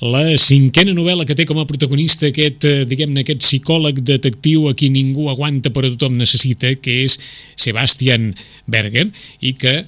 la 0.00 0.22
cinquena 0.38 0.94
novel·la 0.94 1.26
que 1.26 1.34
té 1.34 1.44
com 1.48 1.58
a 1.58 1.66
protagonista 1.66 2.28
aquest, 2.28 2.64
eh, 2.64 2.84
diguem-ne, 2.86 3.24
aquest 3.24 3.42
psicòleg 3.42 3.98
detectiu 4.06 4.68
a 4.68 4.74
qui 4.74 4.92
ningú 4.94 5.28
aguanta 5.28 5.72
però 5.74 5.90
tothom 5.90 6.16
necessita, 6.16 6.74
que 6.78 7.02
és 7.04 7.18
Sebastian 7.56 8.34
Berger, 8.66 9.08
i 9.40 9.54
que 9.58 9.84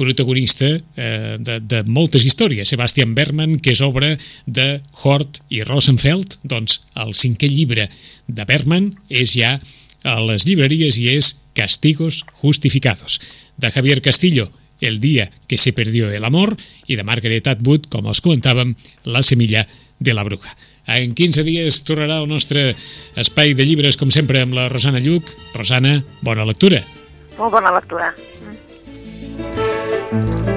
protagonista 0.00 0.68
eh, 0.96 1.36
de, 1.38 1.58
de 1.60 1.82
moltes 1.84 2.24
històries. 2.24 2.70
Sebastian 2.70 3.12
Berman, 3.14 3.58
que 3.60 3.74
és 3.74 3.82
obra 3.84 4.14
de 4.46 4.80
Hort 5.02 5.42
i 5.52 5.60
Rosenfeld, 5.66 6.38
doncs 6.48 6.80
el 7.02 7.12
cinquè 7.18 7.50
llibre 7.50 7.90
de 8.26 8.46
Berman 8.48 8.94
és 9.10 9.34
ja 9.36 9.58
a 10.06 10.16
les 10.24 10.46
llibreries 10.48 10.96
i 10.96 11.10
és 11.12 11.34
Castigos 11.58 12.22
Justificados, 12.40 13.20
de 13.60 13.68
Javier 13.74 14.00
Castillo, 14.00 14.48
el 14.80 15.00
dia 15.00 15.30
que 15.46 15.58
se 15.58 15.72
perdió 15.72 16.10
el 16.10 16.24
amor 16.24 16.56
i 16.86 16.96
de 16.96 17.04
Margaret 17.04 17.48
Atwood, 17.52 17.88
com 17.92 18.08
els 18.08 18.22
comentàvem, 18.24 18.74
La 19.04 19.22
semilla 19.22 19.66
de 19.98 20.14
la 20.14 20.24
bruja. 20.24 20.56
En 20.90 21.14
15 21.14 21.44
dies 21.46 21.82
tornarà 21.86 22.18
el 22.18 22.28
nostre 22.28 22.74
espai 23.20 23.54
de 23.54 23.66
llibres, 23.68 24.00
com 24.00 24.10
sempre, 24.10 24.42
amb 24.42 24.56
la 24.56 24.68
Rosana 24.72 24.98
Lluc. 24.98 25.30
Rosana, 25.54 26.00
bona 26.26 26.48
lectura. 26.48 26.82
Molt 27.38 27.52
bona 27.54 27.76
lectura. 27.76 28.14
Mm. 30.10 30.49